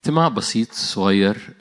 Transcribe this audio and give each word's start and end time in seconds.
اجتماع 0.00 0.28
بسيط 0.28 0.72
صغير 0.72 1.54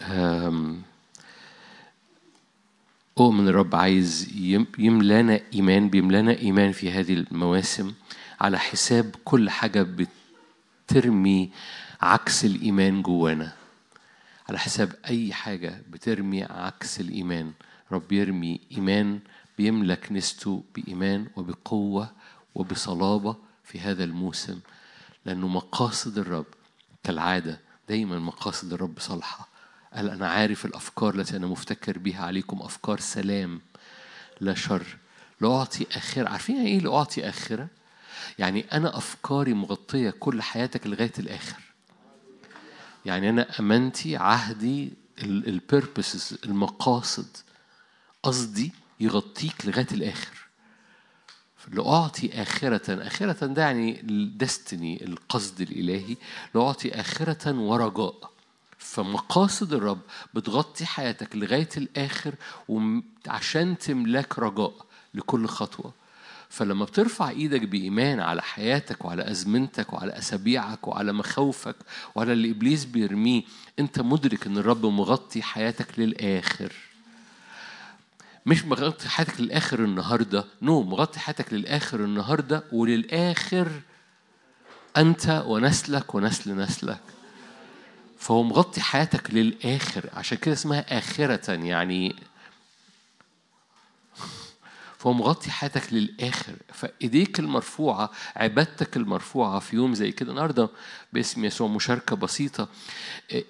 أؤمن 3.20 3.48
الرب 3.48 3.76
عايز 3.76 4.30
يم- 4.36 4.68
يملانا 4.78 5.40
إيمان 5.54 5.90
بيملانا 5.90 6.32
إيمان 6.38 6.72
في 6.72 6.92
هذه 6.92 7.14
المواسم 7.14 7.94
على 8.42 8.60
حساب 8.60 9.16
كل 9.26 9.50
حاجة 9.50 9.88
بترمي 10.90 11.52
عكس 12.02 12.46
الإيمان 12.46 13.02
جوانا. 13.02 13.54
على 14.50 14.60
حساب 14.60 14.96
أي 15.08 15.34
حاجة 15.34 15.82
بترمي 15.90 16.44
عكس 16.44 17.00
الإيمان. 17.00 17.52
رب 17.92 18.12
يرمي 18.12 18.60
إيمان 18.72 19.20
بيملى 19.58 19.96
كنيسته 19.96 20.64
بإيمان 20.76 21.28
وبقوة 21.36 22.12
وبصلابة 22.56 23.36
في 23.64 23.80
هذا 23.80 24.04
الموسم 24.04 24.60
لأنه 25.26 25.48
مقاصد 25.48 26.18
الرب 26.18 26.46
كالعادة 27.04 27.60
دايما 27.90 28.20
مقاصد 28.20 28.74
الرب 28.74 29.00
صالحة. 29.00 29.48
قال 29.94 30.10
أنا 30.10 30.30
عارف 30.30 30.66
الأفكار 30.66 31.16
التي 31.16 31.36
أنا 31.38 31.48
مفتكر 31.48 31.98
بها 32.00 32.26
عليكم 32.26 32.62
أفكار 32.62 33.00
سلام 33.00 33.62
لا 34.42 34.54
شر. 34.54 34.98
لأعطي 35.42 35.88
آخرة. 35.92 36.30
عارفين 36.30 36.56
يعني 36.56 36.68
إيه 36.68 36.80
لأعطي 36.80 37.30
آخرة؟ 37.30 37.68
يعني 38.40 38.66
أنا 38.74 38.98
أفكاري 38.98 39.54
مغطية 39.54 40.10
كل 40.10 40.42
حياتك 40.42 40.88
لغاية 40.88 41.12
الآخر. 41.20 41.62
يعني 43.06 43.30
أنا 43.30 43.60
أمانتي 43.60 44.18
عهدي 44.18 44.94
البيربسز 45.24 46.38
المقاصد 46.46 47.38
قصدي 48.24 48.72
يغطيك 49.00 49.66
لغاية 49.66 49.88
الآخر. 49.92 50.49
لأعطي 51.72 52.42
آخرة. 52.42 53.08
آخرة 53.08 53.46
ده 53.46 53.62
يعني 53.62 54.02
الدستني 54.02 55.06
القصد 55.06 55.62
الإلهي. 55.62 56.16
لأعطي 56.56 56.92
آخرة 57.00 57.60
ورجاء. 57.60 58.30
فمقاصد 58.78 59.74
الرب 59.74 60.00
بتغطي 60.34 60.86
حياتك 60.86 61.36
لغاية 61.36 61.70
الآخر 61.78 62.36
وم- 62.70 63.04
عشان 63.28 63.78
تملاك 63.78 64.40
رجاء 64.40 64.74
لكل 65.14 65.48
خطوة. 65.48 65.94
فلما 66.50 66.86
بترفع 66.86 67.30
إيدك 67.30 67.62
بإيمان 67.62 68.20
على 68.20 68.42
حياتك 68.42 69.06
وعلى 69.06 69.32
أزمنتك 69.32 69.94
وعلى 69.94 70.18
أسابيعك 70.18 70.88
وعلى 70.88 71.14
مخاوفك 71.14 71.76
وعلى 72.16 72.34
اللي 72.34 72.52
إبليس 72.52 72.86
بيرميه 72.86 73.44
أنت 73.80 74.00
مدرك 74.00 74.48
إن 74.48 74.58
الرب 74.58 74.86
مغطي 74.86 75.42
حياتك 75.42 76.00
للآخر. 76.00 76.74
مش 78.46 78.66
مغطي 78.66 79.10
حياتك 79.10 79.42
للآخر 79.42 79.80
النهاردة. 79.80 80.46
نو 80.62 80.84
مغطي 80.84 81.20
حياتك 81.20 81.54
للآخر 81.54 82.00
النهاردة 82.00 82.64
وللآخر 82.72 83.68
أنت 84.98 85.44
ونسلك 85.48 86.16
ونسل 86.16 86.56
نسلك. 86.56 87.02
فهو 88.18 88.44
مغطي 88.44 88.82
حياتك 88.82 89.34
للآخر. 89.34 90.10
عشان 90.14 90.38
كده 90.38 90.54
اسمها 90.54 90.98
آخرة 90.98 91.52
يعني 91.54 92.16
فهو 95.00 95.14
مغطي 95.14 95.52
حياتك 95.52 95.94
للآخر. 95.94 96.54
فإيديك 96.74 97.40
المرفوعة 97.40 98.12
عبادتك 98.36 98.98
المرفوعة 98.98 99.60
في 99.60 99.76
يوم 99.76 99.94
زي 99.94 100.12
كده. 100.12 100.32
النهاردة 100.32 100.70
باسم 101.14 101.46
يسوع 101.46 101.68
مشاركة 101.68 102.16
بسيطة. 102.16 102.68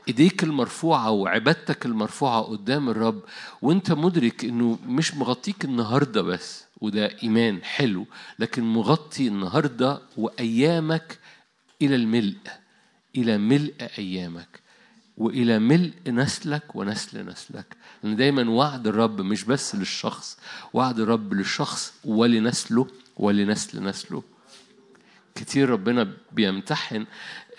إيديك 0.07 0.43
المرفوعة 0.43 1.11
وعبادتك 1.11 1.85
المرفوعة 1.85 2.41
قدام 2.41 2.89
الرب 2.89 3.21
وأنت 3.61 3.91
مدرك 3.91 4.45
إنه 4.45 4.79
مش 4.87 5.15
مغطيك 5.15 5.65
النهاردة 5.65 6.21
بس 6.21 6.65
وده 6.81 7.11
إيمان 7.23 7.63
حلو 7.63 8.05
لكن 8.39 8.63
مغطي 8.63 9.27
النهاردة 9.27 10.01
وأيامك 10.17 11.19
إلى 11.81 11.95
الملء 11.95 12.37
إلى 13.15 13.37
ملء 13.37 13.73
أيامك 13.97 14.59
وإلى 15.17 15.59
ملء 15.59 15.93
نسلك 16.07 16.75
ونسل 16.75 17.25
نسلك. 17.25 17.75
لأن 18.03 18.15
دايما 18.15 18.49
وعد 18.49 18.87
الرب 18.87 19.21
مش 19.21 19.43
بس 19.43 19.75
للشخص 19.75 20.37
وعد 20.73 20.99
الرب 20.99 21.33
للشخص 21.33 21.93
ولنسله 22.05 22.87
ولنسل 23.17 23.83
نسله 23.83 24.23
كتير 25.35 25.69
ربنا 25.69 26.13
بيمتحن 26.31 27.05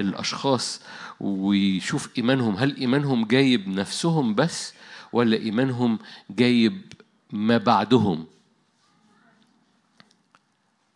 الأشخاص 0.01 0.81
ويشوف 1.21 2.09
إيمانهم 2.19 2.57
هل 2.57 2.77
إيمانهم 2.77 3.25
جايب 3.25 3.69
نفسهم 3.69 4.35
بس 4.35 4.75
ولا 5.13 5.37
إيمانهم 5.37 5.99
جايب 6.31 6.93
ما 7.33 7.59
بعدهم؟ 7.59 8.27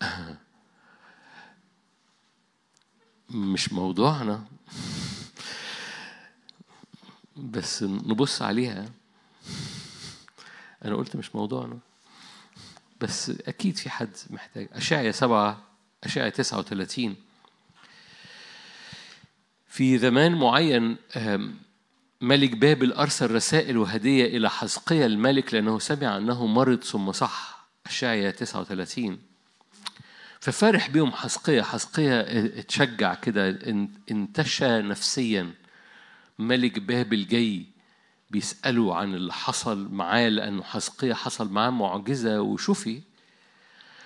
مش 3.31 3.72
موضوعنا. 3.72 4.44
بس 7.37 7.83
نبص 7.83 8.43
عليها. 8.43 8.87
أنا 10.84 10.94
قلت 10.97 11.16
مش 11.16 11.34
موضوعنا 11.34 11.78
بس 13.00 13.31
أكيد 13.31 13.77
في 13.77 13.91
حد 13.91 14.10
محتاج. 14.31 14.69
أشعيا 14.72 15.12
سبعة 15.12 15.62
أشعيا 16.05 16.28
تسعة 16.28 16.59
وثلاثين 16.59 17.16
في 19.69 19.99
زمان 19.99 20.34
معين 20.34 20.97
ملك 22.21 22.56
بابل 22.56 22.93
أرسل 22.93 23.31
رسائل 23.31 23.78
وهدية 23.78 24.25
إلى 24.37 24.50
حزقيا 24.50 25.06
الملك 25.06 25.54
لأنه 25.54 25.78
سمع 25.78 26.16
أنه 26.16 26.47
مرض 26.47 26.84
ثم 26.84 27.12
صح. 27.12 27.65
أشعيا 27.87 28.31
39 28.31 29.19
ففرح 30.41 30.88
بيهم 30.91 31.12
حزقيا 31.12 31.62
حزقيا 31.62 32.25
اتشجع 32.59 33.15
كده 33.15 33.59
إن- 33.59 34.10
انتشى 34.10 34.78
نفسيا. 34.83 35.53
ملك 36.38 36.78
بابل 36.78 37.27
جاي 37.27 37.66
بيسألوا 38.34 38.95
عن 38.95 39.15
اللي 39.15 39.33
حصل 39.33 39.89
معاه 39.93 40.28
لأنه 40.28 40.62
حزقيا 40.62 41.15
حصل 41.15 41.53
معاه 41.53 41.71
معجزة 41.71 42.41
وشفي 42.41 43.00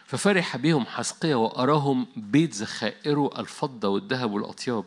ففرح 0.06 0.56
بهم 0.56 0.86
حزقيا 0.86 1.34
وأراهم 1.34 2.06
بيت 2.16 2.54
ذخائره 2.54 3.40
الفضة 3.40 3.88
والذهب 3.88 4.32
والأطياب. 4.32 4.84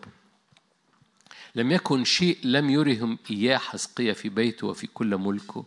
لم 1.55 1.71
يكن 1.71 2.03
شيء 2.03 2.37
لم 2.43 2.69
يرهم 2.69 3.17
إياه 3.31 3.57
حزقيا 3.57 4.13
في 4.13 4.29
بيته 4.29 4.67
وفي 4.67 4.87
كل 4.87 5.17
ملكه. 5.17 5.65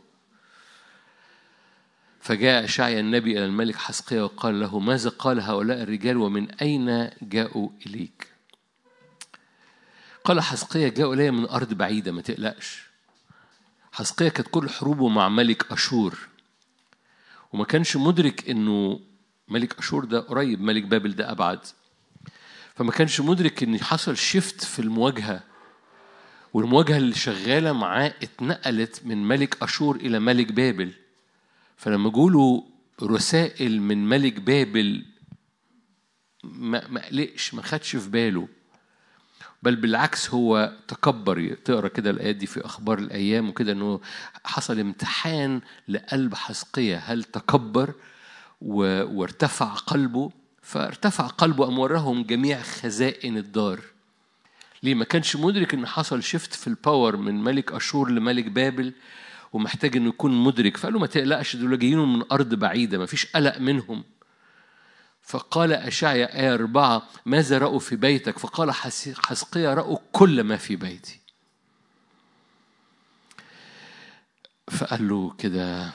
فجاء 2.21 2.65
أشعيا 2.65 3.01
النبي 3.01 3.33
إلى 3.39 3.45
الملك 3.45 3.77
حزقيا 3.77 4.23
وقال 4.23 4.61
له 4.61 4.79
ماذا 4.79 5.11
قال 5.11 5.41
هؤلاء 5.41 5.83
الرجال 5.83 6.17
ومن 6.17 6.51
أين 6.51 7.11
جاءوا 7.23 7.69
إليك؟ 7.87 8.29
قال 10.25 10.41
حزقيا 10.41 10.89
جاءوا 10.89 11.15
إلي 11.15 11.31
من 11.31 11.49
أرض 11.49 11.75
بعيدة 11.75 12.13
ما 12.13 12.23
تقلقش. 12.23 12.94
حزقيا 13.95 14.29
كانت 14.29 14.49
كل 14.51 14.69
حروبه 14.71 15.09
مع 15.09 15.29
ملك 15.29 15.73
أشور. 15.73 16.19
وما 17.53 17.65
كانش 17.65 17.97
مدرك 17.97 18.51
إنه 18.51 19.01
ملك 19.49 19.79
أشور 19.79 20.05
ده 20.05 20.21
قريب 20.21 20.61
ملك 20.61 20.83
بابل 20.83 21.15
ده 21.15 21.31
أبعد. 21.31 21.59
فما 22.75 22.93
كانش 22.93 23.21
مدرك 23.21 23.63
إن 23.63 23.81
حصل 23.81 24.17
شيفت 24.17 24.65
في 24.65 24.79
المواجهة 24.79 25.43
والمواجهة 26.55 26.97
اللي 26.97 27.15
شغالة 27.15 27.73
معاه 27.73 28.15
اتنقلت 28.23 29.01
من 29.05 29.29
ملك 29.29 29.63
أشور 29.63 29.97
إلى 29.97 30.19
ملك 30.19 30.53
بابل. 30.53 30.93
فلما 31.77 32.11
جوله 32.11 32.65
رسائل 33.03 33.83
من 33.83 34.09
ملك 34.09 34.41
بابل 34.41 35.05
ما 36.45 37.07
قلقش 37.09 37.55
ما 37.55 37.63
خدش 37.63 37.97
في 37.97 38.11
باله. 38.11 38.49
بل 39.65 39.77
بالعكس 39.77 40.31
هو 40.31 40.73
تكبر 40.89 41.57
تقرأ 41.65 41.89
كده 41.89 42.11
الآيات 42.11 42.37
دي 42.37 42.47
في 42.47 42.67
أخبار 42.67 42.99
الأيام 42.99 43.49
وكده 43.49 43.73
إنه 43.73 44.01
حصل 44.45 44.81
امتحان 44.81 45.61
لقلب 45.89 46.35
حزقية 46.35 46.97
هل 46.97 47.25
تكبر 47.25 47.95
وارتفع 48.61 49.67
قلبه؟ 49.67 50.31
فارتفع 50.63 51.27
قلبه 51.27 51.69
أم 51.69 51.79
وراهم 51.79 52.23
جميع 52.23 52.63
خزائن 52.63 53.37
الدار. 53.37 53.81
ليه؟ 54.83 54.95
ما 54.95 55.05
كانش 55.05 55.37
مدرك 55.37 55.75
إن 55.75 55.87
حصل 55.87 56.23
shift 56.23 56.55
في 56.55 56.67
ال 56.67 56.75
power 56.75 57.17
من 57.17 57.45
ملك 57.45 57.73
أشور 57.73 58.11
لملك 58.11 58.45
بابل 58.45 58.93
ومحتاج 59.53 59.97
إنه 59.97 60.09
يكون 60.09 60.45
مدرك. 60.45 60.77
فقال 60.77 60.93
له 60.93 60.99
ما 60.99 61.07
تقلقش 61.07 61.57
دول 61.57 61.79
جايين 61.79 61.99
من 61.99 62.23
أرض 62.33 62.55
بعيدة 62.55 62.99
ما 62.99 63.07
فيش 63.07 63.27
قلق 63.27 63.59
منهم. 63.59 64.05
فقال 65.25 65.73
أشعيا 65.73 66.41
آية 66.41 66.55
أربعة 66.55 67.03
ماذا 67.27 67.59
رأوا 67.59 67.79
في 67.79 67.97
بيتك؟ 67.97 68.39
فقال 68.39 68.71
حس- 68.73 69.15
حزقيا 69.27 69.75
رأوا 69.75 69.99
كل 70.13 70.43
ما 70.45 70.57
في 70.57 70.77
بيتي. 70.77 71.21
فقال 74.71 75.09
له 75.09 75.35
كده 75.39 75.93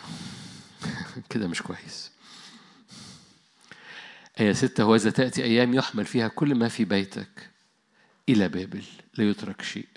كده 1.30 1.48
مش 1.48 1.62
كويس. 1.62 2.12
آية 4.40 4.54
ستة 4.54 4.86
وإذا 4.86 5.10
تأتي 5.10 5.44
أيام 5.44 5.74
يحمل 5.74 6.06
فيها 6.06 6.28
كل 6.28 6.56
ما 6.56 6.68
في 6.68 6.86
بيتك 6.86 7.50
إلى 8.30 8.48
بابل 8.50 8.84
لا 9.14 9.30
يترك 9.30 9.62
شيء 9.62 9.88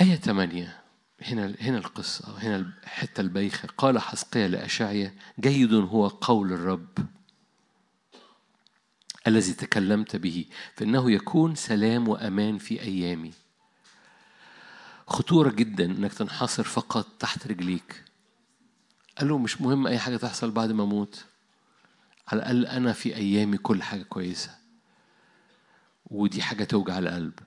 آية 0.00 0.16
ثمانية 0.16 0.80
هنا 1.22 1.54
هنا 1.60 1.78
القصة 1.78 2.38
هنا 2.38 2.56
الحتة 2.56 3.20
البايخة 3.20 3.68
قال 3.78 3.98
حزقيا 3.98 4.48
لأشعيا 4.48 5.14
جيد 5.40 5.74
هو 5.74 6.08
قول 6.08 6.52
الرب 6.52 6.88
الذي 9.26 9.52
تكلمت 9.52 10.16
به 10.16 10.44
فإنه 10.74 11.10
يكون 11.10 11.54
سلام 11.54 12.08
وأمان 12.08 12.58
في 12.58 12.82
أيامي. 12.82 13.32
خطورة 15.06 15.50
جدا 15.50 15.84
إنك 15.84 16.14
تنحصر 16.14 16.62
فقط 16.62 17.06
تحت 17.18 17.46
رجليك. 17.46 18.04
قال 19.18 19.28
له 19.28 19.38
مش 19.38 19.60
مهم 19.60 19.86
أي 19.86 19.98
حاجة 19.98 20.16
تحصل 20.16 20.50
بعد 20.50 20.72
ما 20.72 20.82
أموت. 20.82 21.24
على 22.28 22.38
الأقل 22.38 22.66
أنا 22.66 22.92
في 22.92 23.16
أيامي 23.16 23.56
كل 23.58 23.82
حاجة 23.82 24.02
كويسة. 24.02 24.50
ودي 26.06 26.42
حاجة 26.42 26.64
توجع 26.64 26.98
القلب. 26.98 27.38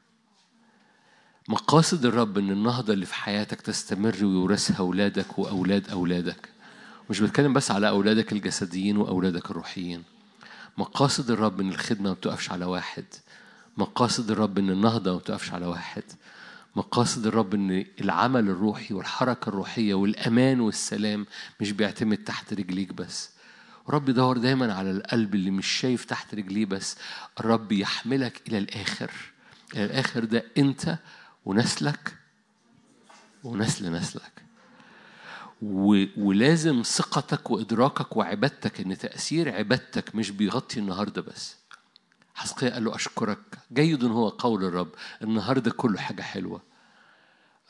مقاصد 1.51 2.05
الرب 2.05 2.37
إن 2.37 2.49
النهضة 2.51 2.93
اللي 2.93 3.05
في 3.05 3.15
حياتك 3.15 3.61
تستمر 3.61 4.15
ويورثها 4.21 4.77
أولادك 4.79 5.39
وأولاد 5.39 5.89
أولادك. 5.89 6.49
مش 7.09 7.19
بتكلم 7.19 7.53
بس 7.53 7.71
على 7.71 7.89
أولادك 7.89 8.31
الجسديين 8.31 8.97
وأولادك 8.97 9.51
الروحيين. 9.51 10.03
مقاصد 10.77 11.31
الرب 11.31 11.59
إن 11.61 11.69
الخدمة 11.69 12.09
ما 12.09 12.13
بتقفش 12.13 12.51
على 12.51 12.65
واحد. 12.65 13.03
مقاصد 13.77 14.31
الرب 14.31 14.57
إن 14.57 14.69
النهضة 14.69 15.11
ما 15.11 15.17
بتقفش 15.17 15.51
على 15.53 15.65
واحد. 15.65 16.03
مقاصد 16.75 17.27
الرب 17.27 17.53
إن 17.53 17.85
العمل 18.01 18.49
الروحي 18.49 18.93
والحركة 18.93 19.49
الروحية 19.49 19.93
والأمان 19.93 20.59
والسلام 20.59 21.25
مش 21.61 21.71
بيعتمد 21.71 22.17
تحت 22.17 22.53
رجليك 22.53 22.93
بس. 22.93 23.29
الرب 23.89 24.09
يدور 24.09 24.37
دايما 24.37 24.73
على 24.73 24.91
القلب 24.91 25.35
اللي 25.35 25.51
مش 25.51 25.67
شايف 25.67 26.05
تحت 26.05 26.35
رجليه 26.35 26.65
بس. 26.65 26.97
الرب 27.39 27.71
يحملك 27.71 28.41
إلى 28.47 28.57
الآخر. 28.57 29.11
إلى 29.75 29.85
الآخر 29.85 30.25
ده 30.25 30.43
أنت 30.57 30.97
ونسلك 31.45 32.17
ونسل 33.43 33.91
نسلك. 33.91 34.43
ولازم 36.17 36.81
ثقتك 36.81 37.51
وإدراكك 37.51 38.17
وعبادتك 38.17 38.79
إن 38.79 38.97
تأثير 38.97 39.55
عبادتك 39.55 40.15
مش 40.15 40.31
بيغطي 40.31 40.79
النهاردة 40.79 41.21
بس. 41.21 41.55
حسقيا 42.35 42.69
قال 42.69 42.83
له 42.83 42.95
أشكرك. 42.95 43.59
جيد 43.73 44.03
هو 44.03 44.29
قول 44.29 44.63
الرب. 44.65 44.89
النهاردة 45.21 45.71
كله 45.71 45.99
حاجة 45.99 46.21
حلوة. 46.21 46.61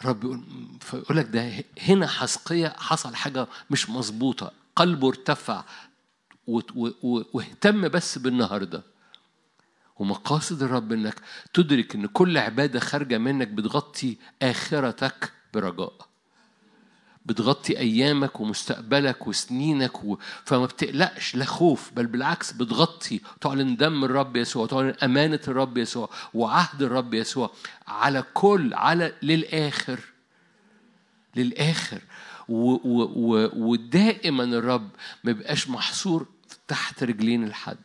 رب 0.06 0.24
يقول 0.24 0.44
فيقول 0.82 1.18
لك 1.18 1.26
ده 1.26 1.64
هنا 1.82 2.08
حسقيا 2.08 2.74
حصل 2.78 3.16
حاجة 3.16 3.48
مش 3.70 3.90
مظبوطة. 3.90 4.52
قلبه 4.76 5.08
ارتفع. 5.08 5.64
واهتم 6.48 7.88
بس 7.88 8.18
بالنهاردة. 8.18 8.84
ومقاصد 10.00 10.64
الرب 10.64 10.92
إنك 10.92 11.16
تدرك 11.54 11.96
إن 11.96 12.06
كل 12.06 12.38
عبادة 12.38 12.80
خارجة 12.80 13.18
منك 13.18 13.48
بتغطي 13.48 14.18
آخرتك 14.42 15.32
برجاء. 15.54 15.94
بتغطي 17.26 17.78
أيامك 17.78 18.40
ومستقبلك 18.40 19.28
وسنينك 19.28 20.04
و... 20.04 20.18
فما 20.46 20.66
بتقلقش 20.66 21.36
لا 21.36 21.46
خوف 21.46 21.92
بل 21.96 22.06
بالعكس 22.06 22.52
بتغطي. 22.52 23.22
تعلن 23.42 23.76
دم 23.76 24.04
الرب 24.04 24.36
يسوع 24.36 24.68
تعلن 24.68 24.94
أمانة 25.04 25.40
الرب 25.48 25.78
يسوع 25.78 26.10
وعهد 26.34 26.82
الرب 26.82 27.14
يسوع 27.14 27.52
على 27.88 28.24
كل 28.34 28.74
على 28.74 29.14
للآخر. 29.22 30.00
للآخر. 31.36 32.02
و... 32.50 32.72
و... 32.74 33.50
ودائما 33.54 34.44
الرب 34.44 34.90
ما 35.24 35.32
بيبقاش 35.32 35.70
محصور 35.70 36.26
تحت 36.68 37.04
رجلين 37.04 37.44
الحد. 37.44 37.78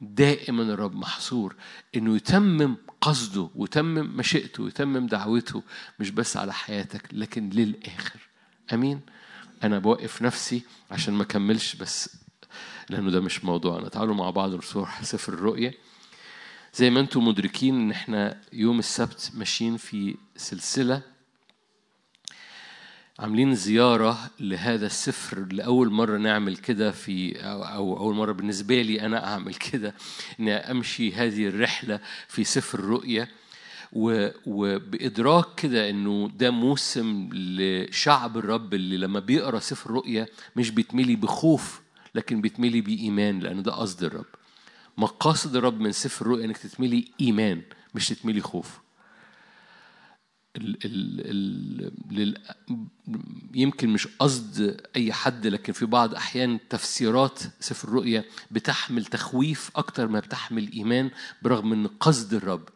دائما 0.00 0.62
الرب 0.62 0.94
محصور 0.94 1.54
إنه 1.96 2.16
يتمم 2.16 2.76
قصده 3.00 3.50
ويتمم 3.54 4.16
مشيئته 4.16 4.62
ويتمم 4.62 5.06
دعوته 5.06 5.62
مش 6.00 6.10
بس 6.10 6.36
على 6.36 6.52
حياتك 6.52 7.08
لكن 7.12 7.50
للآخر. 7.50 8.20
آمين؟ 8.72 9.00
أنا 9.64 9.78
بوقف 9.78 10.22
نفسي 10.22 10.62
عشان 10.90 11.14
ما 11.14 11.22
اكملش 11.22 11.74
بس 11.76 12.16
لأنه 12.90 13.10
ده 13.10 13.20
مش 13.20 13.44
موضوعنا. 13.44 13.88
تعالوا 13.88 14.14
مع 14.14 14.30
بعض 14.30 14.50
نروح 14.50 15.02
سفر 15.02 15.32
الرؤيا 15.32 15.72
زي 16.74 16.90
ما 16.90 17.00
أنتم 17.00 17.24
مدركين 17.28 17.74
إن 17.74 17.90
إحنا 17.90 18.40
يوم 18.52 18.78
السبت 18.78 19.32
ماشيين 19.34 19.76
في 19.76 20.16
سلسلة 20.36 21.02
عاملين 23.20 23.54
زيارة 23.54 24.30
لهذا 24.40 24.86
السفر 24.86 25.46
لأول 25.52 25.90
مرة 25.90 26.18
نعمل 26.18 26.56
كده 26.56 26.90
في 26.90 27.36
أو 27.44 27.96
أول 27.98 28.14
مرة 28.14 28.32
بالنسبة 28.32 28.82
لي 28.82 29.00
أنا 29.00 29.26
أعمل 29.32 29.54
كده 29.54 29.94
إني 30.40 30.52
أمشي 30.54 31.12
هذه 31.12 31.46
الرحلة 31.46 32.00
في 32.28 32.44
سفر 32.44 32.78
الرؤية 32.78 33.28
وبإدراك 34.46 35.46
كده 35.56 35.90
إنه 35.90 36.30
ده 36.38 36.50
موسم 36.50 37.28
لشعب 37.32 38.38
الرب 38.38 38.74
اللي 38.74 38.96
لما 38.96 39.20
بيقرأ 39.20 39.58
سفر 39.58 39.90
الرؤية 39.90 40.28
مش 40.56 40.70
بيتملي 40.70 41.16
بخوف 41.16 41.80
لكن 42.14 42.40
بيتملي 42.40 42.80
بإيمان 42.80 43.40
لأن 43.40 43.62
ده 43.62 43.72
قصد 43.72 44.04
الرب. 44.04 44.26
مقاصد 44.98 45.56
الرب 45.56 45.80
من 45.80 45.92
سفر 45.92 46.26
الرؤيا 46.26 46.44
إنك 46.44 46.56
تتملي 46.58 47.04
إيمان 47.20 47.62
مش 47.94 48.08
تتملي 48.08 48.40
خوف. 48.40 48.78
ال 50.56 50.78
ال 50.84 51.92
ال 52.18 52.36
يمكن 53.54 53.88
مش 53.88 54.08
قصد 54.18 54.80
أي 54.96 55.12
حد 55.12 55.46
لكن 55.46 55.72
في 55.72 55.86
بعض 55.86 56.14
أحيان 56.14 56.58
تفسيرات 56.68 57.40
سفر 57.60 57.88
الرؤيا 57.88 58.24
بتحمل 58.50 59.04
تخويف 59.04 59.70
أكتر 59.76 60.08
ما 60.08 60.20
بتحمل 60.20 60.72
إيمان 60.72 61.10
برغم 61.42 61.72
أن 61.72 61.86
قصد 61.86 62.34
الرب 62.34 62.68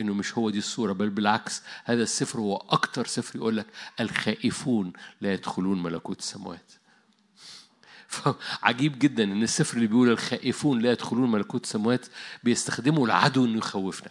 إنه 0.00 0.14
مش 0.14 0.38
هو 0.38 0.50
دي 0.50 0.58
الصورة 0.58 0.92
بل 0.92 1.10
بالعكس 1.10 1.62
هذا 1.84 2.02
السفر 2.02 2.38
هو 2.38 2.56
أكتر 2.56 3.06
سفر 3.06 3.36
يقول 3.36 3.56
لك 3.56 3.66
الخائفون 4.00 4.92
لا 5.20 5.32
يدخلون 5.32 5.82
ملكوت 5.82 6.18
السماوات. 6.18 6.72
فعجيب 8.08 8.98
جدا 8.98 9.24
إن 9.24 9.42
السفر 9.42 9.76
اللي 9.76 9.86
بيقول 9.86 10.08
الخائفون 10.08 10.80
لا 10.80 10.92
يدخلون 10.92 11.30
ملكوت 11.30 11.64
السماوات 11.64 12.06
بيستخدمه 12.44 13.04
العدو 13.04 13.44
إنه 13.44 13.58
يخوفنا. 13.58 14.10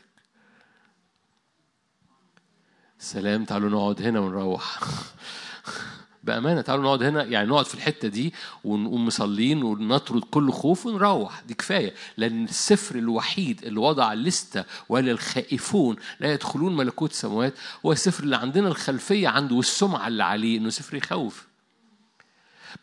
سلام 2.99 3.45
تعالوا 3.45 3.69
نقعد 3.69 4.01
هنا 4.01 4.19
ونروح. 4.19 4.79
بأمانة 6.23 6.61
تعالوا 6.61 6.83
نقعد 6.83 7.03
هنا 7.03 7.23
يعني 7.23 7.47
نقعد 7.47 7.65
في 7.65 7.75
الحتة 7.75 8.07
دي 8.07 8.33
ونقوم 8.63 9.05
مصلين 9.05 9.63
ونطرد 9.63 10.23
كل 10.23 10.51
خوف 10.51 10.85
ونروح. 10.85 11.41
دي 11.47 11.53
كفاية 11.53 11.93
لأن 12.17 12.43
السفر 12.43 12.95
الوحيد 12.95 13.65
اللي 13.65 13.79
وضع 13.79 14.13
الليستة 14.13 14.63
وللخائفون 14.89 15.95
لا 16.19 16.33
يدخلون 16.33 16.75
ملكوت 16.75 17.11
السماوات 17.11 17.53
هو 17.85 17.91
السفر 17.91 18.23
اللي 18.23 18.35
عندنا 18.35 18.67
الخلفية 18.67 19.27
عنده 19.27 19.55
والسمعة 19.55 20.07
اللي 20.07 20.23
عليه 20.23 20.57
إنه 20.57 20.69
سفر 20.69 20.97
يخوف. 20.97 21.47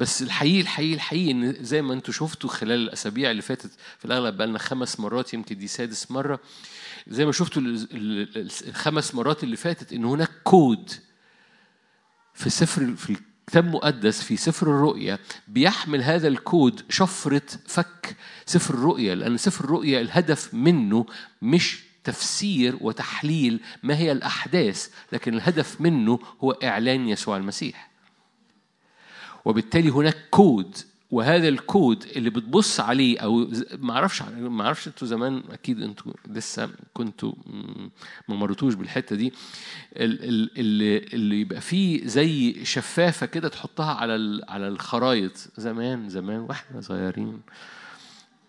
بس 0.00 0.22
الحقيقي 0.22 0.60
الحقيقي 0.60 0.94
الحقيقي 0.94 1.30
إن 1.30 1.56
زي 1.60 1.82
ما 1.82 1.94
أنتم 1.94 2.12
شفتوا 2.12 2.50
خلال 2.50 2.80
الأسابيع 2.80 3.30
اللي 3.30 3.42
فاتت 3.42 3.70
في 3.98 4.04
الأغلب 4.04 4.36
بقى 4.36 4.46
لنا 4.46 4.58
خمس 4.58 5.00
مرات 5.00 5.34
يمكن 5.34 5.58
دي 5.58 5.68
سادس 5.68 6.10
مرة 6.10 6.40
زي 7.08 7.26
ما 7.26 7.32
شفتوا 7.32 7.62
الخمس 8.66 9.14
مرات 9.14 9.44
اللي 9.44 9.56
فاتت 9.56 9.92
إن 9.92 10.04
هناك 10.04 10.30
كود 10.44 10.90
في 12.34 12.50
سفر 12.50 12.94
في 12.96 13.10
الكتاب 13.10 13.64
المقدس 13.66 14.22
في 14.22 14.36
سفر 14.36 14.66
الرؤيا 14.66 15.18
بيحمل 15.48 16.02
هذا 16.02 16.28
الكود 16.28 16.84
شفرة 16.88 17.42
فك. 17.66 18.16
سفر 18.46 18.74
الرؤيا 18.74 19.14
لأن 19.14 19.36
سفر 19.36 19.64
الرؤيا 19.64 20.00
الهدف 20.00 20.54
منه 20.54 21.06
مش 21.42 21.82
تفسير 22.04 22.76
وتحليل 22.80 23.60
ما 23.82 23.96
هي 23.96 24.12
الأحداث 24.12 24.88
لكن 25.12 25.34
الهدف 25.34 25.80
منه 25.80 26.18
هو 26.40 26.50
إعلان 26.50 27.08
يسوع 27.08 27.36
المسيح. 27.36 27.90
وبالتالي 29.44 29.90
هناك 29.90 30.16
كود 30.30 30.76
وهذا 31.12 31.48
الكود 31.48 32.04
اللي 32.16 32.30
بتبص 32.30 32.80
عليه 32.80 33.18
أو 33.18 33.50
ما 33.78 33.92
أعرفش 33.94 34.22
ما 34.22 34.64
أعرفش 34.64 34.88
أنتوا 34.88 35.08
زمان 35.08 35.42
أكيد 35.50 35.82
أنتوا 35.82 36.12
لسه 36.28 36.70
كنتوا 36.94 37.32
ما 38.28 38.36
مرتوش 38.36 38.74
بالحتة 38.74 39.16
دي. 39.16 39.32
اللي 39.96 40.98
اللي 41.14 41.40
يبقى 41.40 41.60
فيه 41.60 42.06
زي 42.06 42.64
شفافة 42.64 43.26
كده 43.26 43.48
تحطها 43.48 43.94
على 43.94 44.40
على 44.48 44.68
الخرايط. 44.68 45.32
زمان 45.56 46.08
زمان 46.08 46.40
وإحنا 46.40 46.80
صغيرين 46.80 47.40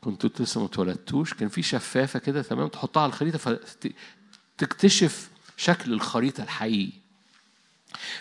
كنتوا 0.01 0.29
لسه 0.39 0.59
ما 0.59 0.65
اتولدتوش 0.65 1.33
كان 1.33 1.49
في 1.49 1.61
شفافة 1.61 2.19
كده 2.19 2.41
تمام 2.41 2.67
تحطها 2.67 3.01
على 3.03 3.09
الخريطة 3.09 3.37
فتكتشف 4.57 5.29
شكل 5.57 5.93
الخريطة 5.93 6.43
الحقيقي. 6.43 7.02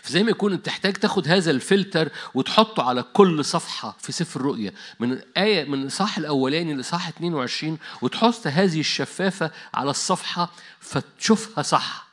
فزي 0.03 0.23
ما 0.23 0.31
يكون 0.31 0.63
تحتاج 0.63 0.93
تاخد 0.93 1.29
هذا 1.29 1.51
الفلتر 1.51 2.09
وتحطه 2.35 2.83
على 2.83 3.03
كل 3.03 3.45
صفحة 3.45 3.97
في 4.01 4.13
سفر 4.13 4.41
الرؤيا 4.41 4.73
من 5.01 5.19
آية 5.37 5.65
من 5.65 5.83
الإصحاح 5.83 6.19
الأولاني 6.19 6.75
لإصحاح 6.75 7.09
22 7.09 7.79
وتحط 8.03 8.47
هذه 8.47 8.81
الشفافة 8.81 9.51
على 9.75 9.91
الصفحة 9.91 10.53
فتشوفها 10.81 11.63
صح. 11.63 12.07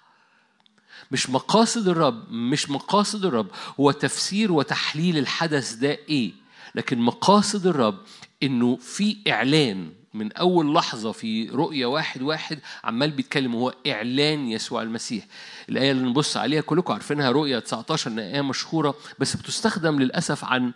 مش 1.12 1.30
مقاصد 1.30 1.88
الرب 1.88 2.32
مش 2.32 2.70
مقاصد 2.70 3.26
الرب 3.26 3.48
هو 3.80 3.92
تفسير 3.92 4.52
وتحليل 4.52 5.18
الحدث 5.18 5.74
ده 5.74 5.90
إيه 6.10 6.32
لكن 6.76 7.00
مقاصد 7.00 7.68
الرب 7.68 7.98
إنه 8.44 8.76
في 8.76 9.18
إعلان. 9.28 9.92
من 10.14 10.34
أول 10.34 10.74
لحظة 10.74 11.12
في 11.12 11.50
رؤية 11.50 11.86
واحد 11.86 12.22
واحد 12.22 12.60
عمال 12.84 13.12
بيتكلم 13.12 13.56
هو 13.56 13.74
إعلان 13.88 14.52
يسوع 14.52 14.82
المسيح. 14.82 15.26
الآية 15.70 15.92
اللي 15.92 16.04
نبص 16.10 16.38
عليها 16.38 16.62
كلكم 16.62 16.94
عارفينها 16.94 17.32
رؤية 17.32 17.60
19 17.60 18.12
إن 18.12 18.20
آية 18.20 18.42
مشهورة 18.42 18.96
بس 19.20 19.36
بتستخدم 19.36 20.00
للأسف 20.00 20.46
عن 20.46 20.74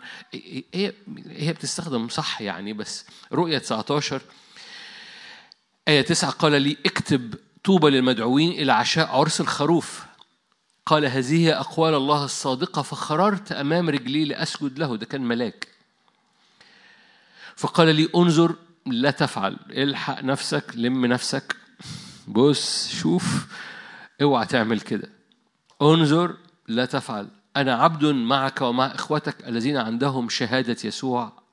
هي 0.73 0.93
هي 1.29 1.53
بتستخدم 1.53 2.09
صح 2.09 2.41
يعني 2.41 2.73
بس 2.73 3.05
رؤية 3.31 3.57
19 3.57 4.21
آية 5.87 6.01
تسعة 6.01 6.31
قال 6.31 6.61
لي 6.61 6.77
اكتب 6.85 7.35
طوبى 7.63 7.89
للمدعوين 7.89 8.51
إلى 8.51 8.71
عشاء 8.71 9.07
عرس 9.07 9.41
الخروف. 9.41 10.05
قال 10.85 11.05
هذه 11.05 11.59
أقوال 11.59 11.95
الله 11.95 12.25
الصادقة 12.25 12.81
فخررت 12.81 13.51
أمام 13.51 13.89
رجلي 13.89 14.25
لأسجد 14.25 14.79
له. 14.79 14.97
ده 14.97 15.05
كان 15.05 15.21
ملاك. 15.21 15.67
فقال 17.55 17.95
لي 17.95 18.09
انظر 18.15 18.55
لا 18.85 19.11
تفعل. 19.11 19.57
الحق 19.69 20.23
نفسك 20.23 20.71
لم 20.75 21.05
نفسك. 21.05 21.55
بص 22.27 22.89
شوف. 22.91 23.47
اوعى 24.21 24.45
تعمل 24.45 24.81
كده. 24.81 25.09
انظر 25.81 26.37
لا 26.67 26.85
تفعل. 26.85 27.27
أنا 27.57 27.75
عبد 27.75 28.05
معك 28.05 28.61
ومع 28.61 28.85
إخوتك 28.85 29.47
الذين 29.47 29.77
عندهم 29.77 30.29
شهادة 30.29 30.77
يسوع. 30.83 31.43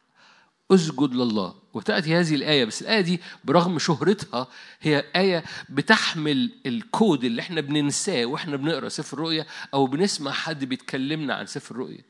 اسجد 0.71 1.15
لله. 1.15 1.55
وتأتي 1.75 2.17
هذه 2.17 2.35
الآية. 2.35 2.65
بس 2.65 2.83
الآية 2.83 3.01
دي 3.01 3.21
برغم 3.45 3.79
شهرتها 3.79 4.47
هي 4.81 5.05
آية 5.17 5.45
بتحمل 5.69 6.51
الكود 6.67 7.25
اللي 7.25 7.43
إحنا 7.43 7.61
بننساه 7.61 8.25
وإحنا 8.25 8.57
بنقرأ 8.57 8.89
سفر 8.89 9.17
الرؤيا 9.17 9.47
أو 9.75 9.87
بنسمع 9.87 10.33
حد 10.33 10.65
بيتكلمنا 10.65 11.35
عن 11.35 11.47
سفر 11.47 11.75
الرؤيا. 11.75 12.05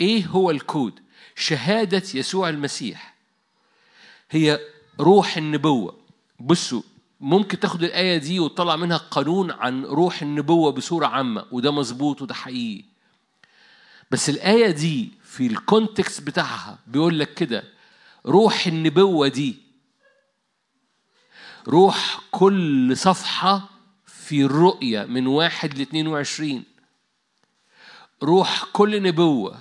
إيه 0.00 0.26
هو 0.26 0.50
الكود؟ 0.50 1.00
شهادة 1.36 2.02
يسوع 2.14 2.48
المسيح. 2.48 3.17
هي 4.30 4.60
روح 5.00 5.36
النبوة. 5.36 5.96
بصوا 6.40 6.82
ممكن 7.20 7.60
تاخد 7.60 7.82
الآية 7.82 8.18
دي 8.18 8.40
وتطلع 8.40 8.76
منها 8.76 8.96
قانون 8.96 9.50
عن 9.50 9.84
روح 9.84 10.22
النبوة 10.22 10.72
بصورة 10.72 11.06
عامة 11.06 11.44
وده 11.52 11.70
مظبوط 11.70 12.22
وده 12.22 12.34
حقيقي. 12.34 12.84
بس 14.10 14.28
الآية 14.28 14.70
دي 14.70 15.08
في 15.24 15.46
الكونتكست 15.46 16.22
بتاعها 16.22 16.78
بيقول 16.86 17.18
لك 17.18 17.34
كده 17.34 17.64
روح 18.26 18.66
النبوة 18.66 19.28
دي 19.28 19.56
روح 21.68 22.20
كل 22.30 22.96
صفحة 22.96 23.68
في 24.06 24.42
الرؤية 24.44 25.04
من 25.04 25.26
واحد 25.26 25.78
لاثنين 25.78 26.06
وعشرين 26.06 26.64
روح 28.22 28.64
كل 28.72 29.02
نبوة 29.02 29.58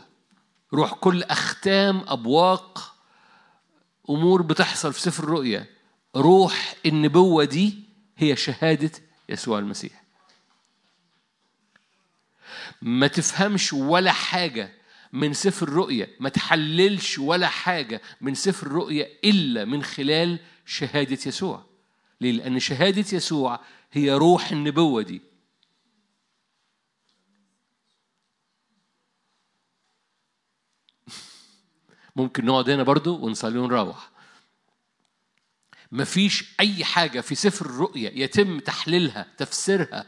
روح 0.73 0.93
كل 0.93 1.23
أختام 1.23 2.03
أبواق 2.07 2.95
أمور 4.09 4.41
بتحصل 4.41 4.93
في 4.93 5.01
سفر 5.01 5.23
الرؤية 5.23 5.69
روح 6.15 6.75
النبوة 6.85 7.43
دي 7.43 7.79
هي 8.17 8.35
شهادة 8.35 8.91
يسوع 9.29 9.59
المسيح. 9.59 10.03
ما 12.81 13.07
تفهمش 13.07 13.73
ولا 13.73 14.11
حاجة 14.11 14.71
من 15.13 15.33
سفر 15.33 15.67
الرؤيا. 15.67 16.07
ما 16.19 16.29
تحللش 16.29 17.19
ولا 17.19 17.47
حاجة 17.47 18.01
من 18.21 18.35
سفر 18.35 18.67
الرؤيا 18.67 19.07
إلا 19.23 19.65
من 19.65 19.83
خلال 19.83 20.39
شهادة 20.65 21.17
يسوع. 21.25 21.65
ليه؟ 22.21 22.31
لأن 22.31 22.59
شهادة 22.59 23.05
يسوع 23.17 23.59
هي 23.91 24.11
روح 24.13 24.51
النبوة 24.51 25.01
دي. 25.01 25.21
ممكن 32.17 32.45
نقعد 32.45 32.69
هنا 32.69 32.83
برضو 32.83 33.15
ونصلي 33.25 33.59
ونروح 33.59 34.09
مفيش 35.91 36.45
أي 36.59 36.85
حاجة 36.85 37.21
في 37.21 37.35
سفر 37.35 37.65
الرؤيا 37.65 38.11
يتم 38.15 38.59
تحليلها 38.59 39.25
تفسيرها 39.37 40.05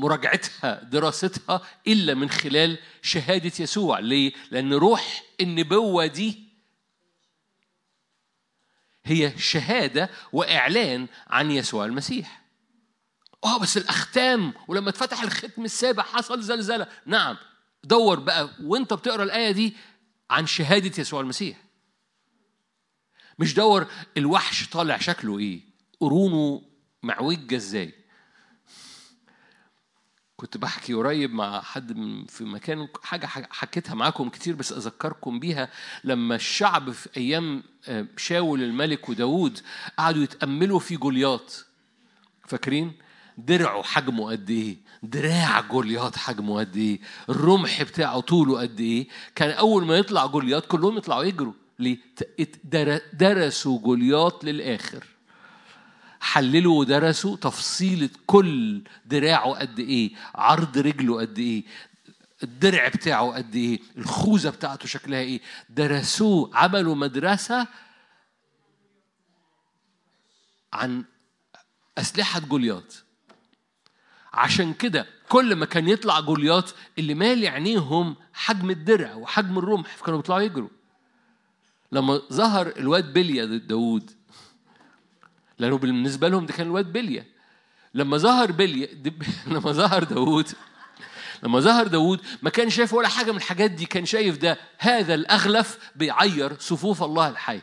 مراجعتها 0.00 0.82
دراستها 0.84 1.62
إلا 1.86 2.14
من 2.14 2.30
خلال 2.30 2.78
شهادة 3.02 3.52
يسوع 3.60 3.98
ليه؟ 3.98 4.32
لأن 4.50 4.72
روح 4.72 5.22
النبوة 5.40 6.06
دي 6.06 6.48
هي 9.04 9.38
شهادة 9.38 10.10
وإعلان 10.32 11.06
عن 11.26 11.50
يسوع 11.50 11.84
المسيح 11.84 12.42
آه 13.44 13.58
بس 13.58 13.76
الأختام 13.76 14.54
ولما 14.68 14.90
اتفتح 14.90 15.22
الختم 15.22 15.64
السابع 15.64 16.02
حصل 16.02 16.42
زلزلة 16.42 16.86
نعم 17.06 17.36
دور 17.84 18.20
بقى 18.20 18.50
وانت 18.62 18.94
بتقرا 18.94 19.22
الآية 19.24 19.50
دي 19.50 19.76
عن 20.30 20.46
شهادة 20.46 20.92
يسوع 20.98 21.20
المسيح. 21.20 21.56
مش 23.38 23.54
دور 23.54 23.86
الوحش 24.16 24.68
طالع 24.68 24.98
شكله 24.98 25.38
إيه؟ 25.38 25.60
قرونه 26.00 26.62
معوجة 27.02 27.56
إزاي؟ 27.56 27.94
كنت 30.36 30.56
بحكي 30.56 30.94
قريب 30.94 31.34
مع 31.34 31.60
حد 31.60 31.92
في 32.28 32.44
مكان 32.44 32.88
حاجة 33.02 33.26
حكيتها 33.26 33.94
معاكم 33.94 34.28
كتير 34.28 34.54
بس 34.54 34.72
أذكركم 34.72 35.38
بيها. 35.40 35.70
لما 36.04 36.34
الشعب 36.34 36.90
في 36.90 37.08
أيام 37.16 37.62
شاول 38.16 38.62
الملك 38.62 39.08
وداود 39.08 39.60
قعدوا 39.98 40.22
يتأملوا 40.22 40.78
في 40.78 40.96
جولياط. 40.96 41.66
فاكرين؟ 42.46 42.92
درعه 43.38 43.82
حجمه 43.82 44.30
قد 44.30 44.50
إيه؟ 44.50 44.76
دراع 45.02 45.60
جولياط 45.60 46.16
حجمه 46.16 46.58
قد 46.58 46.76
إيه؟ 46.76 47.00
الرمح 47.30 47.82
بتاعه 47.82 48.20
طوله 48.20 48.60
قد 48.60 48.80
إيه؟ 48.80 49.08
كان 49.34 49.50
أول 49.50 49.86
ما 49.86 49.96
يطلع 49.96 50.26
جولياط 50.26 50.66
كلهم 50.66 50.96
يطلعوا 50.96 51.24
يجروا. 51.24 51.52
ليه؟ 51.78 51.98
درسوا 53.12 53.78
جولياط 53.78 54.44
للآخر. 54.44 55.04
حللوا 56.20 56.78
ودرسوا 56.80 57.36
تفصيلة 57.36 58.10
كل 58.26 58.82
دراعه 59.06 59.50
قد 59.52 59.78
إيه؟ 59.78 60.12
عرض 60.34 60.78
رجله 60.78 61.20
قد 61.20 61.38
إيه؟ 61.38 61.64
الدرع 62.42 62.88
بتاعه 62.88 63.32
قد 63.32 63.54
إيه؟ 63.56 63.78
الخوذة 63.96 64.50
بتاعته 64.50 64.86
شكلها 64.88 65.20
إيه؟ 65.20 65.40
درسوه 65.70 66.50
عملوا 66.54 66.94
مدرسة 66.94 67.66
عن 70.72 71.04
أسلحة 71.98 72.40
جولياط. 72.40 73.04
عشان 74.32 74.74
كده 74.74 75.06
كل 75.28 75.56
ما 75.56 75.66
كان 75.66 75.88
يطلع 75.88 76.20
جولياط 76.20 76.74
اللي 76.98 77.14
مالي 77.14 77.48
عينيهم 77.48 78.16
حجم 78.32 78.70
الدرع 78.70 79.14
وحجم 79.14 79.58
الرمح 79.58 79.96
فكانوا 79.96 80.18
بيطلعوا 80.18 80.40
يجروا. 80.40 80.68
لما 81.92 82.20
ظهر 82.32 82.66
الواد 82.76 83.12
بليا 83.12 83.44
ضد 83.44 83.66
داوود 83.66 84.10
لأنه 85.58 85.78
بالنسبة 85.78 86.28
لهم 86.28 86.46
ده 86.46 86.52
كان 86.52 86.66
الواد 86.66 86.92
بليا 86.92 87.24
لما 87.94 88.16
ظهر 88.16 88.52
بليا 88.52 88.88
لما 89.52 89.72
ظهر 89.72 90.04
داوود 90.04 90.48
لما 91.42 91.60
ظهر 91.60 91.86
داوود 91.86 92.20
ما 92.42 92.50
كان 92.50 92.70
شايف 92.70 92.94
ولا 92.94 93.08
حاجة 93.08 93.30
من 93.30 93.36
الحاجات 93.36 93.70
دي 93.70 93.86
كان 93.86 94.04
شايف 94.04 94.38
ده 94.38 94.58
هذا 94.78 95.14
الأغلف 95.14 95.78
بيعير 95.96 96.58
صفوف 96.58 97.02
الله 97.02 97.28
الحي. 97.28 97.60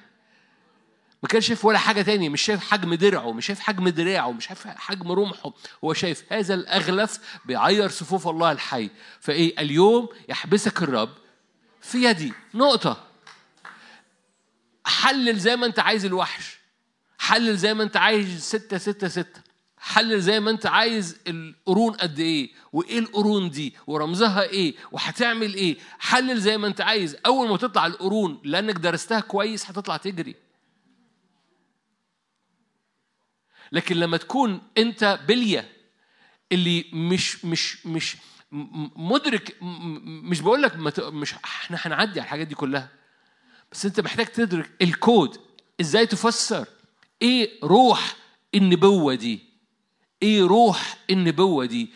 ما 1.26 1.30
كانش 1.30 1.48
شايف 1.48 1.66
ولا 1.66 1.78
حاجة 1.78 2.02
تانية 2.02 2.30
مش 2.30 2.42
شايف 2.42 2.64
حجم 2.72 2.94
درعه 2.94 3.32
مش 3.32 3.46
شايف 3.46 3.60
حجم 3.60 3.90
دراعه 3.90 4.32
مش 4.32 4.48
شايف 4.48 4.68
حجم 4.68 5.12
رمحه. 5.12 5.54
هو 5.84 5.94
شايف 5.94 6.24
هذا 6.30 6.54
الأغلف 6.54 7.20
بيعير 7.46 7.90
صفوف 7.90 8.28
الله 8.28 8.52
الحي. 8.52 8.90
فإيه؟ 9.20 9.60
اليوم 9.60 10.10
يحبسك 10.30 10.84
الرب 10.84 11.10
في 11.82 12.04
يدي. 12.04 12.34
نقطة. 12.54 13.04
حلل 14.86 15.40
زي 15.40 15.56
ما 15.56 15.66
أنت 15.66 15.80
عايز 15.80 16.06
الوحش. 16.06 16.58
حلل 17.20 17.58
زي 17.58 17.74
ما 17.74 17.84
أنت 17.84 17.98
عايز 17.98 18.42
ستة 18.42 18.78
ستة 18.78 19.08
ستة. 19.08 19.42
حلل 19.78 20.22
زي 20.22 20.40
ما 20.40 20.52
أنت 20.52 20.66
عايز 20.66 21.18
القرون 21.28 21.94
قد 21.94 22.20
إيه 22.20 22.52
وإيه 22.74 23.00
القرون 23.00 23.50
دي 23.50 23.74
ورمزها 23.88 24.44
إيه 24.44 24.76
وهتعمل 24.92 25.54
إيه. 25.54 25.78
حلل 26.00 26.40
زي 26.40 26.58
ما 26.58 26.68
أنت 26.68 26.82
عايز. 26.82 27.18
أول 27.26 27.50
ما 27.50 27.58
تطلع 27.58 27.86
القرون 27.86 28.42
لأنك 28.44 28.76
درستها 28.76 29.20
كويس 29.20 29.70
هتطلع 29.70 29.98
تجري. 29.98 30.45
لكن 33.72 33.96
لما 33.96 34.18
تكون 34.18 34.62
انت 34.78 35.20
بلية 35.28 35.72
اللي 36.52 36.86
مش 36.94 37.46
مش 37.46 37.86
مش 37.86 38.18
مدرك 38.96 39.58
مش 39.62 40.42
بقول 40.42 40.62
لك 40.62 40.76
مش 41.00 41.34
إحنا 41.34 41.78
هنعدي 41.82 42.20
على 42.20 42.26
الحاجات 42.26 42.48
دي 42.48 42.56
كلها 42.56 42.90
بس 43.72 43.86
انت 43.86 44.00
محتاج 44.00 44.26
تدرك 44.26 44.72
الكود. 44.82 45.38
إزاي 45.82 46.06
تفسر؟ 46.06 46.68
إيه 47.22 47.50
روح 47.64 48.16
النبوة 48.56 49.16
دي؟ 49.16 49.40
إيه 50.24 50.42
روح 50.48 50.98
النبوة 51.10 51.66
دي؟ 51.66 51.90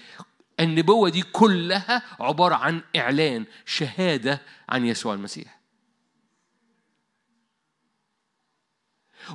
النبوة 0.59 1.09
دي 1.09 1.21
كلها 1.21 2.03
عبارة 2.19 2.55
عن 2.55 2.81
إعلان 2.95 3.45
شهادة 3.65 4.41
عن 4.69 4.85
يسوع 4.85 5.13
المسيح. 5.13 5.58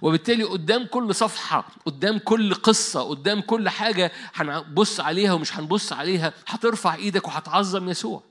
وبالتالي 0.03 0.45
قدام 0.45 0.87
كل 0.87 1.15
صفحة 1.15 1.69
قدام 1.87 2.19
كل 2.19 2.55
قصة 2.55 3.03
قدام 3.03 3.41
كل 3.41 3.69
حاجة 3.69 4.13
هنبص 4.35 5.01
عليها 5.01 5.33
ومش 5.33 5.57
هنبص 5.57 5.93
عليها 5.93 6.33
هترفع 6.47 6.95
إيدك 6.95 7.29
وهتعظم 7.29 7.89
يسوع 7.89 8.23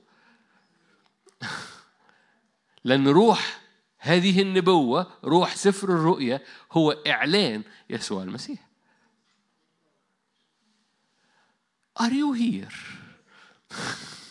لأن 2.84 3.08
روح 3.08 3.60
هذه 3.98 4.42
النبوة 4.42 5.06
روح 5.24 5.56
سفر 5.56 5.88
الرؤيا 5.88 6.40
هو 6.72 6.90
إعلان 7.06 7.62
يسوع 7.90 8.22
المسيح 8.22 8.74
Are 11.96 12.10
you 12.10 12.32
here? 12.32 12.74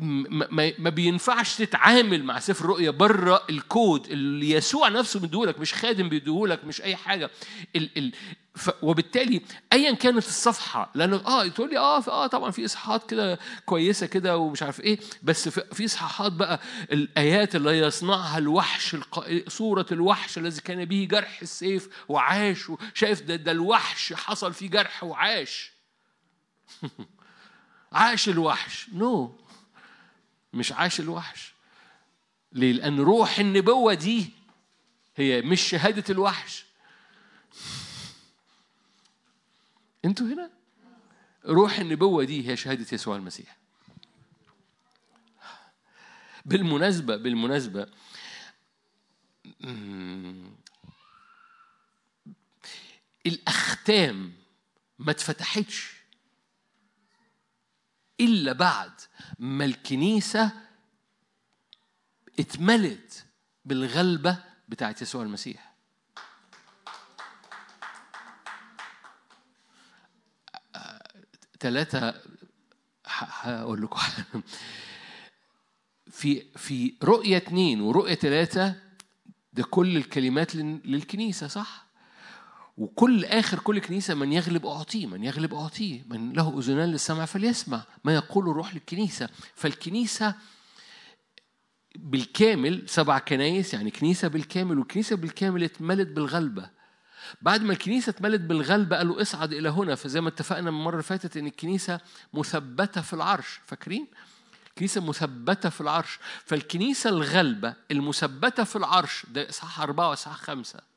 ما, 0.00 0.90
بينفعش 0.90 1.56
تتعامل 1.56 2.24
مع 2.24 2.38
سفر 2.38 2.64
الرؤيا 2.64 2.90
بره 2.90 3.42
الكود 3.50 4.06
اللي 4.06 4.50
يسوع 4.50 4.88
نفسه 4.88 5.20
مديهولك 5.20 5.58
مش 5.58 5.74
خادم 5.74 6.08
بيديهولك 6.08 6.64
مش 6.64 6.82
أي 6.82 6.96
حاجة 6.96 7.30
ال 7.76 7.90
ال 7.98 8.12
ف 8.54 8.70
وبالتالي 8.82 9.42
ايا 9.72 9.94
كانت 9.94 10.26
الصفحة 10.26 10.90
لأنه 10.94 11.16
آه 11.16 11.46
تقول 11.46 11.70
لي 11.70 11.78
آه 11.78 11.98
آه 11.98 12.26
طبعا 12.26 12.50
في 12.50 12.64
إصحاحات 12.64 13.10
كده 13.10 13.38
كويسة 13.66 14.06
كده 14.06 14.38
ومش 14.38 14.62
عارف 14.62 14.80
إيه 14.80 14.98
بس 15.22 15.48
في 15.48 15.84
إصحاحات 15.84 16.32
بقى 16.32 16.60
الآيات 16.92 17.56
اللي 17.56 17.78
يصنعها 17.78 18.38
الوحش. 18.38 18.96
صورة 19.48 19.86
الوحش 19.92 20.38
الذي 20.38 20.60
كان 20.60 20.84
به 20.84 21.08
جرح 21.10 21.38
السيف 21.42 21.88
وعاش 22.08 22.72
شايف 22.94 23.22
ده, 23.22 23.36
ده 23.36 23.52
الوحش 23.52 24.12
حصل 24.12 24.54
فيه 24.54 24.70
جرح 24.70 25.04
وعاش 25.04 25.72
عاش 27.92 28.28
الوحش 28.28 28.86
نو 28.92 29.26
no. 29.26 29.49
مش 30.52 30.72
عاش 30.72 31.00
الوحش. 31.00 31.54
ليه؟ 32.52 32.72
لأن 32.72 33.00
روح 33.00 33.38
النبوة 33.38 33.94
دي 33.94 34.30
هي 35.16 35.42
مش 35.42 35.60
شهادة 35.60 36.04
الوحش. 36.10 36.64
أنتوا 40.04 40.26
هنا؟ 40.26 40.50
روح 41.46 41.78
النبوة 41.78 42.24
دي 42.24 42.48
هي 42.48 42.56
شهادة 42.56 42.86
يسوع 42.92 43.16
المسيح. 43.16 43.56
بالمناسبة 46.44 47.16
بالمناسبة 47.16 47.86
الأختام 53.26 54.32
ما 54.98 55.10
اتفتحتش. 55.10 55.99
إلا 58.20 58.52
بعد 58.52 58.92
ما 59.38 59.64
الكنيسة 59.64 60.52
اتملت 62.40 63.26
بالغلبة 63.64 64.38
بتاعت 64.68 65.02
يسوع 65.02 65.22
المسيح 65.22 65.70
ثلاثة 71.60 72.14
هقول 73.06 73.82
لكم 73.82 74.00
في 76.10 76.42
في 76.56 76.94
رؤية 77.02 77.36
اثنين 77.36 77.80
ورؤية 77.80 78.14
ثلاثة 78.14 78.74
ده 79.52 79.62
كل 79.62 79.96
الكلمات 79.96 80.54
للكنيسة 80.56 81.46
صح؟ 81.46 81.89
وكل 82.76 83.24
آخر 83.24 83.58
كل 83.58 83.78
كنيسة 83.78 84.14
من 84.14 84.32
يغلب 84.32 84.66
أعطيه 84.66 85.06
من 85.06 85.24
يغلب 85.24 85.54
أعطيه 85.54 86.02
من 86.08 86.32
له 86.32 86.58
أذنان 86.58 86.90
للسمع 86.90 87.24
فليسمع. 87.24 87.82
ما 88.04 88.14
يقول 88.14 88.48
الروح 88.48 88.74
للكنيسة. 88.74 89.28
فالكنيسة 89.54 90.34
بالكامل 91.96 92.88
سبع 92.88 93.18
كنايس 93.18 93.74
يعني 93.74 93.90
كنيسة 93.90 94.28
بالكامل 94.28 94.78
والكنيسة 94.78 95.16
بالكامل 95.16 95.64
اتملت 95.64 96.08
بالغلبة. 96.08 96.70
بعد 97.42 97.62
ما 97.62 97.72
الكنيسة 97.72 98.10
اتملت 98.10 98.40
بالغلبة 98.40 98.96
قالوا 98.96 99.22
اصعد 99.22 99.52
إلى 99.52 99.68
هنا. 99.68 99.94
فزي 99.94 100.20
ما 100.20 100.28
اتفقنا 100.28 100.70
من 100.70 100.78
المرة 100.78 100.92
اللي 100.92 101.02
فاتت 101.02 101.36
إن 101.36 101.46
الكنيسة 101.46 102.00
مثبتة 102.34 103.00
في 103.00 103.12
العرش. 103.12 103.60
فاكرين؟ 103.66 104.06
الكنيسة 104.68 105.00
مثبتة 105.00 105.68
في 105.68 105.80
العرش. 105.80 106.18
فالكنيسة 106.44 107.10
الغلبة 107.10 107.74
المثبتة 107.90 108.64
في 108.64 108.76
العرش 108.76 109.26
ده 109.28 109.48
إصحاح 109.48 109.80
أربعة 109.80 110.10
وإصحاح 110.10 110.36
خمسة. 110.36 110.89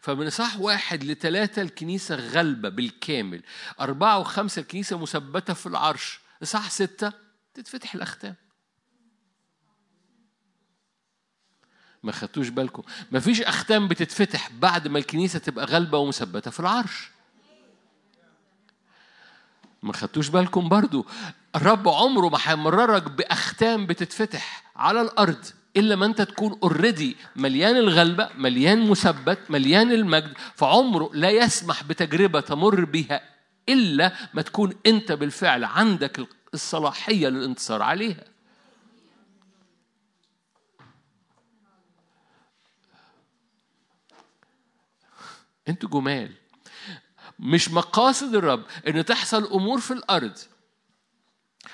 فمن 0.00 0.26
إصحاح 0.26 0.60
واحد 0.60 1.04
لثلاثة 1.04 1.62
الكنيسة 1.62 2.14
غلبة 2.14 2.68
بالكامل. 2.68 3.42
أربعة 3.80 4.18
وخمسة 4.18 4.60
الكنيسة 4.60 4.98
مثبتة 4.98 5.54
في 5.54 5.66
العرش. 5.66 6.20
إصحاح 6.42 6.70
ستة؟ 6.70 7.12
تتفتح 7.54 7.94
الأختام. 7.94 8.34
ما 12.02 12.12
خدتوش 12.12 12.48
بالكم؟ 12.48 12.82
ما 13.10 13.20
فيش 13.20 13.40
أختام 13.40 13.88
بتتفتح 13.88 14.50
بعد 14.52 14.88
ما 14.88 14.98
الكنيسة 14.98 15.38
تبقى 15.38 15.64
غلبة 15.64 15.98
ومثبتة 15.98 16.50
في 16.50 16.60
العرش. 16.60 17.10
ما 19.82 19.92
خدتوش 19.92 20.28
بالكم 20.28 20.68
برضو؟ 20.68 21.06
الرب 21.56 21.88
عمره 21.88 22.28
ما 22.28 22.38
هيمررك 22.42 23.02
بأختام 23.02 23.86
بتتفتح 23.86 24.72
على 24.76 25.00
الأرض. 25.02 25.46
إلا 25.76 25.96
ما 25.96 26.06
أنت 26.06 26.22
تكون 26.22 26.58
اوريدي 26.62 27.16
مليان 27.36 27.76
الغلبة 27.76 28.28
مليان 28.36 28.90
مثبت 28.90 29.38
مليان 29.50 29.92
المجد 29.92 30.32
فعمره 30.54 31.10
لا 31.14 31.30
يسمح 31.30 31.82
بتجربة 31.84 32.40
تمر 32.40 32.84
بها 32.84 33.20
إلا 33.68 34.12
ما 34.34 34.42
تكون 34.42 34.74
أنت 34.86 35.12
بالفعل 35.12 35.64
عندك 35.64 36.26
الصلاحية 36.54 37.28
للانتصار 37.28 37.82
عليها. 37.82 38.24
أنتوا 45.68 45.88
جمال. 45.88 46.32
مش 47.38 47.70
مقاصد 47.70 48.34
الرب 48.34 48.64
إن 48.88 49.04
تحصل 49.04 49.44
أمور 49.44 49.80
في 49.80 49.90
الأرض 49.90 50.38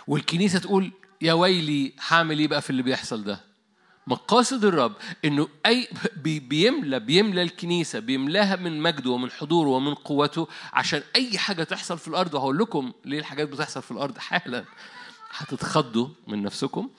والكنيسة 0.06 0.59
تقول 0.59 0.92
يا 1.22 1.32
ويلي 1.32 1.92
هعمل 2.09 2.38
إيه 2.38 2.48
بقى 2.48 2.62
في 2.62 2.70
اللي 2.70 2.82
بيحصل 2.82 3.24
ده؟ 3.24 3.40
مقاصد 4.07 4.64
الرب 4.64 4.92
إنه 5.25 5.49
أي 5.66 5.88
بيملى 6.25 7.01
بيملى 7.01 7.42
الكنيسة 7.42 7.99
بيملاها 7.99 8.57
من 8.57 8.81
مجده 8.81 9.11
ومن 9.11 9.31
حضوره 9.31 9.69
ومن 9.69 9.95
قوته 9.95 10.49
عشان 10.73 11.03
أي 11.16 11.38
حاجة 11.38 11.62
تحصل 11.62 11.99
في 11.99 12.09
الأرض. 12.09 12.35
وهقول 12.35 12.59
لكم 12.59 12.92
ليه 13.05 13.19
الحاجات 13.19 13.49
بتحصل 13.49 13.83
في 13.83 13.90
الأرض 13.90 14.19
حالا. 14.19 14.64
هتتخضوا 15.31 16.09
من 16.27 16.42
نفسكم. 16.42 16.90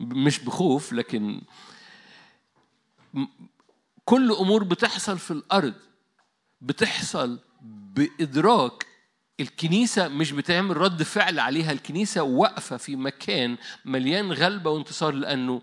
مش 0.00 0.38
بخوف 0.38 0.92
لكن 0.92 1.40
كل 4.04 4.32
أمور 4.32 4.64
بتحصل 4.64 5.18
في 5.18 5.30
الأرض. 5.30 5.74
بتحصل 6.60 7.38
بإدراك 7.62 8.86
الكنيسة 9.40 10.08
مش 10.08 10.32
بتعمل 10.32 10.76
رد 10.76 11.02
فعل 11.02 11.38
عليها 11.38 11.72
الكنيسة 11.72 12.22
واقفة 12.22 12.76
في 12.76 12.96
مكان 12.96 13.56
مليان 13.84 14.32
غلبة 14.32 14.70
وانتصار 14.70 15.14
لأنه 15.14 15.62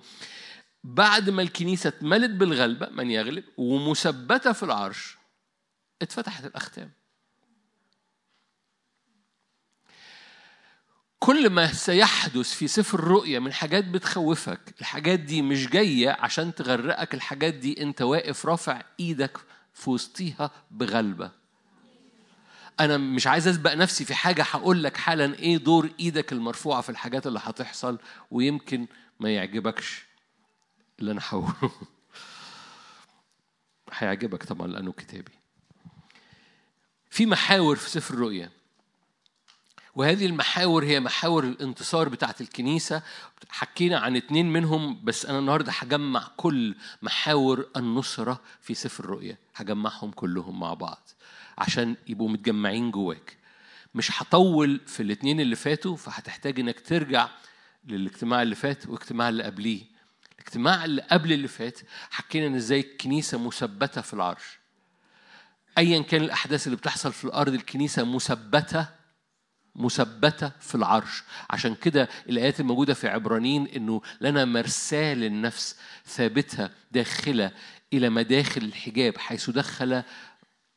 بعد 0.83 1.29
ما 1.29 1.41
الكنيسة 1.41 1.87
اتملت 1.87 2.31
بالغلبة 2.31 2.89
من 2.89 3.11
يغلب 3.11 3.43
ومثبتة 3.57 4.51
في 4.51 4.63
العرش 4.63 5.17
اتفتحت 6.01 6.45
الأختام. 6.45 6.91
كل 11.19 11.49
ما 11.49 11.73
سيحدث 11.73 12.53
في 12.53 12.67
سفر 12.67 12.99
الرؤيا 12.99 13.39
من 13.39 13.53
حاجات 13.53 13.85
بتخوفك 13.85 14.75
الحاجات 14.81 15.19
دي 15.19 15.41
مش 15.41 15.67
جاية 15.67 16.09
عشان 16.19 16.55
تغرقك 16.55 17.13
الحاجات 17.13 17.53
دي 17.53 17.81
انت 17.81 18.01
واقف 18.01 18.45
رافع 18.45 18.81
إيدك 18.99 19.37
في 19.73 19.89
وسطيها 19.89 20.51
بغلبة. 20.71 21.44
أنا 22.79 22.97
مش 22.97 23.27
عايز 23.27 23.47
أسبق 23.47 23.73
نفسي 23.73 24.05
في 24.05 24.15
حاجة 24.15 24.43
هقول 24.43 24.83
لك 24.83 24.97
حالا 24.97 25.39
إيه 25.39 25.57
دور 25.57 25.89
إيدك 25.99 26.31
المرفوعة 26.31 26.81
في 26.81 26.89
الحاجات 26.89 27.27
اللي 27.27 27.39
هتحصل 27.43 27.99
ويمكن 28.31 28.87
ما 29.19 29.29
يعجبكش 29.29 30.05
اللي 30.99 31.11
أنا 31.11 31.21
هقوله. 31.23 31.71
هيعجبك 33.93 34.43
طبعا 34.43 34.67
لأنه 34.67 34.91
كتابي. 34.91 35.31
في 37.09 37.25
محاور 37.25 37.75
في 37.75 37.89
سفر 37.89 38.13
الرؤيا. 38.13 38.51
وهذه 39.95 40.25
المحاور 40.25 40.85
هي 40.85 40.99
محاور 40.99 41.43
الانتصار 41.43 42.09
بتاعت 42.09 42.41
الكنيسة. 42.41 43.01
حكينا 43.49 43.99
عن 43.99 44.15
اتنين 44.15 44.53
منهم 44.53 45.05
بس 45.05 45.25
أنا 45.25 45.39
النهاردة 45.39 45.71
هجمع 45.71 46.27
كل 46.37 46.75
محاور 47.01 47.69
النصرة 47.77 48.41
في 48.61 48.73
سفر 48.73 49.03
الرؤيا. 49.03 49.37
هجمعهم 49.55 50.11
كلهم 50.11 50.59
مع 50.59 50.73
بعض. 50.73 51.09
عشان 51.57 51.95
يبقوا 52.07 52.29
متجمعين 52.29 52.91
جواك. 52.91 53.37
مش 53.95 54.21
هطول 54.21 54.81
في 54.87 55.03
الاتنين 55.03 55.39
اللي 55.39 55.55
فاتوا 55.55 55.95
فهتحتاج 55.95 56.59
إنك 56.59 56.79
ترجع 56.79 57.29
للاجتماع 57.87 58.41
اللي 58.41 58.55
فات 58.55 58.85
والاجتماع 58.87 59.29
اللي 59.29 59.43
قبليه. 59.43 59.81
الاجتماع 60.33 60.85
اللي 60.85 61.01
قبل 61.01 61.33
اللي 61.33 61.47
فات 61.47 61.79
حكينا 62.11 62.47
إن 62.47 62.55
إزاي 62.55 62.79
الكنيسة 62.79 63.37
مثبتة 63.47 64.01
في 64.01 64.13
العرش. 64.13 64.59
ايا 65.77 66.01
كان 66.01 66.21
الأحداث 66.21 66.67
اللي 66.67 66.77
بتحصل 66.77 67.13
في 67.13 67.25
الأرض 67.25 67.53
الكنيسة 67.53 68.03
مثبتة 68.03 68.87
مثبتة 69.75 70.51
في 70.59 70.75
العرش. 70.75 71.23
عشان 71.49 71.75
كده 71.75 72.09
الآيات 72.29 72.59
الموجودة 72.59 72.93
في 72.93 73.07
عبرانيين 73.07 73.67
إنه 73.67 74.01
لنا 74.21 74.45
مرساة 74.45 75.13
للنفس 75.13 75.75
ثابتة 76.05 76.69
داخلة 76.91 77.51
إلى 77.93 78.09
مداخل 78.09 78.61
الحجاب 78.61 79.17
حيث 79.17 79.49
دخل 79.49 80.03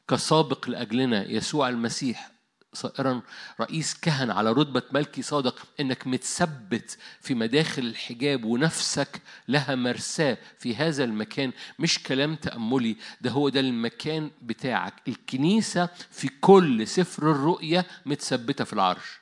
كسابق 0.09 0.69
لأجلنا 0.69 1.25
يسوع 1.31 1.69
المسيح. 1.69 2.31
صائرا 2.73 3.23
رئيس 3.61 3.95
كهنة 3.95 4.35
على 4.35 4.53
رتبة 4.53 4.83
ملكي 4.93 5.23
صادق 5.23 5.67
إنك 5.81 6.07
متثبت 6.07 6.99
في 7.21 7.35
مداخل 7.35 7.83
الحجاب 7.83 8.45
ونفسك 8.45 9.23
لها 9.49 9.75
مرساة 9.75 10.39
في 10.59 10.77
هذا 10.77 11.05
المكان. 11.05 11.53
مش 11.79 12.03
كلام 12.03 12.37
تأملي 12.37 12.97
ده 13.21 13.31
هو 13.31 13.49
ده 13.49 13.61
المكان 13.61 14.31
بتاعك. 14.43 14.95
الكنيسة 15.09 15.89
في 16.11 16.29
كل 16.41 16.87
سفر 16.87 17.31
الرؤية 17.31 17.87
متثبتة 18.07 18.65
في 18.65 18.73
العرش. 18.73 19.21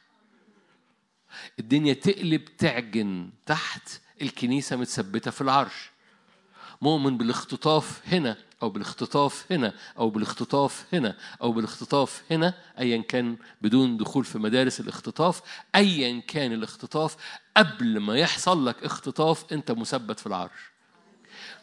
الدنيا 1.58 1.92
تقلب 1.94 2.44
تعجن 2.44 3.30
تحت 3.46 4.00
الكنيسة 4.22 4.76
متثبتة 4.76 5.30
في 5.30 5.40
العرش. 5.40 5.90
مؤمن 6.82 7.18
بالاختطاف 7.18 8.00
هنا 8.06 8.36
أو 8.62 8.70
بالاختطاف 8.70 9.52
هنا 9.52 9.74
أو 9.98 10.10
بالاختطاف 10.10 10.84
هنا 10.92 11.16
أو 11.42 11.52
بالاختطاف 11.52 12.22
هنا 12.30 12.54
أيا 12.78 13.02
كان 13.02 13.36
بدون 13.62 13.96
دخول 13.96 14.24
في 14.24 14.38
مدارس 14.38 14.80
الاختطاف 14.80 15.42
أيا 15.74 16.20
كان 16.20 16.52
الاختطاف 16.52 17.16
قبل 17.56 17.98
ما 17.98 18.16
يحصل 18.18 18.66
لك 18.66 18.84
اختطاف 18.84 19.52
أنت 19.52 19.72
مثبت 19.72 20.20
في 20.20 20.26
العرش. 20.26 20.76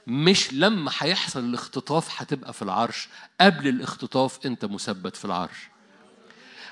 مش 0.07 0.53
لما 0.53 0.91
هيحصل 0.99 1.39
الاختطاف 1.39 2.21
هتبقى 2.21 2.53
في 2.53 2.61
العرش 2.61 3.09
قبل 3.41 3.67
الاختطاف 3.67 4.45
أنت 4.45 4.65
مثبت 4.65 5.15
في 5.15 5.25
العرش. 5.25 5.72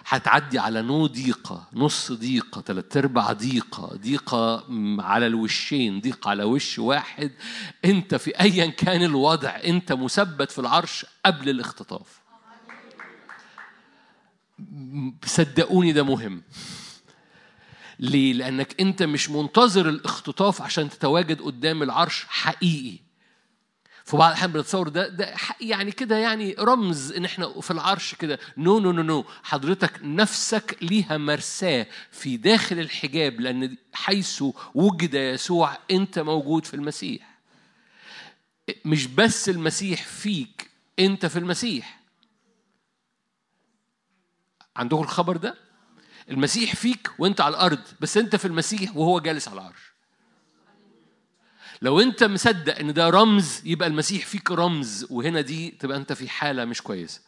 هتعدي 0.05 0.59
على 0.59 0.81
نو 0.81 1.07
ضيقة 1.07 1.67
نص 1.73 2.11
ضيقة 2.11 2.61
تلات 2.61 2.97
أرباع 2.97 3.33
ضيقة 3.33 3.95
ضيقة 3.95 4.65
على 4.99 5.27
الوشين 5.27 6.01
ضيقة 6.01 6.29
على 6.29 6.43
وش 6.43 6.79
واحد. 6.79 7.31
أنت 7.85 8.15
في 8.15 8.39
أيا 8.41 8.65
كان 8.65 9.03
الوضع 9.03 9.49
أنت 9.49 9.93
مثبت 9.93 10.51
في 10.51 10.59
العرش 10.59 11.05
قبل 11.25 11.49
الاختطاف. 11.49 12.21
صدقوني 15.25 15.91
ده 15.91 16.03
مهم. 16.03 16.43
ليه؟ 17.99 18.33
لأنك 18.33 18.81
أنت 18.81 19.03
مش 19.03 19.29
منتظر 19.29 19.89
الاختطاف 19.89 20.61
عشان 20.61 20.89
تتواجد 20.89 21.41
قدام 21.41 21.83
العرش 21.83 22.25
حقيقي. 22.29 23.10
في 24.05 24.17
بعض 24.17 24.27
الأحيان 24.29 24.51
بنتصور 24.51 24.89
ده 24.89 25.07
ده 25.07 25.35
يعني 25.61 25.91
كده 25.91 26.17
يعني 26.17 26.55
رمز 26.59 27.11
إن 27.11 27.25
إحنا 27.25 27.61
في 27.61 27.71
العرش 27.71 28.15
كده. 28.15 28.39
no 28.57 28.79
no 28.79 28.91
no 28.91 29.01
no. 29.01 29.25
حضرتك 29.43 29.99
نفسك 30.03 30.77
ليها 30.81 31.17
مرساة 31.17 31.87
في 32.11 32.37
داخل 32.37 32.79
الحجاب 32.79 33.39
لأن 33.41 33.77
حيث 33.93 34.43
وجد 34.75 35.13
يسوع 35.13 35.77
أنت 35.91 36.19
موجود 36.19 36.65
في 36.65 36.73
المسيح. 36.73 37.31
مش 38.85 39.07
بس 39.07 39.49
المسيح 39.49 40.03
فيك 40.05 40.69
أنت 40.99 41.25
في 41.25 41.39
المسيح. 41.39 42.01
عندكم 44.75 45.01
الخبر 45.01 45.37
ده؟ 45.37 45.55
المسيح 46.29 46.75
فيك 46.75 47.11
وأنت 47.19 47.41
على 47.41 47.55
الأرض 47.55 47.79
بس 47.99 48.17
أنت 48.17 48.35
في 48.35 48.45
المسيح 48.45 48.97
وهو 48.97 49.19
جالس 49.19 49.47
على 49.47 49.61
العرش. 49.61 49.90
لو 51.81 51.99
انت 51.99 52.23
مصدق 52.23 52.79
ان 52.79 52.93
ده 52.93 53.09
رمز 53.09 53.61
يبقى 53.65 53.87
المسيح 53.87 54.25
فيك 54.25 54.51
رمز 54.51 55.07
وهنا 55.09 55.41
دي 55.41 55.71
تبقى 55.71 55.97
انت 55.97 56.13
في 56.13 56.29
حالة 56.29 56.65
مش 56.65 56.81
كويسة. 56.81 57.21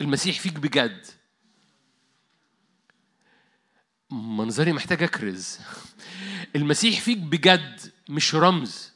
المسيح 0.00 0.40
فيك 0.40 0.52
بجد. 0.52 1.06
منظري 4.10 4.72
محتاج 4.72 5.02
أكرز. 5.02 5.58
المسيح 6.56 7.00
فيك 7.00 7.18
بجد 7.18 7.92
مش 8.08 8.34
رمز. 8.34 8.92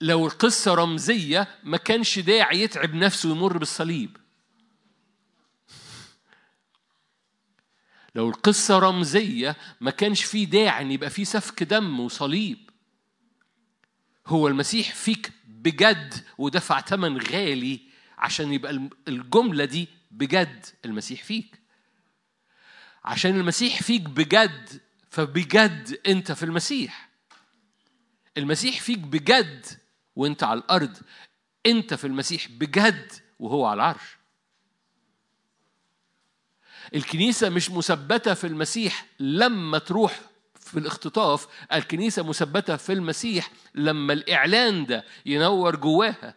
لو 0.00 0.26
القصة 0.26 0.74
رمزية 0.74 1.48
ما 1.64 1.76
كانش 1.76 2.18
داعي 2.18 2.60
يتعب 2.62 2.94
نفسه 2.94 3.28
ويمر 3.28 3.58
بالصليب. 3.58 4.16
لو 8.14 8.28
القصة 8.28 8.78
رمزية 8.78 9.56
ما 9.80 9.90
كانش 9.90 10.24
في 10.24 10.46
داعي 10.46 10.82
إن 10.82 10.90
يبقى 10.92 11.10
في 11.10 11.24
سفك 11.24 11.62
دم 11.62 12.00
وصليب. 12.00 12.67
هو 14.28 14.48
المسيح 14.48 14.94
فيك 14.94 15.32
بجد 15.46 16.14
ودفع 16.38 16.80
ثمن 16.80 17.18
غالي 17.18 17.80
عشان 18.18 18.52
يبقى 18.52 18.88
الجملة 19.08 19.64
دي 19.64 19.88
بجد 20.10 20.66
المسيح 20.84 21.22
فيك. 21.24 21.58
عشان 23.04 23.36
المسيح 23.40 23.82
فيك 23.82 24.02
بجد 24.02 24.80
فبجد 25.10 26.00
أنت 26.06 26.32
في 26.32 26.42
المسيح. 26.42 27.08
المسيح 28.38 28.80
فيك 28.80 28.98
بجد 28.98 29.66
وأنت 30.16 30.42
على 30.42 30.60
الأرض. 30.60 30.96
أنت 31.66 31.94
في 31.94 32.06
المسيح 32.06 32.48
بجد 32.48 33.12
وهو 33.38 33.66
على 33.66 33.74
العرش. 33.74 34.18
الكنيسة 36.94 37.48
مش 37.48 37.70
مثبتة 37.70 38.34
في 38.34 38.46
المسيح 38.46 39.06
لما 39.20 39.78
تروح 39.78 40.20
في 40.68 40.78
الاختطاف 40.78 41.46
الكنيسة 41.72 42.22
مثبتة 42.22 42.76
في 42.76 42.92
المسيح 42.92 43.50
لما 43.74 44.12
الإعلان 44.12 44.86
ده 44.86 45.04
ينور 45.26 45.76
جواها. 45.76 46.34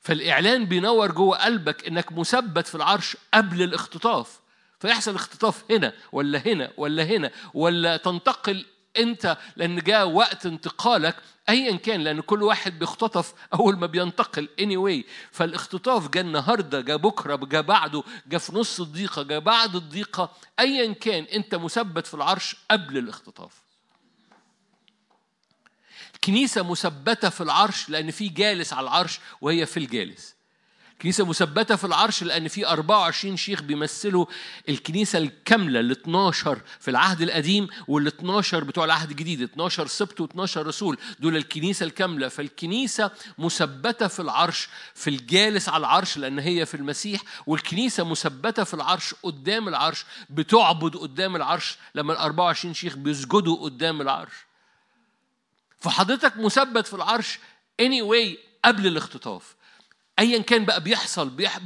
فالإعلان 0.00 0.64
بينور 0.64 1.12
جوه 1.12 1.44
قلبك 1.44 1.86
إنك 1.86 2.12
مثبت 2.12 2.66
في 2.66 2.74
العرش 2.74 3.16
قبل 3.34 3.62
الاختطاف. 3.62 4.40
فيحصل 4.80 5.14
اختطاف 5.14 5.64
هنا 5.70 5.92
ولا 6.12 6.38
هنا 6.38 6.72
ولا 6.76 7.04
هنا 7.04 7.30
ولا 7.54 7.96
تنتقل 7.96 8.66
أنت 8.98 9.36
لأن 9.56 9.78
جاء 9.78 10.08
وقت 10.08 10.46
انتقالك 10.46 11.16
ايا 11.48 11.76
كان 11.76 12.00
لأن 12.00 12.20
كل 12.20 12.42
واحد 12.42 12.78
بيختطف 12.78 13.34
أول 13.54 13.78
ما 13.78 13.86
بينتقل. 13.86 14.48
Anyway 14.60 15.10
فالاختطاف 15.32 16.08
جاء 16.08 16.24
النهارده 16.24 16.80
جاء 16.80 16.96
بكرة 16.96 17.36
جاء 17.36 17.62
بعده 17.62 18.02
جاء 18.26 18.40
في 18.40 18.56
نص 18.56 18.80
الضيقه 18.80 19.22
جاء 19.22 19.40
بعد 19.40 19.76
الضيقه 19.76 20.32
ايا 20.60 20.92
كان 20.92 21.24
أنت 21.24 21.54
مثبت 21.54 22.06
في 22.06 22.14
العرش 22.14 22.56
قبل 22.70 22.98
الاختطاف. 22.98 23.52
الكنيسه 26.14 26.70
مثبتة 26.70 27.28
في 27.28 27.40
العرش 27.40 27.88
لأن 27.88 28.10
في 28.10 28.28
جالس 28.28 28.72
على 28.72 28.84
العرش 28.84 29.20
وهي 29.40 29.66
في 29.66 29.76
الجالس. 29.76 30.35
كنيسة 31.02 31.24
مثبتة 31.26 31.76
في 31.76 31.84
العرش 31.84 32.22
لأن 32.22 32.48
في 32.48 32.66
24 32.66 33.36
شيخ 33.36 33.62
بيمثلوا 33.62 34.26
الكنيسة 34.68 35.18
الكاملة 35.18 35.80
ال 35.80 35.90
12 35.90 36.60
في 36.80 36.90
العهد 36.90 37.22
القديم 37.22 37.68
وال 37.88 38.06
12 38.06 38.64
بتوع 38.64 38.84
العهد 38.84 39.10
الجديد 39.10 39.42
12 39.42 39.86
سبت 39.86 40.22
و12 40.22 40.56
رسول 40.56 40.98
دول 41.20 41.36
الكنيسة 41.36 41.86
الكاملة. 41.86 42.28
فالكنيسة 42.28 43.10
مثبتة 43.38 44.06
في 44.08 44.20
العرش 44.20 44.68
في 44.94 45.10
الجالس 45.10 45.68
على 45.68 45.80
العرش 45.80 46.18
لأن 46.18 46.38
هي 46.38 46.66
في 46.66 46.74
المسيح 46.74 47.22
والكنيسة 47.46 48.04
مثبتة 48.04 48.64
في 48.64 48.74
العرش 48.74 49.14
قدام 49.22 49.68
العرش 49.68 50.04
بتعبد 50.30 50.96
قدام 50.96 51.36
العرش 51.36 51.76
لما 51.94 52.12
ال 52.12 52.18
24 52.18 52.74
شيخ 52.74 52.96
بيسجدوا 52.96 53.56
قدام 53.56 54.00
العرش. 54.00 54.34
فحضرتك 55.80 56.36
مثبت 56.36 56.86
في 56.86 56.94
العرش 56.94 57.38
anyway 57.82 58.38
قبل 58.64 58.86
الاختطاف. 58.86 59.55
ايا 60.18 60.42
كان 60.42 60.64
بقى 60.64 60.80
بيحصل 60.82 61.30
بيح... 61.30 61.60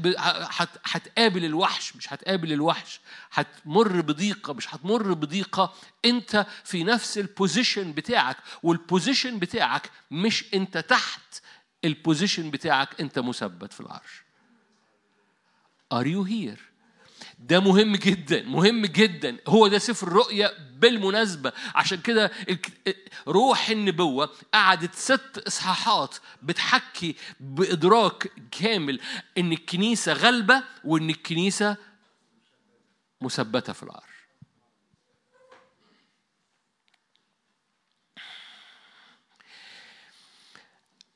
هتقابل 0.85 1.45
الوحش 1.45 1.97
مش 1.97 2.13
هتقابل 2.13 2.53
الوحش 2.53 3.01
هتمر 3.33 4.01
بضيقة 4.01 4.53
مش 4.53 4.75
هتمر 4.75 5.13
بضيقة 5.13 5.75
أنت 6.05 6.47
في 6.65 6.85
نفس 6.85 7.19
ال 7.19 7.27
position 7.27 7.93
بتاعك 7.93 8.37
وال 8.63 8.78
position 8.78 9.39
بتاعك 9.39 9.91
مش 10.11 10.55
أنت 10.55 10.79
تحت 10.79 11.41
ال 11.85 11.92
position 11.92 12.51
بتاعك 12.51 13.01
أنت 13.01 13.19
مثبت 13.19 13.73
في 13.73 13.81
العرش 13.81 14.23
Are 15.95 16.07
you 16.07 16.25
here؟ 16.31 16.70
ده 17.41 17.61
مهم 17.61 17.97
جدا 17.97 18.43
مهم 18.43 18.87
جدا. 18.87 19.37
هو 19.49 19.69
ده 19.69 19.79
سفر 19.79 20.07
الرؤيا 20.07 20.51
بالمناسبة. 20.77 21.53
عشان 21.75 21.99
كده 22.01 22.31
روح 23.29 23.71
النبوة 23.71 24.31
قعدت 24.55 24.95
ست 24.95 25.43
إصحاحات 25.47 26.17
بتحكي 26.43 27.17
بإدراك 27.41 28.33
كامل 28.51 29.01
إن 29.39 29.53
الكنيسة 29.53 30.13
غلبة 30.13 30.63
وإن 30.85 31.11
الكنيسة 31.11 31.77
مثبتة 33.21 33.73
في 33.73 33.83
العرش 33.83 34.10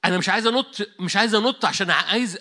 أنا 0.05 0.19
مش 0.19 0.29
عايز 0.29 0.47
أنط 0.47 0.89
مش 1.01 1.17
عايز 1.17 1.35
أنط 1.35 1.65
عشان 1.65 1.91
عايز 1.91 2.39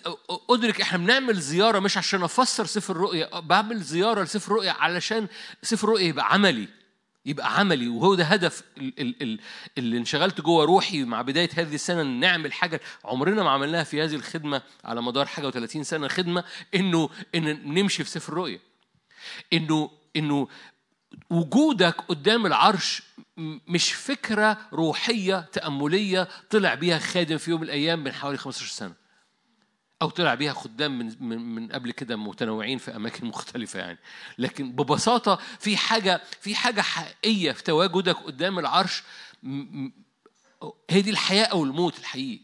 أدرك 0.49 0.81
إحنا 0.81 0.97
بنعمل 0.97 1.35
زيارة 1.39 1.79
مش 1.79 1.97
عشان 1.97 2.23
أفسر 2.23 2.65
سفر 2.65 2.95
الرؤيا 2.95 3.39
بعمل 3.39 3.81
زيارة 3.81 4.23
لسفر 4.23 4.51
الرؤيا 4.51 4.71
علشان 4.71 5.27
سفر 5.61 5.87
الرؤيا 5.87 6.07
يبقى 6.07 6.33
عملي 6.33 6.67
يبقى 7.25 7.59
عملي 7.59 7.87
وهو 7.87 8.15
ده 8.15 8.23
هدف 8.23 8.63
اللي 9.77 9.97
انشغلت 9.97 10.41
جوه 10.41 10.65
روحي 10.65 11.03
مع 11.03 11.21
بداية 11.21 11.49
هذه 11.55 11.75
السنة 11.75 12.03
نعمل 12.03 12.53
حاجة. 12.53 12.81
عمرنا 13.05 13.43
ما 13.43 13.49
عملناها 13.49 13.83
في 13.83 14.03
هذه 14.03 14.15
الخدمة 14.15 14.61
على 14.85 15.01
مدار 15.01 15.25
حاجة 15.25 15.51
و30 15.51 15.81
سنة 15.81 16.07
خدمة 16.07 16.43
إنه 16.75 17.09
إن 17.35 17.73
نمشي 17.73 18.03
في 18.03 18.09
سفر 18.09 18.33
الرؤيا 18.33 18.59
إنه 19.53 19.89
إنه 20.15 20.47
وجودك 21.29 22.01
قدام 22.01 22.45
العرش 22.45 23.03
مش 23.67 23.93
فكرة 23.93 24.57
روحية 24.73 25.39
تأملية 25.39 26.27
طلع 26.49 26.73
بيها 26.73 26.99
خادم 26.99 27.37
في 27.37 27.51
يوم 27.51 27.61
من 27.61 27.67
الأيام 27.67 28.03
من 28.03 28.11
حوالي 28.11 28.37
15 28.37 28.71
سنة. 28.71 28.93
أو 30.01 30.09
طلع 30.09 30.35
بيها 30.35 30.53
خدام 30.53 30.99
من, 30.99 31.15
من, 31.19 31.55
من 31.55 31.71
قبل 31.71 31.91
كده 31.91 32.15
متنوعين 32.15 32.77
في 32.77 32.95
أماكن 32.95 33.27
مختلفة 33.33 33.79
يعني. 33.79 33.99
لكن 34.37 34.71
ببساطة 34.71 35.39
في 35.59 35.77
حاجة 35.77 36.21
في 36.41 36.55
حاجة 36.55 36.81
حقيقية 36.81 37.51
في 37.51 37.63
تواجدك 37.63 38.15
قدام 38.15 38.59
العرش 38.59 39.03
هي 40.89 41.01
دي 41.01 41.09
الحياة 41.09 41.45
أو 41.45 41.63
الموت 41.63 41.99
الحقيقي. 41.99 42.43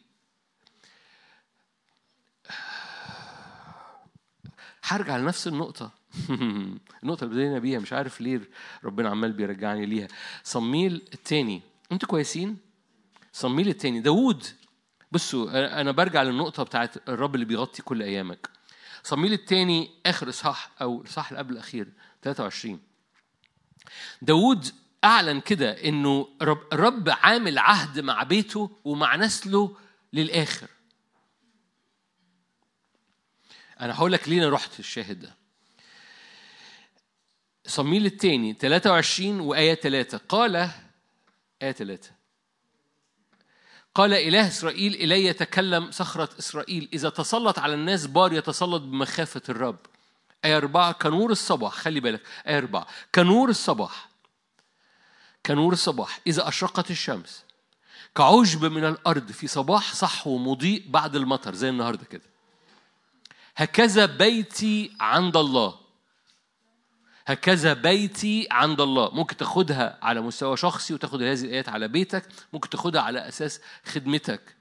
هرجع 4.84 5.18
لنفس 5.18 5.48
النقطة. 5.48 5.99
النقطة 7.04 7.24
اللي 7.24 7.36
بدينا 7.36 7.60
بيها 7.60 7.80
مش 7.80 7.94
عارف 7.94 8.22
ليه 8.22 8.42
ربنا 8.84 9.10
عمال 9.10 9.34
بيرجعني 9.34 9.86
ليها. 9.86 10.08
صميل 10.44 11.02
التاني 11.14 11.62
أنتوا 11.92 12.10
كويسين؟ 12.10 12.58
صميل 13.34 13.68
التاني 13.68 14.00
داوود. 14.00 14.46
بصوا 15.12 15.82
أنا 15.82 15.92
برجع 15.92 16.24
للنقطة 16.24 16.64
بتاعت 16.64 17.10
الرب 17.10 17.36
اللي 17.36 17.46
بيغطي 17.46 17.82
كل 17.82 18.02
أيامك. 18.02 18.50
صميل 19.04 19.34
التاني 19.34 19.90
آخر 20.06 20.30
اصحاح 20.30 20.72
أو 20.82 21.02
الاصحاح 21.02 21.30
اللي 21.30 21.40
قبل 21.40 21.54
الأخير 21.54 21.88
23 22.22 22.80
داوود 24.22 24.72
أعلن 25.04 25.42
كده 25.42 25.72
إنه 25.72 26.28
رب, 26.42 26.62
رب 26.74 27.10
عامل 27.10 27.58
عهد 27.58 28.00
مع 28.00 28.24
بيته 28.24 28.72
ومع 28.84 29.16
نسله 29.16 29.78
للآخر. 30.14 30.68
أنا 33.80 33.96
هقول 33.96 34.12
لك 34.12 34.30
ليه 34.30 34.42
أنا 34.42 34.50
رحت 34.50 34.80
الشاهد 34.80 35.20
ده. 35.20 35.39
صميل 37.70 38.06
الثاني 38.06 38.54
23 38.54 39.40
وآية 39.40 39.76
3 39.76 40.18
قال 40.30 40.56
آية 41.62 41.72
3 41.72 42.12
قال 43.96 44.14
إله 44.14 44.48
إسرائيل 44.48 44.94
إلي 44.94 45.26
يتكلم 45.26 45.92
صخرة 45.92 46.30
إسرائيل. 46.40 46.90
إذا 46.94 47.10
تسلط 47.10 47.60
على 47.60 47.74
الناس 47.74 48.06
بار 48.08 48.34
يتسلط 48.34 48.82
بمخافة 48.82 49.42
الرب. 49.50 49.78
آية 50.46 50.58
أربعة 50.58 50.92
كنور 50.92 51.32
الصباح. 51.32 51.74
خلي 51.74 52.00
بالك 52.00 52.22
آية 52.48 52.58
أربعة. 52.58 52.88
كنور 53.16 53.50
الصباح. 53.50 54.10
كنور 55.46 55.74
الصباح. 55.74 56.20
إذا 56.28 56.48
أشرقت 56.48 56.92
الشمس 56.92 57.44
كعشب 58.16 58.66
من 58.66 58.86
الأرض 58.86 59.32
في 59.32 59.48
صباح 59.48 59.94
صحو 59.94 60.38
مضيء 60.38 60.84
بعد 60.88 61.16
المطر 61.16 61.54
زي 61.54 61.70
النهاردة 61.70 62.06
كده. 62.06 62.30
هكذا 63.56 64.06
بيتي 64.06 64.92
عند 65.00 65.38
الله. 65.38 65.79
هكذا 67.30 67.74
بيتي 67.74 68.48
عند 68.52 68.82
الله. 68.82 69.10
ممكن 69.14 69.38
تاخدها 69.38 70.00
على 70.02 70.22
مستوى 70.22 70.58
شخصي 70.58 70.94
وتاخد 70.94 71.22
هذه 71.22 71.42
الآيات 71.42 71.70
على 71.70 71.88
بيتك 71.88 72.26
ممكن 72.54 72.70
تاخدها 72.70 73.02
على 73.02 73.28
أساس 73.28 73.62
خدمتك. 73.86 74.56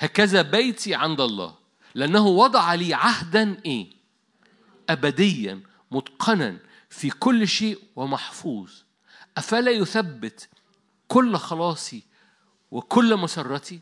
هكذا 0.00 0.42
بيتي 0.42 0.94
عند 0.94 1.20
الله. 1.20 1.54
لأنه 1.94 2.26
وضع 2.26 2.74
لي 2.74 2.94
عهدا 2.94 3.56
إيه؟ 3.66 3.90
أبديا 4.88 5.60
متقنا 5.90 6.58
في 6.90 7.10
كل 7.10 7.48
شيء 7.48 7.78
ومحفوظ. 7.96 8.70
أفلا 9.36 9.70
يثبت 9.70 10.48
كل 11.08 11.36
خلاصي 11.36 12.02
وكل 12.70 13.16
مسرتي؟ 13.16 13.80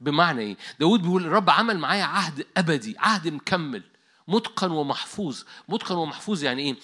بمعنى 0.00 0.40
إيه؟ 0.40 0.56
داود 0.80 1.02
بيقول 1.02 1.24
الرب 1.26 1.50
عمل 1.50 1.78
معايا 1.78 2.04
عهد 2.04 2.46
أبدي، 2.56 2.96
عهد 2.98 3.28
مكمل. 3.28 3.89
متقن 4.30 4.70
ومحفوظ. 4.70 5.42
متقن 5.68 5.94
ومحفوظ 5.94 6.44
يعني 6.44 6.62
إيه؟ 6.62 6.76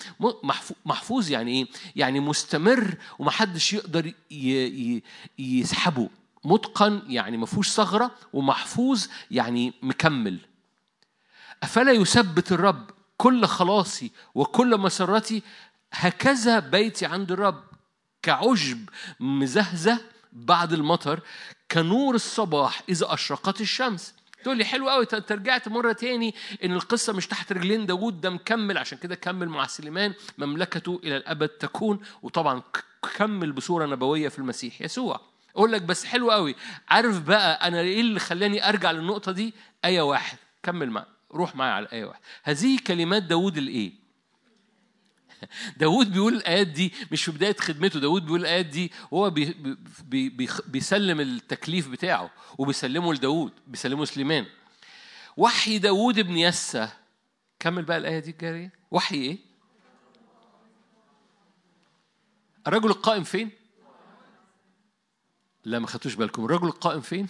محفوظ 0.86 1.30
يعني 1.30 1.50
إيه؟ 1.50 1.68
يعني 1.96 2.20
مستمر 2.20 2.94
ومحدش 3.18 3.72
يقدر 3.72 4.12
يسحبه. 5.38 6.08
متقن 6.44 7.02
يعني 7.08 7.36
ما 7.36 7.46
فيهوش 7.46 7.68
ثغرة 7.70 8.10
ومحفوظ 8.32 9.06
يعني 9.30 9.72
مكمل. 9.82 10.38
أفلا 11.62 11.92
يثبت 11.92 12.52
الرب 12.52 12.90
كل 13.16 13.46
خلاصي 13.46 14.10
وكل 14.34 14.78
مسرتي؟ 14.78 15.42
هكذا 15.92 16.58
بيتي 16.58 17.06
عند 17.06 17.32
الرب 17.32 17.62
كعشب 18.22 18.88
مزهزه 19.20 19.98
بعد 20.32 20.72
المطر 20.72 21.20
كنور 21.70 22.14
الصباح 22.14 22.82
إذا 22.88 23.14
أشرقت 23.14 23.60
الشمس. 23.60 24.14
تقول 24.46 24.58
لي 24.58 24.64
حلو 24.64 24.88
قوي 24.90 25.06
انت 25.12 25.32
رجعت 25.32 25.68
مرة 25.68 25.92
تاني 25.92 26.34
إن 26.64 26.72
القصة 26.72 27.12
مش 27.12 27.26
تحت 27.26 27.52
رجلين 27.52 27.86
داوود 27.86 28.20
ده 28.20 28.30
مكمل. 28.30 28.78
عشان 28.78 28.98
كده 28.98 29.14
كمل 29.14 29.48
مع 29.48 29.66
سليمان 29.66 30.14
مملكته 30.38 31.00
إلى 31.04 31.16
الأبد 31.16 31.48
تكون. 31.48 32.00
وطبعا 32.22 32.62
كمل 33.16 33.52
بصورة 33.52 33.86
نبوية 33.86 34.28
في 34.28 34.38
المسيح 34.38 34.82
يسوع. 34.82 35.20
أقول 35.56 35.72
لك 35.72 35.82
بس 35.82 36.04
حلو 36.04 36.30
قوي 36.30 36.54
عارف 36.88 37.20
بقى 37.20 37.68
أنا 37.68 37.80
إيه 37.80 38.00
اللي 38.00 38.20
خلاني 38.20 38.68
أرجع 38.68 38.90
للنقطة 38.90 39.32
دي؟ 39.32 39.54
آية 39.84 40.00
واحد. 40.00 40.38
كمل 40.62 40.90
معي 40.90 41.04
روح 41.32 41.56
معايا 41.56 41.72
على 41.72 41.88
آية 41.92 42.04
واحد. 42.04 42.20
هذه 42.42 42.78
كلمات 42.86 43.22
داوود 43.22 43.56
الإيه؟ 43.56 43.92
داود 45.76 46.12
بيقول 46.12 46.34
الآيات 46.34 46.66
دي 46.66 46.92
مش 47.12 47.24
في 47.24 47.30
بداية 47.30 47.56
خدمته. 47.60 48.00
داود 48.00 48.24
بيقول 48.24 48.40
الآيات 48.40 48.66
دي 48.66 48.92
وهو 49.10 49.30
بي 49.30 49.44
بي 50.04 50.28
بي 50.28 50.48
بيسلم 50.66 51.20
التكليف 51.20 51.88
بتاعه 51.88 52.30
وبيسلمه 52.58 53.14
لداود 53.14 53.52
بيسلمه 53.66 54.04
سليمان 54.04 54.46
وحي 55.36 55.78
داود 55.78 56.18
ابن 56.18 56.36
يسى 56.36 56.88
كمل 57.60 57.82
بقى 57.84 57.96
الآية 57.96 58.18
دي 58.18 58.30
الجارية 58.30 58.72
وحي 58.90 59.16
إيه؟ 59.16 59.38
الرجل 62.66 62.90
القائم 62.90 63.24
فين؟ 63.24 63.50
لا 65.64 65.78
ما 65.78 65.86
خدتوش 65.86 66.14
بالكم. 66.14 66.44
الرجل 66.44 66.66
القائم 66.66 67.00
فين؟ 67.00 67.26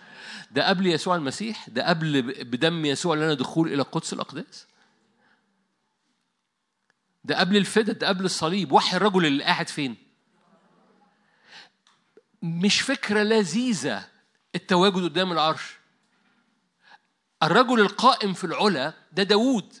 ده 0.50 0.68
قبل 0.68 0.86
يسوع 0.86 1.16
المسيح؟ 1.16 1.68
ده 1.68 1.88
قبل 1.88 2.22
بدم 2.22 2.84
يسوع 2.86 3.14
لنا 3.16 3.34
دخول 3.34 3.72
إلى 3.72 3.82
قدس 3.82 4.12
الأقداس 4.12 4.66
ده 7.24 7.38
قبل 7.40 7.56
الفدا 7.56 7.92
ده 7.92 8.08
قبل 8.08 8.24
الصليب. 8.24 8.72
وحي 8.72 8.96
الرجل 8.96 9.26
اللي 9.26 9.44
قاعد 9.44 9.68
فين؟ 9.68 9.96
مش 12.42 12.80
فكرة 12.80 13.22
لذيذة 13.22 14.08
التواجد 14.54 15.02
قدام 15.02 15.32
العرش. 15.32 15.76
الرجل 17.42 17.80
القائم 17.80 18.32
في 18.32 18.44
العلا 18.44 18.94
ده 19.12 19.22
داوود. 19.22 19.74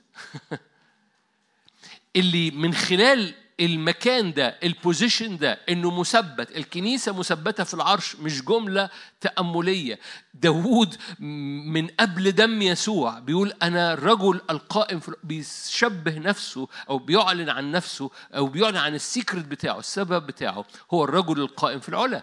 اللي 2.16 2.50
من 2.50 2.74
خلال 2.74 3.34
المكان 3.60 4.32
ده 4.32 4.58
البوزيشن 4.62 5.36
ده 5.36 5.60
إنه 5.68 6.00
مثبت 6.00 6.56
الكنيسة 6.56 7.18
مثبتة 7.18 7.64
في 7.64 7.74
العرش 7.74 8.16
مش 8.16 8.42
جملة 8.42 8.90
تأملية. 9.20 9.98
داوود 10.34 10.96
من 11.18 11.86
قبل 11.86 12.32
دم 12.32 12.62
يسوع 12.62 13.18
بيقول 13.18 13.52
أنا 13.62 13.92
الرجل 13.92 14.40
القائم 14.50 15.00
في 15.00 15.12
بيشبه 15.24 16.18
نفسه 16.18 16.68
أو 16.88 16.98
بيعلن 16.98 17.48
عن 17.48 17.70
نفسه 17.70 18.10
أو 18.34 18.46
بيعلن 18.46 18.76
عن 18.76 18.94
السيكرت 18.94 19.44
بتاعه 19.44 19.78
السبب 19.78 20.26
بتاعه 20.26 20.64
هو 20.90 21.04
الرجل 21.04 21.40
القائم 21.40 21.80
في 21.80 21.88
العلا. 21.88 22.22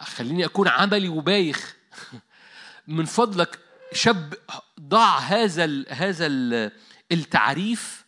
خليني 0.00 0.44
أكون 0.44 0.68
عملي 0.68 1.08
وبايخ. 1.08 1.76
من 2.86 3.04
فضلك 3.04 3.58
شاب 3.92 4.34
ضع 4.80 5.18
هذا 5.18 5.64
ال 5.64 5.86
هذا 5.88 6.26
ال 6.26 6.72
التعريف 7.12 8.06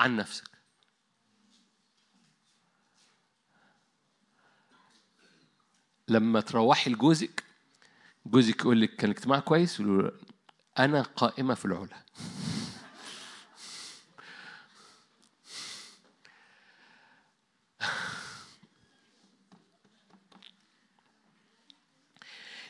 عن 0.00 0.16
نفسك. 0.16 0.56
لما 6.08 6.40
تروحي 6.40 6.90
لجوزك 6.90 7.44
جوزك 8.26 8.60
يقول 8.60 8.80
لك 8.80 8.96
كان 8.96 9.10
الاجتماع 9.10 9.38
كويس 9.40 9.82
أنا 10.78 11.02
قائمة 11.02 11.54
في 11.54 11.64
العلا. 11.64 12.06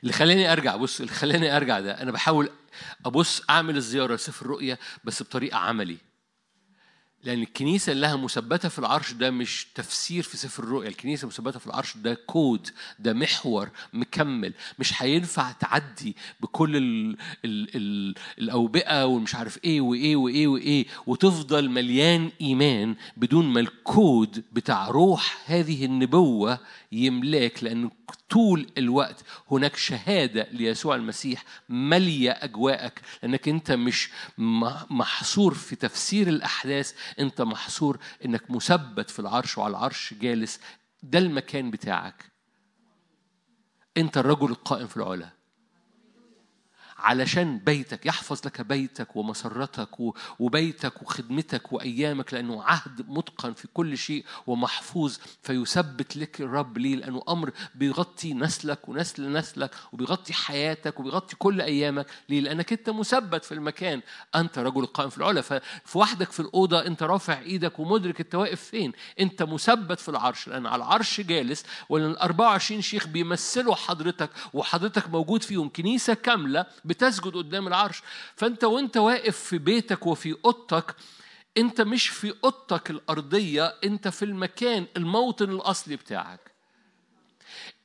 اللي 0.02 0.12
خلاني 0.12 0.52
أرجع 0.52 0.76
بص 0.76 1.00
اللي 1.00 1.12
خلاني 1.12 1.56
أرجع 1.56 1.80
ده 1.80 2.02
أنا 2.02 2.10
بحاول 2.12 2.50
أبص 3.06 3.42
أعمل 3.50 3.76
الزيارة 3.76 4.16
سفر 4.16 4.46
الرؤيا 4.46 4.78
بس 5.04 5.22
بطريقة 5.22 5.58
عملي. 5.58 5.96
لأن 7.24 7.42
الكنيسة 7.42 7.92
اللي 7.92 8.06
لها 8.06 8.16
مثبتة 8.16 8.68
في 8.68 8.78
العرش 8.78 9.12
ده 9.12 9.30
مش 9.30 9.66
تفسير 9.74 10.22
في 10.22 10.36
سفر 10.36 10.62
الرؤيا، 10.62 10.88
الكنيسة 10.88 11.26
مثبتة 11.28 11.58
في 11.58 11.66
العرش 11.66 11.96
ده 11.96 12.14
كود، 12.14 12.68
ده 12.98 13.12
محور 13.12 13.70
مكمل، 13.92 14.52
مش 14.78 15.02
هينفع 15.02 15.52
تعدي 15.52 16.16
بكل 16.40 16.76
ال 16.76 17.16
ال 17.44 17.76
ال 17.76 18.14
الأوبئة 18.38 19.04
والمش 19.04 19.34
عارف 19.34 19.58
إيه 19.64 19.80
وإيه 19.80 20.16
وإيه 20.16 20.46
وإيه 20.46 20.86
وتفضل 21.06 21.70
مليان 21.70 22.30
إيمان 22.40 22.96
بدون 23.16 23.46
ما 23.46 23.60
الكود 23.60 24.44
بتاع 24.52 24.88
روح 24.88 25.38
هذه 25.46 25.84
النبوة 25.84 26.58
يملاك. 26.92 27.64
لأن 27.64 27.90
طول 28.28 28.66
الوقت 28.78 29.24
هناك 29.50 29.76
شهادة 29.76 30.46
ليسوع 30.52 30.94
المسيح 30.94 31.44
مالية 31.68 32.30
أجواءك 32.30 33.00
لأنك 33.22 33.48
أنت 33.48 33.72
مش 33.72 34.10
محصور 34.90 35.54
في 35.54 35.76
تفسير 35.76 36.28
الأحداث 36.28 36.92
أنت 37.20 37.42
محصور 37.42 37.98
أنك 38.24 38.50
مثبت 38.50 39.10
في 39.10 39.18
العرش 39.18 39.58
وعلى 39.58 39.70
العرش 39.70 40.14
جالس 40.14 40.60
ده 41.02 41.18
المكان 41.18 41.70
بتاعك. 41.70 42.24
أنت 43.96 44.18
الرجل 44.18 44.50
القائم 44.50 44.86
في 44.86 44.96
العلا. 44.96 45.35
علشان 47.06 47.58
بيتك 47.58 48.06
يحفظ 48.06 48.46
لك 48.46 48.60
بيتك 48.60 49.16
ومسرتك 49.16 49.88
وبيتك 50.38 51.02
وخدمتك 51.02 51.72
وأيامك 51.72 52.34
لأنه 52.34 52.62
عهد 52.62 53.04
متقن 53.08 53.52
في 53.52 53.68
كل 53.74 53.98
شيء 53.98 54.24
ومحفوظ. 54.46 55.16
فيثبت 55.42 56.16
لك 56.16 56.40
الرب 56.40 56.78
ليه؟ 56.78 56.96
لأنه 56.96 57.22
أمر 57.28 57.50
بيغطي 57.74 58.34
نسلك 58.34 58.88
ونسل 58.88 59.32
نسلك 59.32 59.70
وبيغطي 59.92 60.32
حياتك 60.32 61.00
وبيغطي 61.00 61.36
كل 61.36 61.60
أيامك. 61.60 62.06
ليه؟ 62.28 62.40
لأنك 62.40 62.72
أنت 62.72 62.90
مثبت 62.90 63.44
في 63.44 63.52
المكان. 63.52 64.02
أنت 64.34 64.58
رجل 64.58 64.86
قائم 64.86 65.10
في 65.10 65.18
العلا. 65.18 65.40
ففي 65.40 65.98
وحدك 65.98 66.30
في 66.32 66.40
الأوضة 66.40 66.86
أنت 66.86 67.02
رافع 67.02 67.38
إيدك 67.38 67.78
ومدرك 67.78 68.20
أنت 68.20 68.34
واقف 68.34 68.60
فين؟ 68.62 68.92
أنت 69.20 69.42
مثبت 69.42 70.00
في 70.00 70.08
العرش. 70.08 70.48
لأن 70.48 70.66
على 70.66 70.76
العرش 70.84 71.20
جالس 71.20 71.64
ولأن 71.88 72.10
ال 72.10 72.18
24 72.18 72.80
شيخ 72.80 73.06
بيمثلوا 73.06 73.74
حضرتك 73.74 74.30
وحضرتك 74.52 75.10
موجود 75.10 75.42
فيهم. 75.42 75.68
كنيسة 75.68 76.14
كاملة 76.14 76.66
بتسجد 76.96 77.34
قدام 77.36 77.66
العرش. 77.66 78.02
فأنت 78.36 78.64
وأنت 78.64 78.96
واقف 78.96 79.36
في 79.36 79.58
بيتك 79.58 80.06
وفي 80.06 80.36
أوضتك 80.44 80.96
أنت 81.56 81.80
مش 81.80 82.08
في 82.08 82.34
أوضتك 82.44 82.90
الأرضية 82.90 83.64
أنت 83.84 84.08
في 84.08 84.24
المكان 84.24 84.86
الموطن 84.96 85.50
الأصلي 85.50 85.96
بتاعك. 85.96 86.50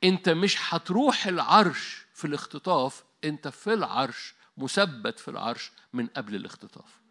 أنت 0.04 0.30
مش 0.30 0.58
هتروح 0.74 1.28
العرش 1.28 2.06
في 2.14 2.26
الاختطاف 2.28 3.04
أنت 3.24 3.48
في 3.48 3.74
العرش 3.74 4.34
مثبت 4.58 5.20
في 5.20 5.28
العرش 5.28 5.72
من 5.94 6.08
قبل 6.08 6.36
الاختطاف. 6.36 7.02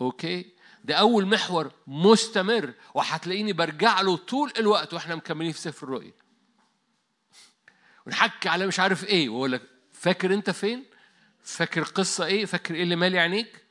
أوكي؟ 0.00 0.52
ده 0.84 0.94
أول 0.94 1.26
محور 1.26 1.72
مستمر 1.86 2.74
وهتلاقيني 2.94 3.52
برجع 3.52 4.00
له 4.00 4.16
طول 4.16 4.52
الوقت 4.58 4.94
وإحنا 4.94 5.14
مكملين 5.14 5.52
في 5.52 5.60
سفر 5.60 5.86
الرؤيا 5.86 6.12
ونحكي 8.06 8.48
على 8.48 8.66
مش 8.66 8.80
عارف 8.80 9.04
إيه 9.04 9.28
وأقول 9.28 9.52
لك 9.52 9.62
فاكر 10.06 10.34
انت 10.34 10.50
فين؟ 10.50 10.84
فاكر 11.42 11.82
قصة 11.82 12.26
إيه؟ 12.26 12.44
فاكر 12.44 12.74
إيه 12.74 12.82
اللي 12.82 12.96
مالي 12.96 13.18
عينيك؟ 13.18 13.62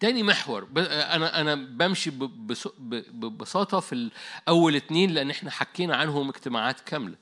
تاني 0.00 0.22
محور 0.22 0.68
أنا 0.76 1.40
أنا 1.40 1.54
بمشي 1.54 2.10
ببساطة 2.10 3.80
في 3.80 3.92
الأول 3.92 4.76
اتنين 4.76 5.10
لأن 5.10 5.30
إحنا 5.30 5.50
حكينا 5.50 5.96
عنهم 5.96 6.28
اجتماعات 6.28 6.80
كاملة. 6.80 7.16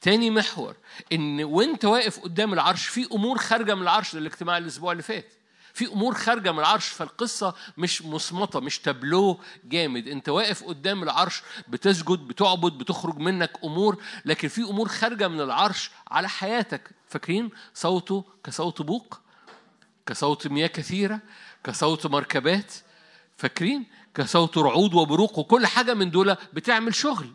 تاني 0.00 0.30
محور 0.30 0.76
إن 1.12 1.44
وأنت 1.44 1.84
واقف 1.84 2.20
قدام 2.20 2.52
العرش 2.52 2.86
في 2.86 3.08
أمور 3.12 3.38
خارجة 3.38 3.74
من 3.74 3.82
العرش 3.82 4.12
ده 4.12 4.18
الاجتماع 4.18 4.58
الأسبوع 4.58 4.92
اللي 4.92 5.02
فات. 5.02 5.32
في 5.76 5.86
أمور 5.86 6.14
خارجة 6.14 6.52
من 6.52 6.58
العرش 6.58 6.88
فالقصة 6.88 7.54
مش 7.78 8.02
مصمتة 8.02 8.60
مش 8.60 8.78
تابلو 8.78 9.40
جامد. 9.64 10.08
أنت 10.08 10.28
واقف 10.28 10.64
قدام 10.64 11.02
العرش 11.02 11.42
بتسجد 11.68 12.18
بتعبد 12.18 12.72
بتخرج 12.72 13.18
منك 13.18 13.50
أمور 13.64 14.02
لكن 14.24 14.48
في 14.48 14.62
أمور 14.62 14.88
خارجة 14.88 15.28
من 15.28 15.40
العرش 15.40 15.90
على 16.10 16.28
حياتك. 16.28 16.90
فاكرين 17.08 17.50
صوته؟ 17.74 18.24
كصوت 18.44 18.82
بوق 18.82 19.20
كصوت 20.06 20.46
مياه 20.46 20.66
كثيرة 20.66 21.20
كصوت 21.64 22.06
مركبات. 22.06 22.72
فاكرين؟ 23.36 23.86
كصوت 24.14 24.58
رعود 24.58 24.94
وبروق 24.94 25.38
وكل 25.38 25.66
حاجة 25.66 25.94
من 25.94 26.10
دول 26.10 26.36
بتعمل 26.52 26.94
شغل. 26.94 27.32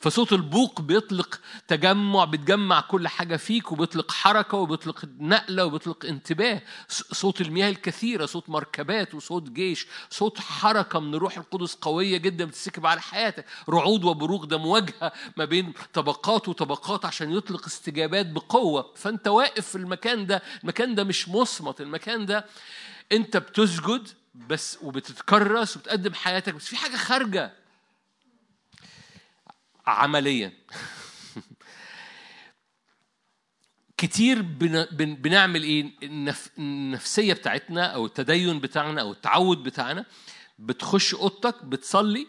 فصوت 0.00 0.32
البوق 0.32 0.80
بيطلق 0.80 1.40
تجمع 1.68 2.24
بتجمع 2.24 2.80
كل 2.80 3.08
حاجة 3.08 3.36
فيك 3.36 3.72
وبيطلق 3.72 4.10
حركة 4.12 4.56
وبيطلق 4.56 5.04
نقلة 5.18 5.64
وبيطلق 5.64 6.04
انتباه. 6.06 6.62
صوت 7.12 7.40
المياه 7.40 7.68
الكثيرة 7.70 8.26
صوت 8.26 8.50
مركبات 8.50 9.14
وصوت 9.14 9.50
جيش 9.50 9.86
صوت 10.10 10.38
حركة 10.40 11.00
من 11.00 11.14
الروح 11.14 11.36
القدس 11.38 11.74
قوية 11.74 12.16
جدا 12.16 12.44
بتسكب 12.44 12.86
على 12.86 13.00
حياتك. 13.00 13.44
رعود 13.68 14.04
وبروق 14.04 14.44
ده 14.44 14.58
مواجهة 14.58 15.12
ما 15.36 15.44
بين 15.44 15.72
طبقات 15.92 16.48
وطبقات 16.48 17.04
عشان 17.04 17.32
يطلق 17.32 17.66
استجابات 17.66 18.26
بقوة. 18.26 18.92
فأنت 18.96 19.28
واقف 19.28 19.68
في 19.68 19.76
المكان 19.76 20.26
ده 20.26 20.42
المكان 20.62 20.94
ده 20.94 21.04
مش 21.04 21.28
مصمت 21.28 21.80
المكان 21.80 22.26
ده 22.26 22.44
أنت 23.12 23.36
بتسجد 23.36 24.08
بس 24.34 24.78
وبتتكرس 24.82 25.76
وبتقدم 25.76 26.14
حياتك 26.14 26.54
بس 26.54 26.66
في 26.66 26.76
حاجة 26.76 26.96
خارجة. 26.96 27.59
عمليا 29.90 30.52
كتير 33.96 34.42
بن 34.42 34.86
بن 34.92 35.14
بنعمل 35.14 35.62
إيه 35.62 35.90
النف 36.02 36.50
النفسية 36.58 37.32
بتاعتنا 37.32 37.86
أو 37.86 38.06
التدين 38.06 38.60
بتاعنا 38.60 39.00
أو 39.00 39.12
التعود 39.12 39.62
بتاعنا 39.62 40.06
بتخش 40.58 41.14
أوضتك 41.14 41.64
بتصلي. 41.64 42.26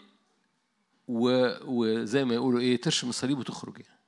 وزي 1.08 2.26
ما 2.26 2.34
يقولوا 2.34 2.60
إيه 2.60 2.82
ترشم 2.82 3.10
الصليب 3.10 3.40
وتخرج 3.40 3.80
يعني. 3.80 4.00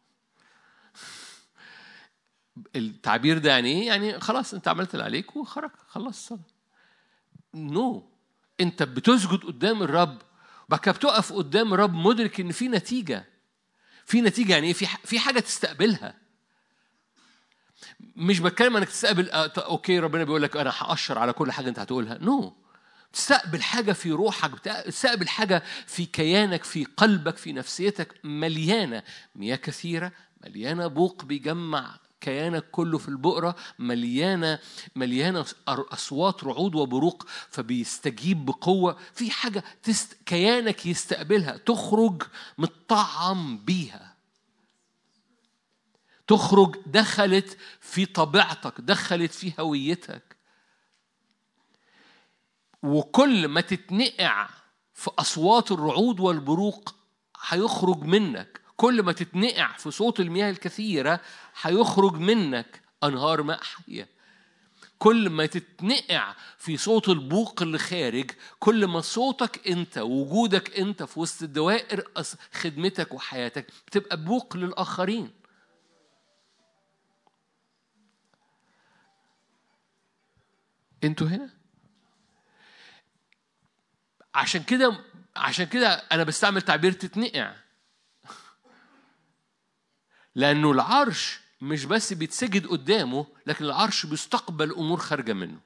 التعبير 2.76 3.38
ده 3.38 3.50
يعني 3.50 3.70
إيه؟ 3.72 3.88
يعني 3.88 4.20
خلاص 4.20 4.54
أنت 4.54 4.68
عملت 4.68 4.94
اللي 4.94 5.04
عليك 5.04 5.36
وخرج 5.36 5.72
خلاص 5.88 6.08
الصلاة. 6.08 6.40
no 7.54 8.00
no. 8.00 8.04
أنت 8.62 8.84
بتسجد 8.84 9.40
قدام 9.44 9.84
الرب 9.84 10.22
وبعد 10.68 10.80
كده 10.80 10.92
بتقف 10.94 11.34
قدام 11.34 11.74
الرب 11.74 11.94
مدرك 11.94 12.40
إن 12.40 12.52
في 12.52 12.68
نتيجة 12.68 13.33
في 14.06 14.22
نتيجة 14.22 14.54
يعني 14.54 14.68
إيه؟ 14.68 14.74
في 14.74 14.86
في 15.04 15.20
حاجة 15.20 15.40
تستقبلها. 15.40 16.16
مش 18.16 18.40
بتكلم 18.40 18.78
إنك 18.78 18.88
تستقبل 18.90 19.30
آه، 19.30 19.54
okay 19.58 20.00
ربنا 20.00 20.24
بيقول 20.24 20.44
لك 20.44 20.58
أنا 20.58 20.74
هأشر 20.78 21.20
على 21.20 21.34
كل 21.34 21.52
حاجة 21.52 21.70
أنت 21.70 21.80
هتقولها. 21.80 22.18
no 22.22 22.50
no. 22.50 22.64
تستقبل 23.14 23.62
حاجة 23.62 23.92
في 23.94 24.12
روحك 24.12 24.60
تستقبل 24.60 25.28
حاجة 25.28 25.64
في 25.88 26.06
كيانك 26.06 26.64
في 26.64 26.86
قلبك 26.98 27.38
في 27.38 27.54
نفسيتك 27.54 28.20
مليانة. 28.24 29.04
مياه 29.36 29.56
كثيرة 29.56 30.12
مليانة 30.44 30.88
بوق 30.88 31.26
بيجمع 31.26 32.00
كيانك 32.24 32.66
كله 32.72 32.98
في 32.98 33.10
البقرة 33.10 33.56
مليانة 33.80 34.60
مليانة 34.96 35.46
أصوات 35.68 36.44
رعود 36.44 36.76
وبروق 36.76 37.28
فبيستجيب 37.50 38.46
بقوة. 38.46 38.98
في 39.14 39.32
حاجة 39.32 39.64
تست... 39.84 40.18
كيانك 40.26 40.86
يستقبلها 40.86 41.58
تخرج 41.58 42.24
متطعم 42.58 43.58
بيها. 43.58 44.16
تخرج 46.28 46.76
دخلت 46.86 47.58
في 47.80 48.06
طبيعتك 48.06 48.82
دخلت 48.82 49.32
في 49.32 49.54
هويتك. 49.60 50.38
وكل 52.84 53.48
ما 53.48 53.62
تتنقع 53.62 54.50
في 54.94 55.12
أصوات 55.20 55.72
الرعود 55.72 56.20
والبروق 56.20 56.96
هيخرج 57.48 58.04
منك. 58.04 58.63
كل 58.84 59.04
ما 59.04 59.12
تتنقع 59.12 59.78
في 59.78 59.92
صوت 59.92 60.20
المياه 60.20 60.50
الكثيرة 60.50 61.20
هيخرج 61.62 62.14
منك 62.14 62.82
أنهار 63.04 63.44
ماء 63.44 63.64
حية 63.64 64.08
كل 65.00 65.30
ما 65.30 65.46
تتنقع 65.46 66.36
في 66.58 66.78
صوت 66.78 67.10
البوق 67.10 67.62
اللي 67.62 67.78
خارج 67.78 68.32
كل 68.60 68.86
ما 68.88 69.02
صوتك 69.02 69.68
أنت 69.68 69.98
وجودك 69.98 70.80
أنت 70.80 71.04
في 71.04 71.20
وسط 71.20 71.44
الدوائر 71.44 72.04
خدمتك 72.54 73.14
وحياتك 73.14 73.68
بتبقى 73.88 74.18
بوق 74.18 74.58
للآخرين. 74.58 75.32
أنتوا 81.04 81.28
هنا؟ 81.28 81.50
عشان 84.36 84.64
كده 84.64 85.00
عشان 85.36 85.66
كده 85.66 85.88
أنا 85.90 86.24
بستعمل 86.24 86.62
تعبير 86.62 86.92
تتنقع. 86.92 87.63
لأنه 90.36 90.72
العرش 90.72 91.40
مش 91.62 91.86
بس 91.86 92.14
بيتسجد 92.14 92.68
قدامه 92.68 93.26
لكن 93.48 93.66
العرش 93.66 94.06
بيستقبل 94.06 94.72
أمور 94.74 94.98
خارجة 94.98 95.34
منه. 95.34 95.60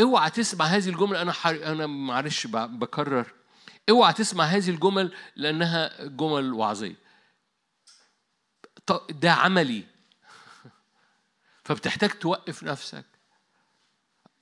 اوعى 0.00 0.30
تسمع 0.30 0.64
هذه 0.64 0.88
الجمله 0.88 1.22
أنا 1.22 1.32
حر... 1.32 1.64
أنا 1.72 1.86
معلش 1.86 2.46
بكرر. 2.46 3.32
اوعى 3.90 4.12
تسمع 4.12 4.44
هذه 4.44 4.70
الجمل 4.70 5.12
لأنها 5.36 6.04
جمل 6.04 6.52
وعظيه 6.52 6.94
ط- 8.86 9.12
ده 9.12 9.32
عملي. 9.32 9.84
فبتحتاج 11.64 12.10
توقف 12.10 12.62
نفسك. 12.64 13.04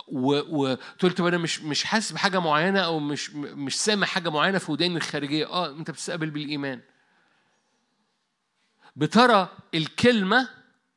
وتقول 0.08 1.12
طب 1.12 1.26
أنا 1.26 1.38
مش 1.38 1.60
مش 1.60 1.84
حاسس 1.84 2.12
بحاجة 2.12 2.40
معينة 2.40 2.80
أو 2.80 2.98
مش 2.98 3.30
مش 3.34 3.80
سامع 3.80 4.06
حاجة 4.06 4.28
معينة 4.30 4.58
في 4.58 4.72
وداني 4.72 4.96
الخارجية. 4.96 5.46
آه 5.46 5.70
أنت 5.70 5.90
بتستقبل 5.90 6.30
بالإيمان. 6.30 6.80
بترى 8.96 9.48
الكلمة 9.74 10.48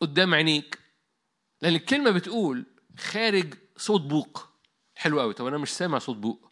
قدام 0.02 0.34
عينيك. 0.34 0.80
لأن 1.62 1.76
الكلمة 1.76 2.12
بتقول 2.12 2.66
خارج 3.00 3.54
صوت 3.78 4.02
بوق. 4.02 4.48
حلو 4.96 5.20
قوي. 5.22 5.34
طب 5.34 5.46
أنا 5.48 5.58
مش 5.58 5.70
سامع 5.70 6.00
صوت 6.00 6.18
بوق. 6.18 6.52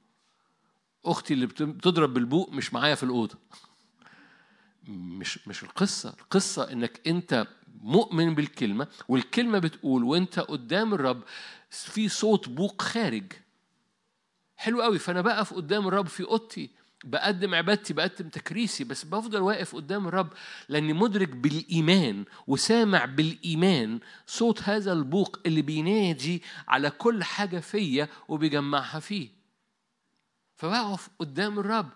أختي 1.05 1.33
اللي 1.33 1.45
بت- 1.45 1.63
بتضرب 1.63 2.13
بالبوق 2.13 2.49
مش 2.51 2.73
معايا 2.73 2.95
في 2.95 3.03
الأوضة. 3.03 3.35
مش 4.87 5.47
مش 5.47 5.63
القصة. 5.63 6.09
القصة 6.19 6.71
إنك 6.71 7.07
أنت 7.07 7.47
مؤمن 7.81 8.35
بالكلمة 8.35 8.87
والكلمة 9.07 9.59
بتقول 9.59 10.03
وأنت 10.03 10.39
قدام 10.39 10.93
الرب 10.93 11.23
في 11.69 12.09
صوت 12.09 12.49
بوق 12.49 12.81
خارج. 12.81 13.33
حلو 14.55 14.81
قوي. 14.81 14.99
فأنا 14.99 15.21
بقف 15.21 15.53
قدام 15.53 15.87
الرب 15.87 16.07
في 16.07 16.23
أوضتي. 16.23 16.69
بقدم 17.03 17.55
عبادتي 17.55 17.93
بقدم 17.93 18.29
تكريسي 18.29 18.83
بس 18.83 19.03
بفضل 19.05 19.41
واقف 19.41 19.75
قدام 19.75 20.07
الرب 20.07 20.33
لأني 20.69 20.93
مدرك 20.93 21.29
بالإيمان 21.29 22.25
وسامع 22.47 23.05
بالإيمان 23.05 23.99
صوت 24.27 24.63
هذا 24.63 24.93
البوق 24.93 25.39
اللي 25.45 25.61
بينادي 25.61 26.43
على 26.67 26.89
كل 26.89 27.23
حاجة 27.23 27.59
فيا 27.59 28.07
وبيجمعها 28.27 28.99
فيه. 28.99 29.29
فبقف 30.55 31.09
قدام 31.19 31.59
الرب 31.59 31.89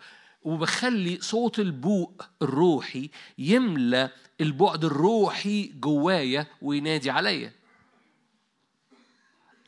وبخلي 0.43 1.21
صوت 1.21 1.59
البوق 1.59 2.25
الروحي 2.41 3.09
يملى 3.37 4.09
البعد 4.41 4.85
الروحي 4.85 5.67
جوايا 5.67 6.47
وينادي 6.61 7.09
عليا. 7.09 7.53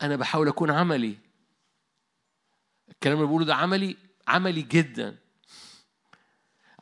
أنا 0.02 0.16
بحاول 0.16 0.48
أكون 0.48 0.72
عملي. 0.72 1.18
الكلام 2.90 3.18
اللي 3.18 3.28
بقوله 3.28 3.46
ده 3.46 3.56
عملي 3.56 3.98
عملي 4.28 4.62
جدا. 4.62 5.22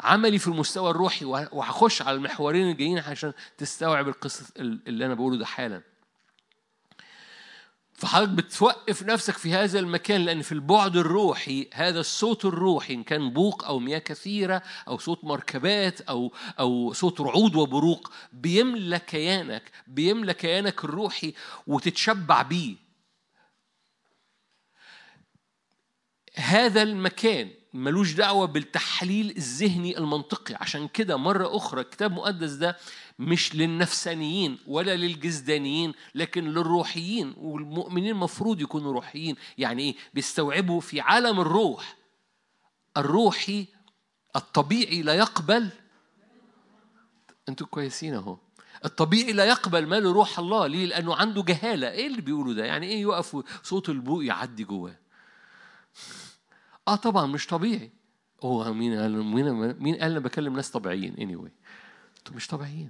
عملي 0.04 0.40
في 0.40 0.48
المستوى 0.48 0.92
الروحي 0.92 1.26
وهخش 1.26 2.02
على 2.02 2.16
المحورين 2.18 2.72
الجايين 2.72 3.00
عشان 3.00 3.34
تستوعب 3.58 4.08
القصة 4.08 4.46
اللي 4.58 5.06
أنا 5.06 5.14
بقوله 5.14 5.38
ده 5.38 5.46
حالا. 5.46 5.82
فحضرتك 7.94 8.32
بتوقف 8.32 9.04
نفسك 9.04 9.38
في 9.38 9.54
هذا 9.54 9.80
المكان 9.80 10.22
لأن 10.22 10.42
في 10.42 10.52
البعد 10.52 10.98
الروحي 10.98 11.70
هذا 11.74 12.00
الصوت 12.00 12.46
الروحي 12.46 12.94
إن 12.94 13.04
كان 13.04 13.30
بوق 13.30 13.66
أو 13.66 13.80
مياه 13.80 14.00
كثيرة 14.00 14.64
أو 14.88 14.98
صوت 14.98 15.24
مركبات 15.24 16.02
أو 16.02 16.34
أو 16.60 16.94
صوت 16.94 17.22
رعود 17.22 17.56
وبروق 17.56 18.12
بيملى 18.34 19.00
كيانك 19.00 19.72
بيملى 19.88 20.34
كيانك 20.34 20.84
الروحي 20.84 21.34
وتتشبع 21.68 22.42
بيه. 22.42 22.76
هذا 26.36 26.82
المكان 26.82 27.52
ملوش 27.74 28.14
دعوة 28.14 28.46
بالتحليل 28.46 29.30
الذهني 29.38 29.98
المنطقي. 29.98 30.56
عشان 30.56 30.88
كده 30.88 31.18
مرة 31.18 31.58
أخرى 31.58 31.82
الكتاب 31.82 32.12
المقدس 32.12 32.52
ده 32.52 32.78
مش 33.20 33.56
للنفسانيين 33.56 34.58
ولا 34.68 34.96
للجزدانيين 34.96 35.94
لكن 36.16 36.44
للروحيين. 36.44 37.34
والمؤمنين 37.38 38.12
المفروض 38.12 38.62
يكونوا 38.62 38.94
روحيين. 38.94 39.36
يعني 39.58 39.84
إيه؟ 39.84 39.96
بيستوعبوا 40.14 40.82
في 40.82 41.02
عالم 41.02 41.40
الروح 41.40 41.98
الروحي 42.98 43.68
الطبيعي 44.36 45.02
لا 45.02 45.14
يقبل. 45.14 45.70
أنتوا 47.50 47.68
كويسين 47.68 48.14
أهو. 48.14 48.38
الطبيعي 48.86 49.34
لا 49.34 49.46
يقبل 49.46 49.88
ما 49.88 50.00
لروح 50.00 50.40
الله. 50.40 50.68
ليه؟ 50.68 50.86
لأنه 50.86 51.16
عنده 51.16 51.44
جهالة. 51.44 51.92
إيه 51.92 52.08
اللي 52.08 52.22
بيقولوا 52.22 52.54
ده؟ 52.54 52.66
يعني 52.66 52.88
إيه 52.88 53.02
يقف 53.02 53.38
صوت 53.64 53.90
البوق 53.90 54.26
يعدي 54.26 54.64
جواه؟ 54.64 54.96
آه 56.88 56.96
طبعا 56.96 57.26
مش 57.26 57.48
طبيعي. 57.48 57.92
هو 58.44 58.74
مين 58.74 59.00
قال 59.00 59.24
مين 59.24 59.76
مين 59.80 59.96
قال 59.96 60.12
أنا 60.12 60.20
بكلم 60.20 60.56
ناس 60.56 60.72
طبيعيين؟ 60.72 61.16
اني 61.16 61.38
anyway. 61.38 61.52
أنتوا 62.18 62.36
مش 62.36 62.48
طبيعيين. 62.48 62.90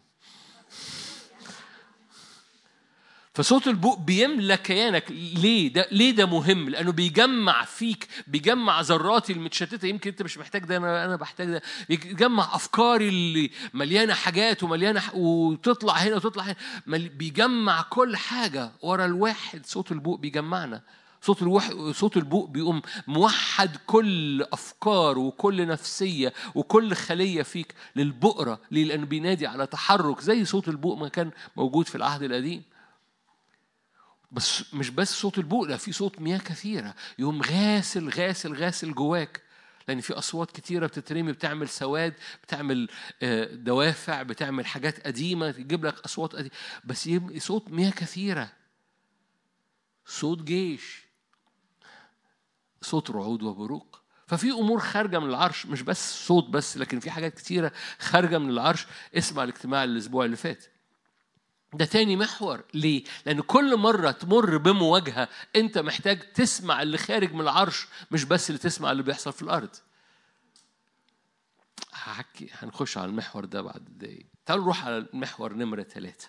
فصوت 3.34 3.68
البوق 3.68 4.00
بيملى 4.00 4.58
كيانك. 4.58 5.12
ليه؟ 5.12 5.74
ده 5.74 5.88
ليه 5.92 6.12
ده 6.12 6.26
مهم؟ 6.26 6.70
لأنه 6.70 6.92
بيجمع 6.92 7.66
فيك 7.66 8.08
بيجمع 8.28 8.82
ذراتي 8.82 9.34
المتشتتة. 9.34 9.86
يمكن 9.86 10.10
أنت 10.10 10.22
مش 10.22 10.38
محتاج 10.38 10.66
ده 10.66 10.78
أنا 10.78 11.06
أنا 11.06 11.16
بحتاج 11.16 11.50
ده. 11.50 11.62
بيجمع 11.90 12.56
أفكاري 12.56 13.10
اللي 13.10 13.52
مليانة 13.74 14.14
حاجات 14.14 14.64
ومليانة. 14.64 15.02
وتطلع 15.14 15.94
هنا 15.94 16.16
وتطلع 16.16 16.44
هنا. 16.44 16.56
بيجمع 16.98 17.82
كل 17.82 18.18
حاجة 18.18 18.72
ورا 18.82 19.06
الواحد. 19.06 19.66
صوت 19.66 19.92
البوق 19.92 20.20
بيجمعنا. 20.20 20.82
صوت 21.22 21.42
الوح... 21.42 21.92
صوت 21.92 22.18
البوق 22.18 22.50
بيقوم 22.50 22.82
موحد 23.08 23.78
كل 23.88 24.42
أفكار 24.42 25.20
وكل 25.20 25.68
نفسية 25.68 26.34
وكل 26.56 26.94
خلية 26.94 27.42
فيك 27.42 27.76
للبؤرة 27.96 28.62
ليه؟ 28.72 28.84
لأنه 28.84 29.06
بينادي 29.06 29.48
على 29.48 29.68
تحرك 29.68 30.22
زي 30.22 30.46
صوت 30.46 30.68
البوق 30.68 30.98
ما 30.98 31.08
كان 31.08 31.32
موجود 31.58 31.88
في 31.88 31.96
العهد 31.96 32.24
القديم. 32.24 32.64
بس 34.32 34.74
مش 34.74 34.90
بس 34.90 35.14
صوت 35.14 35.38
البوق 35.38 35.64
لا 35.64 35.78
في 35.78 35.92
صوت 35.92 36.22
مياه 36.22 36.38
كثيرة. 36.38 36.96
يقوم 37.20 37.42
غاسل 37.42 38.10
غاسل 38.10 38.54
غاسل 38.54 38.94
جواك. 38.94 39.42
لأن 39.88 40.02
في 40.02 40.14
أصوات 40.14 40.52
كتيرة 40.52 40.88
بتترمي 40.88 41.32
بتعمل 41.32 41.70
سواد 41.70 42.14
بتعمل 42.44 42.90
دوافع 43.52 44.22
بتعمل 44.24 44.66
حاجات 44.66 45.08
قديمة 45.08 45.52
تجيب 45.52 45.86
لك 45.86 46.00
أصوات 46.00 46.36
قديمة. 46.36 46.56
بس 46.84 47.10
صوت 47.38 47.70
مياه 47.70 47.92
كثيرة. 47.92 48.52
صوت 50.06 50.42
جيش. 50.42 51.11
صوت 52.82 53.12
رعود 53.12 53.44
وبروق 53.44 54.02
ففي 54.28 54.52
أمور 54.52 54.80
خارجة 54.80 55.20
من 55.20 55.30
العرش 55.30 55.66
مش 55.66 55.82
بس 55.82 56.26
صوت 56.28 56.50
بس 56.50 56.78
لكن 56.78 57.00
في 57.00 57.12
حاجات 57.12 57.34
كتيرة 57.34 57.72
خارجة 58.00 58.38
من 58.38 58.50
العرش 58.50 58.88
اسمع 59.18 59.44
الاجتماع 59.44 59.84
الأسبوع 59.84 60.26
اللي 60.26 60.36
فات 60.36 60.66
ده 61.74 61.86
تاني 61.86 62.16
محور 62.16 62.64
ليه؟ 62.74 63.04
لأن 63.26 63.42
كل 63.42 63.78
مرة 63.78 64.12
تمر 64.12 64.58
بمواجهة 64.58 65.30
أنت 65.56 65.78
محتاج 65.78 66.20
تسمع 66.34 66.82
اللي 66.82 66.98
خارج 66.98 67.34
من 67.34 67.42
العرش 67.42 67.88
مش 68.12 68.24
بس 68.24 68.50
اللي 68.50 68.60
تسمع 68.60 68.92
اللي 68.92 69.04
بيحصل 69.04 69.34
في 69.34 69.42
الأرض. 69.42 69.70
هحكي 71.94 72.50
هنخش 72.54 72.98
على 72.98 73.10
المحور 73.10 73.46
ده 73.46 73.62
بعد 73.62 73.86
دقايق. 73.90 74.26
تعالوا 74.46 74.64
نروح 74.64 74.86
على 74.86 74.98
المحور 74.98 75.54
نمرة 75.54 75.84
ثلاثة. 75.84 76.28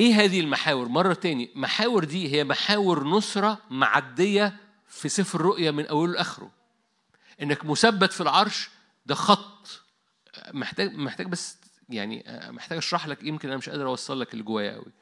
إيه 0.00 0.14
هذه 0.24 0.40
المحاور؟ 0.40 0.88
مرة 0.88 1.14
تاني 1.14 1.50
محاور 1.54 2.04
دي 2.04 2.32
هي 2.32 2.44
محاور 2.44 3.04
نصرة 3.04 3.58
معدية 3.70 4.56
في 4.88 5.08
سفر 5.08 5.40
الرؤيا 5.40 5.70
من 5.70 5.86
أوله 5.86 6.12
لآخره. 6.12 6.50
إنك 7.42 7.64
مثبت 7.64 8.12
في 8.12 8.20
العرش 8.20 8.70
ده 9.06 9.14
خط. 9.14 9.82
محتاج 10.54 10.94
محتاج 10.94 11.26
بس 11.26 11.56
يعني 11.88 12.24
محتاج 12.50 12.78
أشرح 12.78 13.06
لك 13.08 13.22
يمكن 13.22 13.48
أنا 13.48 13.56
مش 13.58 13.68
قادر 13.68 13.86
أوصل 13.86 14.20
لك 14.20 14.32
اللي 14.32 14.44
جوايا 14.44 14.72
قوي 14.74 14.92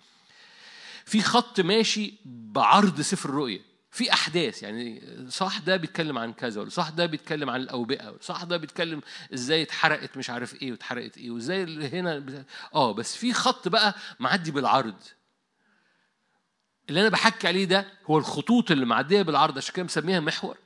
في 1.04 1.20
خط 1.22 1.60
ماشي 1.60 2.14
بعرض 2.24 3.00
سفر 3.00 3.28
الرؤيا. 3.28 3.60
في 3.98 4.12
أحداث 4.12 4.62
يعني 4.62 5.02
صح 5.28 5.58
ده 5.58 5.76
بيتكلم 5.76 6.18
عن 6.18 6.32
كذا 6.32 6.68
صح 6.68 6.88
ده 6.88 7.06
بيتكلم 7.06 7.50
عن 7.50 7.60
الأوبئة 7.60 8.16
صح 8.20 8.44
ده 8.44 8.56
بيتكلم 8.56 9.00
إزاي 9.34 9.62
اتحرقت 9.62 10.16
مش 10.16 10.30
عارف 10.30 10.62
إيه 10.62 10.70
واتحرقت 10.72 11.18
إيه 11.18 11.30
وإزاي 11.30 11.88
هنا 11.88 12.18
بت... 12.18 12.46
آه 12.74 12.92
بس 12.92 13.16
في 13.16 13.32
خط 13.32 13.68
بقى 13.68 13.94
معدي 14.20 14.50
بالعرض. 14.50 14.94
اللي 16.88 17.00
أنا 17.00 17.08
بحكي 17.08 17.48
عليه 17.48 17.64
ده 17.64 17.86
هو 18.06 18.18
الخطوط 18.18 18.70
اللي 18.70 18.86
معدية 18.86 19.22
بالعرض 19.22 19.58
عشان 19.58 19.74
كده 19.74 19.84
مسميها 19.84 20.20
محور. 20.20 20.56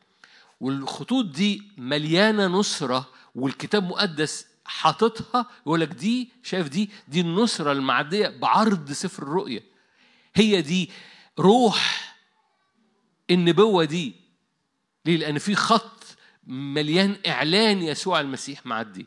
والخطوط 0.61 1.25
دي 1.25 1.63
مليانة 1.79 2.47
نصره 2.47 3.09
والكتاب 3.35 3.85
مقدس 3.85 4.47
حاططها 4.65 5.47
يقول 5.67 5.81
لك 5.81 5.89
دي 5.89 6.33
شايف 6.43 6.69
دي؟ 6.69 6.91
دي 7.09 7.21
النصره 7.21 7.73
المعدية 7.73 8.29
بعرض 8.29 8.93
سفر 8.93 9.23
الرؤيا 9.23 9.63
هي 10.35 10.63
دي 10.63 10.91
روح 11.39 12.12
النبوة 13.35 13.85
دي. 13.85 14.15
ليه؟ 15.05 15.17
لأن 15.17 15.39
في 15.39 15.55
خط 15.55 16.05
مليان 16.47 17.17
إعلان 17.27 17.83
يسوع 17.83 18.21
المسيح 18.21 18.67
معدي 18.67 19.07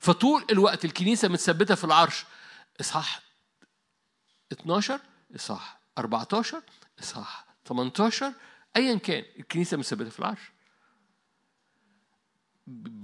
فطول 0.00 0.44
الوقت 0.50 0.84
الكنيسة 0.84 1.28
متثبتة 1.28 1.74
في 1.74 1.84
العرش 1.84 2.24
إصحاح 2.80 3.22
12 4.52 5.00
إصحاح 5.36 5.80
14 5.98 6.62
إصحاح 7.00 7.46
18 7.66 8.32
أيا 8.76 8.94
كان 8.94 9.24
الكنيسة 9.38 9.76
متثبتة 9.76 10.10
في 10.10 10.18
العرش. 10.18 10.40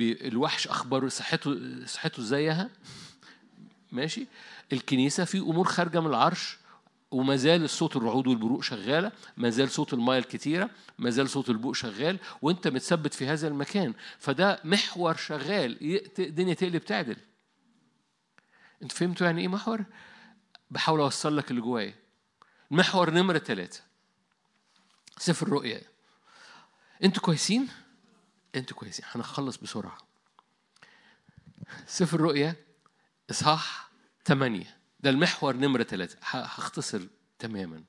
الوحش 0.00 0.68
أخباره 0.68 1.08
صحته 1.08 1.86
صحته 1.86 2.22
زيها 2.22 2.70
ماشي. 3.92 4.26
الكنيسة 4.72 5.24
في 5.24 5.38
أمور 5.38 5.64
خارجة 5.68 6.00
من 6.00 6.06
العرش. 6.06 6.58
وما 7.10 7.36
زال 7.36 7.64
الصوت 7.64 7.96
الرعود 7.96 8.26
والبروق 8.26 8.62
شغالة 8.62 9.12
ما 9.36 9.50
زال 9.50 9.70
صوت 9.70 9.92
المايه 9.92 10.18
الكتيره 10.18 10.70
ما 10.98 11.10
زال 11.10 11.30
صوت 11.30 11.50
البوق 11.50 11.74
شغال 11.74 12.18
وانت 12.42 12.68
متثبت 12.68 13.14
في 13.14 13.26
هذا 13.26 13.48
المكان. 13.48 13.94
فده 14.18 14.60
محور 14.64 15.16
شغال 15.16 16.00
الدنيا 16.18 16.54
تقلب 16.54 16.84
تعدل. 16.84 17.16
انت 18.82 18.92
فهمتوا 18.92 19.26
يعني 19.26 19.40
إيه 19.40 19.48
محور؟ 19.48 19.84
بحاول 20.70 21.00
أوصل 21.00 21.36
لك 21.36 21.50
اللي 21.50 21.62
جوايا. 21.62 21.94
المحور 22.70 23.10
نمرة 23.10 23.38
ثلاثة 23.38 23.82
سفر 25.18 25.46
الرؤيا. 25.46 25.82
أنتوا 27.04 27.22
كويسين؟ 27.22 27.68
أنتوا 28.54 28.76
كويسين. 28.76 29.04
هنخلص 29.08 29.56
بسرعة. 29.56 29.98
سفر 31.86 32.16
الرؤيا 32.16 32.56
إصحاح 33.30 33.90
ثمانية 34.24 34.79
ده 35.02 35.10
المحور 35.10 35.56
نمرة 35.56 35.82
ثلاثة 35.82 36.18
هختصر 36.22 37.06
تماما. 37.38 37.84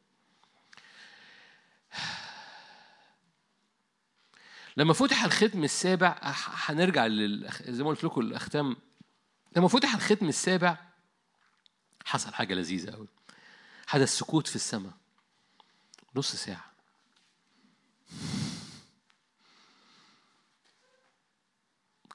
لما 4.77 4.93
فتح 4.93 5.23
الختم 5.23 5.63
السابع 5.63 6.19
هنرجع. 6.45 7.07
زي 7.61 7.83
ما 7.83 7.89
قلت 7.89 8.03
لكم 8.03 8.21
الأختام. 8.21 8.75
لما 9.55 9.67
فتح 9.67 9.95
الختم 9.95 10.29
السابع 10.29 10.77
حصل 12.05 12.33
حاجة 12.33 12.53
لذيذة 12.53 12.91
قوي 12.91 13.07
حدث 13.87 14.09
سكوت 14.17 14.47
في 14.47 14.55
السماء. 14.55 14.93
نص 16.15 16.35
ساعة. 16.35 16.71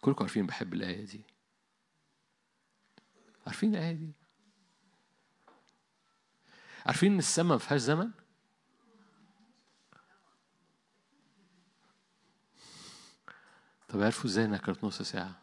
كلكم 0.01 0.25
عارفين 0.25 0.47
بحب 0.47 0.75
الآية 0.75 1.05
دي. 1.05 1.21
عارفين 3.47 3.75
الآية 3.75 3.93
دي؟ 3.93 4.13
عارفين 6.87 7.13
إن 7.13 7.19
السماء 7.19 7.53
ما 7.53 7.59
فيهاش 7.59 7.81
زمن 7.81 8.11
طب 13.89 14.03
عرفوا 14.03 14.31
إزاي 14.31 14.45
إنها 14.45 14.59
كانت 14.59 14.85
نص 14.85 15.03
ساعة؟ 15.03 15.35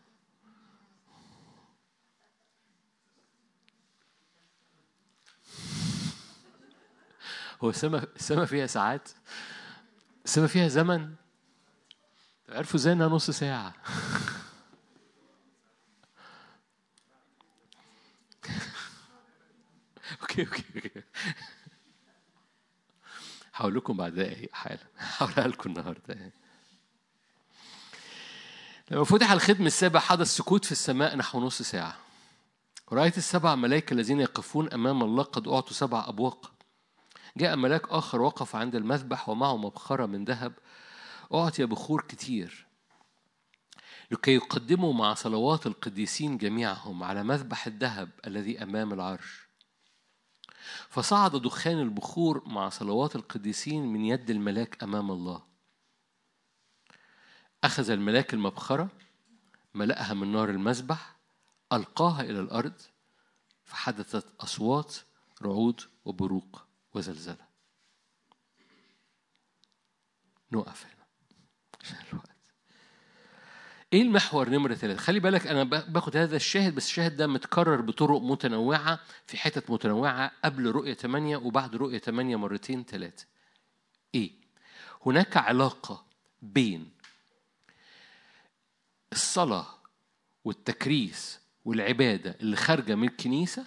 هو 7.63 7.69
السماء 7.69 8.09
السماء 8.15 8.45
فيها 8.45 8.67
ساعات؟ 8.67 9.09
السماء 10.25 10.47
فيها 10.47 10.67
زمن؟ 10.67 11.15
طب 12.47 12.53
عرفوا 12.53 12.79
إزاي 12.79 12.93
إنها 12.93 13.07
نص 13.07 13.31
ساعة؟ 13.31 13.73
okay 20.39 20.65
okay 20.75 21.03
هقول 23.53 23.75
لكم 23.75 23.97
بعد 23.97 24.13
دقايق 24.13 24.49
حالا. 24.53 24.87
هقولها 25.17 25.47
لكم 25.47 25.69
النهارده 25.69 26.31
لما 28.91 29.03
فتح 29.03 29.31
الختم 29.31 29.65
السابع 29.65 29.99
حدث 29.99 30.27
سكوت 30.27 30.65
في 30.65 30.71
السماء 30.71 31.15
نحو 31.15 31.39
نص 31.39 31.61
ساعة. 31.61 31.97
ورأيت 32.91 33.17
السبع 33.17 33.55
ملائكة 33.55 33.93
الذين 33.93 34.19
يقفون 34.19 34.73
أمام 34.73 35.03
الله 35.03 35.23
قد 35.23 35.47
أعطوا 35.47 35.73
سبع 35.73 36.05
أبواق. 36.07 36.51
جاء 37.37 37.55
ملاك 37.55 37.89
آخر 37.89 38.21
وقف 38.21 38.55
عند 38.55 38.75
المذبح 38.75 39.29
ومعه 39.29 39.57
مبخرة 39.57 40.05
من 40.05 40.25
ذهب. 40.25 40.53
أعطي 41.33 41.65
بخور 41.65 42.01
كتير. 42.01 42.67
لكي 44.11 44.35
يقدموا 44.35 44.93
مع 44.93 45.13
صلوات 45.13 45.67
القديسين 45.67 46.37
جميعهم 46.37 47.03
على 47.03 47.23
مذبح 47.23 47.67
الذهب 47.67 48.09
الذي 48.27 48.63
أمام 48.63 48.93
العرش. 48.93 49.42
فصعد 50.89 51.35
دخان 51.35 51.79
البخور 51.79 52.47
مع 52.47 52.69
صلوات 52.69 53.15
القديسين 53.15 53.85
من 53.85 54.05
يد 54.05 54.29
الملاك 54.29 54.83
أمام 54.83 55.11
الله. 55.11 55.43
أخذ 57.63 57.89
الملاك 57.89 58.33
المبخرة 58.33 58.89
ملأها 59.73 60.13
من 60.13 60.31
نار 60.31 60.49
المذبح 60.49 61.15
ألقاها 61.73 62.21
إلى 62.21 62.39
الأرض 62.39 62.81
فحدثت 63.63 64.25
أصوات 64.39 64.95
رعود 65.41 65.81
وبروق 66.05 66.65
وزلزلة. 66.93 67.47
نقف 70.51 70.85
هنا. 70.85 71.05
عشان 71.81 71.97
الوقت 72.13 72.32
إيه 73.93 74.01
المحور 74.01 74.49
نمرة 74.49 74.73
ثلاثة؟ 74.73 74.99
خلي 74.99 75.19
بالك 75.19 75.47
أنا 75.47 75.63
باخد 75.63 76.17
هذا 76.17 76.35
الشاهد 76.35 76.75
بس 76.75 76.85
الشاهد 76.87 77.15
ده 77.15 77.27
متكرر 77.27 77.81
بطرق 77.81 78.21
متنوعة 78.21 78.99
في 79.27 79.37
حتت 79.37 79.71
متنوعة 79.71 80.31
قبل 80.43 80.71
رؤية 80.71 80.93
8 80.93 81.37
وبعد 81.37 81.75
رؤية 81.75 81.97
8 81.97 82.35
مرتين 82.35 82.83
ثلاثة. 82.83 83.25
إيه؟ 84.15 84.31
هناك 85.05 85.37
علاقة 85.37 86.05
بين 86.41 86.91
الصلاة 89.11 89.67
والتكريس 90.45 91.39
والعبادة 91.65 92.37
اللي 92.41 92.55
خارجة 92.55 92.95
من 92.95 93.07
الكنيسة 93.07 93.65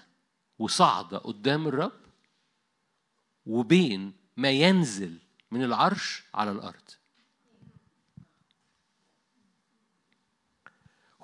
وصاعدة 0.58 1.18
قدام 1.18 1.68
الرب 1.68 2.00
وبين 3.46 4.12
ما 4.36 4.50
ينزل 4.50 5.18
من 5.50 5.64
العرش 5.64 6.22
على 6.34 6.50
الأرض 6.50 6.90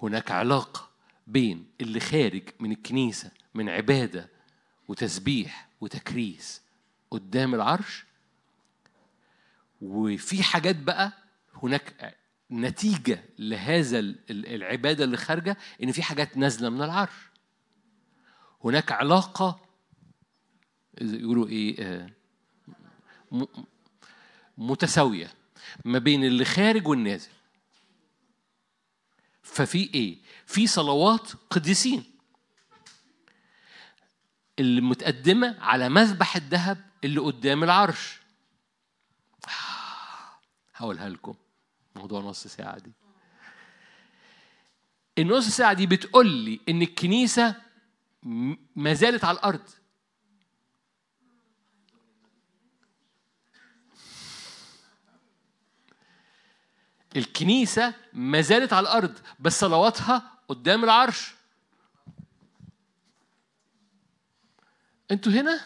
هناك 0.03 0.31
علاقة 0.31 0.89
بين 1.27 1.67
اللي 1.81 2.01
خارج 2.01 2.43
من 2.61 2.73
الكنيسة 2.73 3.31
من 3.55 3.69
عبادة 3.69 4.29
وتسبيح 4.89 5.69
وتكريس 5.81 6.63
قدام 7.11 7.55
العرش. 7.55 8.05
وفي 9.81 10.43
حاجات 10.43 10.77
بقى 10.77 11.13
هناك 11.63 12.17
نتيجة 12.51 13.25
لهذا 13.39 13.99
العبادة 14.31 15.05
اللي 15.05 15.17
خارجة 15.17 15.57
إن 15.83 15.93
في 15.93 16.03
حاجات 16.03 16.37
نازلة 16.37 16.69
من 16.69 16.83
العرش. 16.83 17.31
هناك 18.65 18.93
علاقة 18.93 19.61
يقولوا 21.01 21.49
إيه 21.49 21.77
آه، 21.81 22.11
متساوية 24.59 25.31
ما 25.85 25.99
بين 25.99 26.25
اللي 26.25 26.45
خارج 26.45 26.89
والنازل. 26.89 27.31
ففي 29.43 29.91
إيه؟ 29.95 30.19
في 30.47 30.67
صلوات 30.67 31.33
قديسين. 31.51 32.05
اللي 34.59 34.81
متقدمة 34.81 35.57
على 35.61 35.89
مذبح 35.89 36.37
الذهب 36.37 36.91
اللي 37.05 37.21
قدام 37.21 37.65
العرش. 37.65 38.21
هقولها 40.75 41.09
لكم 41.09 41.35
موضوع 41.97 42.21
نص 42.21 42.47
ساعة 42.47 42.79
دي. 42.79 42.93
النص 45.19 45.49
ساعة 45.49 45.73
دي 45.73 45.87
بتقول 45.87 46.27
لي 46.27 46.61
إن 46.69 46.83
الكنيسة 46.83 47.55
ما 48.77 48.95
زالت 48.95 49.25
على 49.25 49.39
الأرض. 49.39 49.69
الكنيسة 57.17 57.95
ما 58.13 58.41
زالت 58.41 58.73
على 58.73 58.83
الأرض 58.89 59.19
بس 59.41 59.61
صلواتها 59.61 60.23
قدام 60.49 60.85
العرش. 60.85 61.35
أنتوا 65.11 65.33
هنا؟ 65.33 65.61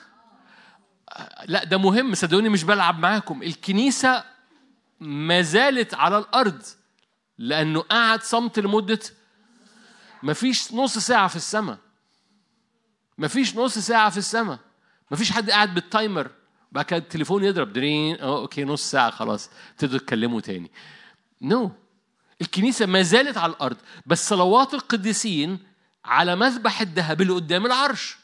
لا 1.45 1.65
ده 1.65 1.79
مهم 1.79 2.15
صدقوني 2.15 2.49
مش 2.49 2.65
بلعب 2.65 2.99
معاكم. 2.99 3.43
الكنيسة 3.43 4.25
ما 5.01 5.43
زالت 5.43 5.95
على 5.95 6.19
الأرض 6.19 6.63
لأنه 7.39 7.81
قعد 7.81 8.23
صمت 8.23 8.59
لمدة 8.59 9.01
مفيش 10.23 10.73
نص 10.73 10.99
ساعة 10.99 11.29
في 11.29 11.37
السماء. 11.37 11.79
مفيش 13.19 13.57
نص 13.57 13.79
ساعة 13.79 14.11
في 14.11 14.17
السماء. 14.19 14.59
مفيش 15.11 15.33
حد 15.33 15.51
قاعد 15.51 15.75
بال 15.75 15.89
timer. 15.89 16.31
بعد 16.73 16.85
كده 16.85 16.99
التليفون 16.99 17.45
يضرب 17.45 17.73
درين 17.73 18.17
okay 18.21 18.65
نص 18.65 18.91
ساعة 18.91 19.11
خلاص 19.11 19.51
تقدروا 19.79 19.99
تتكلموا 19.99 20.41
تاني. 20.41 20.71
no 21.41 21.69
no. 21.69 21.71
الكنيسة 22.41 22.87
ما 22.87 23.03
زالت 23.03 23.39
على 23.39 23.53
الأرض 23.53 23.77
بس 24.07 24.29
صلوات 24.29 24.75
القديسين 24.75 25.59
على 26.05 26.37
مذبح 26.37 26.81
الذهب 26.81 27.21
اللي 27.21 27.33
قدام 27.33 27.67
العرش 27.67 28.17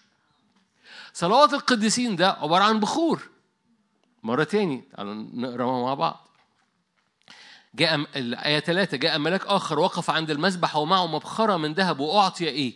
صلوات 1.12 1.54
القديسين 1.54 2.16
ده 2.16 2.30
عبارة 2.30 2.64
عن 2.64 2.80
بخور 2.80 3.28
مرة 4.22 4.44
تاني 4.44 4.84
تعالوا 4.96 5.14
نقرأ 5.14 5.82
مع 5.82 5.94
بعض 5.94 6.28
جاء 7.74 7.94
الآية 7.94 8.60
ثلاثة 8.60 8.96
جاء 8.96 9.18
ملاك 9.18 9.46
آخر 9.46 9.78
وقف 9.78 10.10
عند 10.10 10.30
المذبح 10.30 10.76
ومعه 10.76 11.06
مبخرة 11.06 11.56
من 11.56 11.72
ذهب 11.72 12.00
وأعطي 12.00 12.48
إيه؟ 12.48 12.74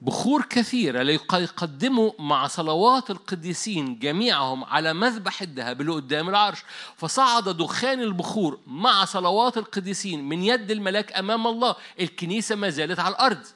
بخور 0.00 0.42
كثيرة 0.42 1.02
ليقدموا 1.02 2.12
مع 2.18 2.46
صلوات 2.46 3.10
القديسين 3.10 3.98
جميعهم 3.98 4.64
على 4.64 4.92
مذبح 4.92 5.42
الذهب 5.42 5.80
اللي 5.80 5.92
قدام 5.92 6.28
العرش. 6.28 6.58
فصعد 6.96 7.48
دخان 7.48 8.00
البخور 8.00 8.60
مع 8.66 9.04
صلوات 9.04 9.58
القديسين 9.58 10.28
من 10.28 10.42
يد 10.42 10.70
الملاك 10.70 11.12
أمام 11.12 11.46
الله. 11.46 11.76
الكنيسة 12.00 12.54
ما 12.54 12.70
زالت 12.70 12.98
على 12.98 13.14
الأرض. 13.14 13.46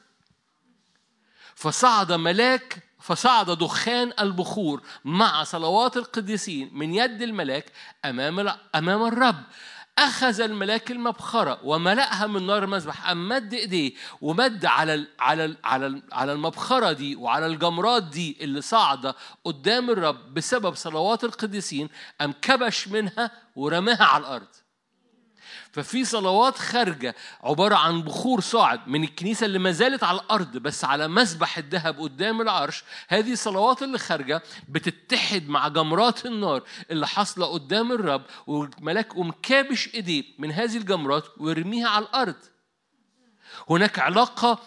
فصعد 1.55 2.13
ملاك 2.13 2.83
فصعد 3.01 3.51
دخان 3.51 4.13
البخور 4.21 4.83
مع 5.05 5.45
صلوات 5.45 5.97
القديسين 5.97 6.71
من 6.73 6.95
يد 6.95 7.23
الملاك 7.23 7.73
أمام 8.05 8.49
أمام 8.75 9.07
الرب. 9.07 9.43
أخذ 9.99 10.41
الملاك 10.41 10.91
المبخرة 10.91 11.59
وملأها 11.65 12.27
من 12.27 12.47
نار 12.47 12.65
المذبح 12.65 13.11
أم 13.11 13.29
مد 13.29 13.55
إيديه 13.55 13.93
ومد 14.21 14.67
على 14.67 14.95
ال 14.95 15.09
على 15.21 15.45
ال 15.45 15.57
على 15.65 15.87
ال 15.87 16.03
على 16.13 16.33
المبخرة 16.33 16.93
دي 16.93 17.17
وعلى 17.17 17.47
الجمرات 17.47 18.03
دي 18.03 18.37
اللي 18.41 18.61
صاعدة 18.61 19.15
قدام 19.45 19.91
الرب 19.91 20.35
بسبب 20.35 20.75
صلوات 20.75 21.25
القديسين 21.25 21.89
أم 22.21 22.33
كبش 22.43 22.89
منها 22.89 23.31
ورماها 23.57 24.05
على 24.05 24.21
الأرض. 24.21 24.49
ففي 25.73 26.05
صلوات 26.05 26.59
خارجة 26.59 27.15
عبارة 27.43 27.75
عن 27.75 28.03
بخور 28.03 28.41
صاعد 28.41 28.89
من 28.89 29.05
الكنيسة 29.05 29.47
اللي 29.47 29.59
ما 29.59 29.71
زالت 29.71 30.05
على 30.05 30.21
الأرض 30.21 30.57
بس 30.57 30.85
على 30.85 31.09
مسبح 31.09 31.59
الذهب 31.59 32.01
قدام 32.01 32.41
العرش. 32.41 32.85
هذه 33.09 33.33
الصلوات 33.33 33.83
اللي 33.83 33.99
خارجة 33.99 34.43
بتتحد 34.69 35.49
مع 35.49 35.69
جمرات 35.69 36.27
النار 36.27 36.63
اللي 36.91 37.07
حاصلة 37.07 37.47
قدام 37.47 37.93
الرب 37.93 38.23
والملاك 38.47 39.13
قوم 39.13 39.31
كابش 39.43 39.95
إيديه 39.95 40.25
من 40.39 40.53
هذه 40.53 40.77
الجمرات 40.77 41.25
ويرميها 41.39 41.89
على 41.89 42.05
الأرض. 42.05 42.37
هناك 43.71 43.99
علاقة 43.99 44.59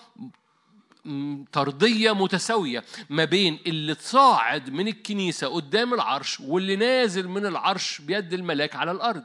طردية 1.52 2.12
متساوية 2.12 2.84
ما 3.10 3.26
بين 3.26 3.60
اللي 3.68 3.96
تصاعد 3.96 4.70
من 4.70 4.88
الكنيسة 4.88 5.48
قدام 5.48 5.94
العرش 5.94 6.40
واللي 6.40 6.76
نازل 6.76 7.28
من 7.28 7.46
العرش 7.46 8.02
بيد 8.02 8.34
الملاك 8.34 8.76
على 8.76 8.92
الأرض. 8.92 9.24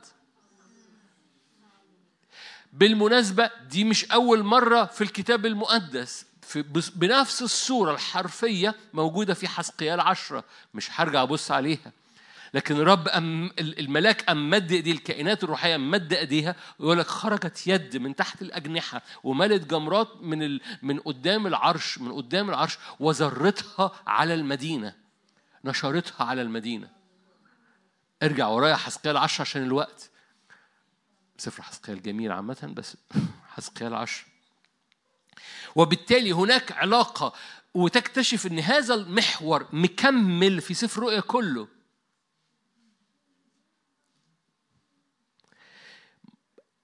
بالمناسبة 2.76 3.50
دي 3.70 3.84
مش 3.84 4.04
أول 4.04 4.42
مرة 4.42 4.84
في 4.84 5.04
الكتاب 5.04 5.46
المقدس. 5.46 6.26
في 6.42 6.64
بنفس 6.96 7.42
الصورة 7.42 7.92
الحرفية 7.94 8.74
موجودة 8.94 9.34
في 9.34 9.48
حسقيال 9.48 10.00
عشرة 10.00 10.44
مش 10.74 10.88
هرجع 11.00 11.22
أبص 11.22 11.50
عليها. 11.50 11.92
لكن 12.54 12.76
الرب 12.76 13.08
أم 13.08 13.50
الملاك 13.58 14.30
أم 14.30 14.50
مد 14.50 14.72
إيديه 14.72 14.92
الكائنات 14.92 15.44
الروحية 15.44 15.76
مد 15.76 16.12
إيديها 16.12 16.56
ويقول 16.78 16.98
لك 16.98 17.06
خرجت 17.06 17.66
يد 17.66 17.96
من 17.96 18.16
تحت 18.16 18.42
الأجنحة 18.42 19.02
وملت 19.24 19.66
جمرات 19.66 20.08
من 20.22 20.42
ال... 20.42 20.60
من 20.82 20.98
قدام 21.00 21.46
العرش 21.46 21.98
من 21.98 22.12
قدام 22.12 22.48
العرش 22.48 22.78
وزرتها 23.00 23.92
على 24.06 24.34
المدينة. 24.34 24.94
نشرتها 25.64 26.24
على 26.26 26.42
المدينة. 26.42 26.88
ارجع 28.22 28.46
ورايا 28.46 28.76
حسقيال 28.76 29.16
10 29.16 29.42
عشان 29.42 29.62
الوقت. 29.62 30.10
سفر 31.38 31.62
حسقيال 31.62 32.02
جميل 32.02 32.32
عامة 32.32 32.72
بس 32.76 32.96
حسقيال 33.54 33.94
10 33.94 34.26
وبالتالي 35.76 36.32
هناك 36.32 36.72
علاقة 36.72 37.32
وتكتشف 37.74 38.46
إن 38.46 38.58
هذا 38.58 38.94
المحور 38.94 39.66
مكمل 39.72 40.60
في 40.60 40.74
سفر 40.74 41.02
رؤيا 41.02 41.20
كله. 41.20 41.68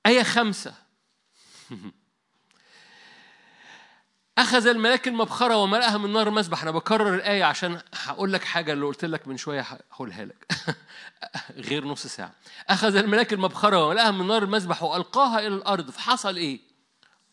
آية 0.06 0.22
خمسة. 0.22 0.74
أخذ 4.38 4.66
الملاك 4.66 5.08
المبخرة 5.08 5.56
وملأها 5.56 5.98
من 5.98 6.12
نار 6.12 6.28
المسبح 6.28 6.62
أنا 6.62 6.70
بكرر 6.70 7.14
الآية 7.14 7.44
عشان 7.44 7.80
هقول 7.94 8.32
لك 8.32 8.44
حاجة 8.44 8.72
اللي 8.72 8.86
قلت 8.86 9.04
لك 9.04 9.28
من 9.28 9.36
شوية 9.36 9.66
هقولها 9.90 10.24
لك. 10.24 10.52
غير 11.68 11.84
نص 11.84 12.06
ساعة. 12.06 12.32
أخذ 12.68 12.96
الملاك 12.96 13.32
المبخرة 13.32 13.86
وملأها 13.86 14.10
من 14.10 14.26
نار 14.26 14.42
المسبح 14.42 14.82
وألقاها 14.82 15.38
إلى 15.38 15.54
الأرض. 15.54 15.90
فحصل 15.90 16.36
إيه؟ 16.36 16.60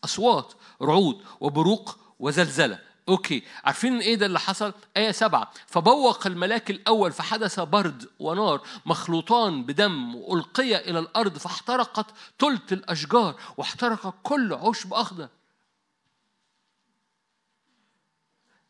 أصوات 0.04 0.52
رعود 0.82 1.24
وبروق 1.40 1.98
وزلزلة. 2.18 2.78
أوكي. 3.08 3.42
عارفين 3.64 3.98
إيه 3.98 4.14
ده 4.14 4.26
اللي 4.26 4.40
حصل؟ 4.40 4.72
آية 4.96 5.10
سبعة. 5.10 5.50
فبوق 5.66 6.26
الملاك 6.26 6.70
الأول 6.70 7.12
فحدث 7.12 7.60
برد 7.60 8.08
ونار 8.18 8.60
مخلوطان 8.86 9.64
بدم 9.64 10.14
وألقي 10.14 10.90
إلى 10.90 10.98
الأرض. 10.98 11.38
فاحترقت 11.38 12.06
تلت 12.38 12.72
الأشجار 12.72 13.34
واحترق 13.56 14.14
كل 14.22 14.54
عشب 14.54 14.94
أخضر. 14.94 15.28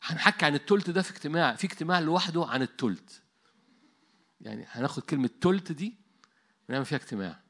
هنحكي 0.03 0.47
عن 0.47 0.55
التلت 0.55 0.91
ده 0.91 1.03
في 1.03 1.11
اجتماع 1.11 1.55
في 1.55 1.67
اجتماع 1.67 1.99
لوحده 1.99 2.47
عن 2.47 2.63
التلت. 2.63 3.23
يعني 4.41 4.67
هناخد 4.71 5.03
كلمة 5.03 5.31
تلت 5.41 5.73
دي 5.73 5.95
ونعمل 6.69 6.85
فيها 6.85 6.99
اجتماع. 6.99 7.41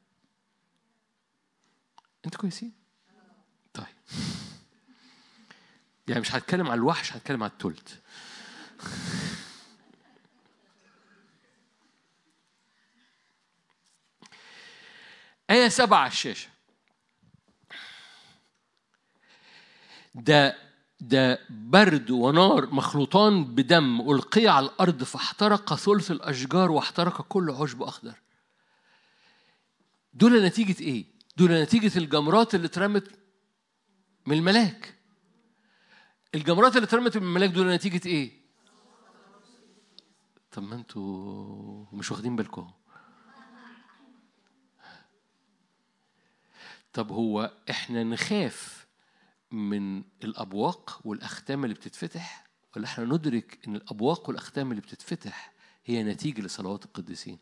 أنتوا 2.25 2.41
كويسين؟ 2.41 2.73
طيب. 3.73 3.85
يعني 6.07 6.21
مش 6.21 6.35
هتكلم 6.35 6.67
على 6.67 6.77
الوحش 6.77 7.13
هتكلم 7.13 7.43
على 7.43 7.51
التلت. 7.51 8.01
آية 15.49 15.67
سبعة 15.67 15.99
على 15.99 16.11
الشاشة. 16.11 16.49
ده 20.15 20.70
ده 21.01 21.39
برد 21.49 22.11
ونار 22.11 22.73
مخلوطان 22.73 23.43
بدم 23.55 24.01
ألقي 24.11 24.47
على 24.47 24.65
الأرض 24.65 25.03
فاحترق 25.03 25.75
ثلث 25.75 26.11
الأشجار 26.11 26.71
واحترق 26.71 27.21
كل 27.21 27.49
عشب 27.51 27.83
أخضر 27.83 28.21
دول 30.13 30.45
نتيجة 30.45 30.81
إيه؟ 30.81 31.05
دول 31.37 31.51
نتيجة 31.61 31.97
الجمرات 31.97 32.55
اللي 32.55 32.67
اترمت 32.67 33.19
من 34.25 34.37
الملاك 34.37 34.95
الجمرات 36.35 36.75
اللي 36.75 36.85
اترمت 36.85 37.17
من 37.17 37.23
الملاك 37.23 37.49
دول 37.49 37.67
نتيجة 37.73 38.07
إيه؟ 38.07 38.41
طب 40.51 40.63
ما 40.63 40.75
أنتوا 40.75 41.85
مش 41.93 42.11
واخدين 42.11 42.35
بالكم 42.35 42.71
طب 46.93 47.11
هو 47.11 47.51
إحنا 47.69 48.03
نخاف 48.03 48.80
من 49.51 50.03
الأبواق 50.23 51.01
والأختام 51.05 51.63
اللي 51.63 51.75
بتتفتح 51.75 52.43
ولا 52.75 52.85
إحنا 52.85 53.05
ندرك 53.05 53.59
إن 53.67 53.75
الأبواق 53.75 54.29
والأختام 54.29 54.71
اللي 54.71 54.81
بتتفتح 54.81 55.51
هي 55.85 56.03
نتيجة 56.03 56.41
لصلوات 56.41 56.85
القديسين؟ 56.85 57.37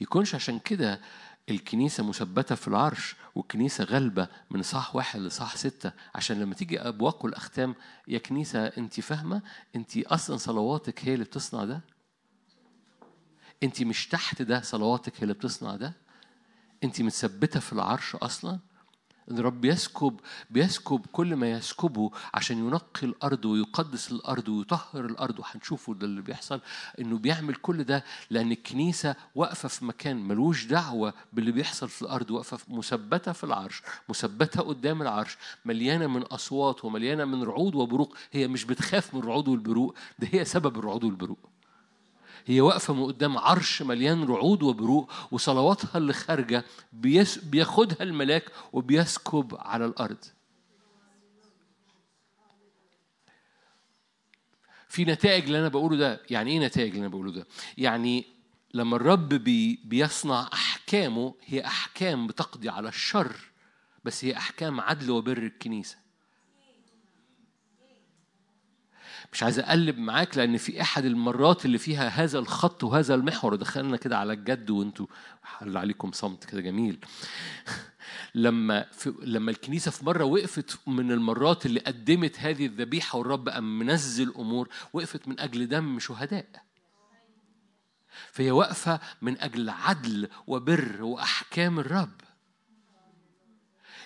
يكونش 0.00 0.34
عشان 0.34 0.58
كده 0.58 1.00
الكنيسة 1.48 2.04
مثبتة 2.08 2.54
في 2.54 2.68
العرش 2.68 3.16
والكنيسة 3.34 3.84
غالبة 3.84 4.28
من 4.50 4.62
صح 4.62 4.96
واحد 4.96 5.20
لصح 5.20 5.56
ستة. 5.56 5.92
عشان 6.14 6.40
لما 6.40 6.54
تيجي 6.54 6.80
أبواق 6.80 7.24
والأختام 7.24 7.74
يا 8.08 8.18
كنيسة 8.18 8.66
أنت 8.66 9.00
فاهمة؟ 9.00 9.42
أنت 9.76 9.98
أصلا 9.98 10.36
صلواتك 10.36 11.04
هي 11.04 11.14
اللي 11.14 11.24
بتصنع 11.24 11.64
ده؟ 11.64 11.80
أنت 13.62 13.82
مش 13.82 14.08
تحت 14.08 14.42
ده 14.42 14.60
صلواتك 14.60 15.16
هي 15.16 15.22
اللي 15.22 15.34
بتصنع 15.34 15.76
ده؟ 15.76 16.03
أنت 16.84 17.02
متثبتة 17.02 17.60
في 17.60 17.72
العرش 17.72 18.16
أصلا؟ 18.16 18.58
إن 19.30 19.38
الرب 19.38 19.60
بيسكب 19.60 20.20
بيسكب 20.50 21.06
كل 21.12 21.36
ما 21.36 21.50
يسكبه 21.50 22.10
عشان 22.34 22.58
ينقي 22.58 23.06
الأرض 23.06 23.44
ويقدس 23.44 24.12
الأرض 24.12 24.48
ويطهر 24.48 25.04
الأرض 25.06 25.38
وهنشوفه 25.38 25.94
ده 25.94 26.06
اللي 26.06 26.22
بيحصل 26.22 26.60
إنه 27.00 27.18
بيعمل 27.18 27.54
كل 27.54 27.84
ده 27.84 28.04
لأن 28.30 28.52
الكنيسة 28.52 29.14
واقفة 29.34 29.68
في 29.68 29.84
مكان 29.84 30.16
ملوش 30.28 30.64
دعوة 30.64 31.14
باللي 31.32 31.52
بيحصل 31.52 31.88
في 31.88 32.02
الأرض 32.02 32.30
واقفة 32.30 32.58
مثبتة 32.68 33.32
في 33.32 33.44
العرش 33.44 33.82
مثبتة 34.08 34.62
قدام 34.62 35.02
العرش 35.02 35.36
مليانة 35.64 36.06
من 36.06 36.22
أصوات 36.22 36.84
ومليانة 36.84 37.24
من 37.24 37.42
رعود 37.42 37.74
وبروق 37.74 38.16
هي 38.32 38.48
مش 38.48 38.64
بتخاف 38.64 39.14
من 39.14 39.20
الرعود 39.20 39.48
والبروق 39.48 39.94
ده 40.18 40.28
هي 40.32 40.44
سبب 40.44 40.78
الرعود 40.78 41.04
والبروق. 41.04 41.53
هي 42.46 42.60
واقفة 42.60 42.94
من 42.94 43.04
قدام 43.04 43.38
عرش 43.38 43.82
مليان 43.82 44.24
رعود 44.24 44.62
وبروق 44.62 45.12
وصلواتها 45.30 45.98
اللي 45.98 46.12
خارجة 46.12 46.64
بياخدها 47.42 48.02
الملاك 48.02 48.44
وبيسكب 48.72 49.56
على 49.58 49.84
الأرض. 49.86 50.24
في 54.88 55.04
نتائج 55.04 55.44
اللي 55.44 55.58
أنا 55.58 55.68
بقوله 55.68 55.96
ده. 55.96 56.22
يعني 56.30 56.50
إيه 56.50 56.66
نتائج 56.66 56.88
اللي 56.90 57.00
أنا 57.00 57.08
بقوله 57.08 57.32
ده؟ 57.32 57.46
يعني 57.78 58.24
لما 58.74 58.96
الرب 58.96 59.28
بي 59.28 59.80
بيصنع 59.84 60.48
أحكامه 60.52 61.34
هي 61.44 61.66
أحكام 61.66 62.26
بتقضي 62.26 62.68
على 62.68 62.88
الشر 62.88 63.36
بس 64.04 64.24
هي 64.24 64.36
أحكام 64.36 64.80
عدل 64.80 65.10
وبر 65.10 65.38
الكنيسة. 65.38 66.03
مش 69.34 69.42
عايز 69.42 69.58
أقلب 69.58 69.98
معاك 69.98 70.36
لأن 70.36 70.56
في 70.56 70.80
أحد 70.80 71.04
المرات 71.04 71.64
اللي 71.64 71.78
فيها 71.78 72.08
هذا 72.08 72.38
الخط 72.38 72.84
وهذا 72.84 73.14
المحور 73.14 73.54
دخلنا 73.54 73.96
كده 73.96 74.18
على 74.18 74.32
الجد 74.32 74.70
وأنتوا 74.70 75.06
حل 75.42 75.76
عليكم 75.76 76.12
صمت 76.12 76.44
كده 76.44 76.60
جميل. 76.60 76.98
لما 78.34 78.82
في 78.92 79.14
لما 79.22 79.50
الكنيسة 79.50 79.90
في 79.90 80.04
مرة 80.04 80.24
وقفت 80.24 80.78
من 80.86 81.12
المرات 81.12 81.66
اللي 81.66 81.80
قدمت 81.80 82.40
هذه 82.40 82.66
الذبيحة 82.66 83.18
والرب 83.18 83.48
قام 83.48 83.78
منزل 83.78 84.32
أمور 84.38 84.68
وقفت 84.92 85.28
من 85.28 85.40
أجل 85.40 85.68
دم 85.68 85.98
شهداء. 85.98 86.46
فهي 88.32 88.50
واقفة 88.50 89.00
من 89.22 89.40
أجل 89.40 89.70
عدل 89.70 90.28
وبر 90.46 91.02
وأحكام 91.02 91.78
الرب. 91.78 92.20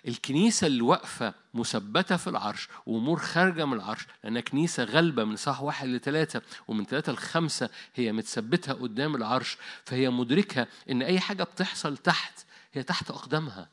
الكنيسة 0.09 0.67
اللي 0.67 0.83
واقفة 0.83 1.35
مثبتة 1.55 2.17
في 2.17 2.27
العرش 2.31 2.69
وأمور 2.87 3.19
خارجة 3.19 3.65
من 3.65 3.73
العرش 3.73 4.07
لأنها 4.25 4.41
كنيسة 4.41 4.85
غالبة 4.85 5.25
من 5.25 5.37
صح 5.37 5.63
واحد 5.63 5.89
لثلاثة 5.89 6.43
ومن 6.69 6.85
ثلاثة 6.85 7.13
لخمسة 7.13 7.71
هي 7.95 8.13
متثبتة 8.13 8.73
قدام 8.73 9.17
العرش 9.17 9.59
فهي 9.85 10.11
مدركة 10.11 10.67
إن 10.91 11.03
أي 11.03 11.21
حاجة 11.21 11.43
بتحصل 11.43 11.97
تحت 11.97 12.45
هي 12.73 12.83
تحت 12.83 13.11
أقدامها. 13.11 13.69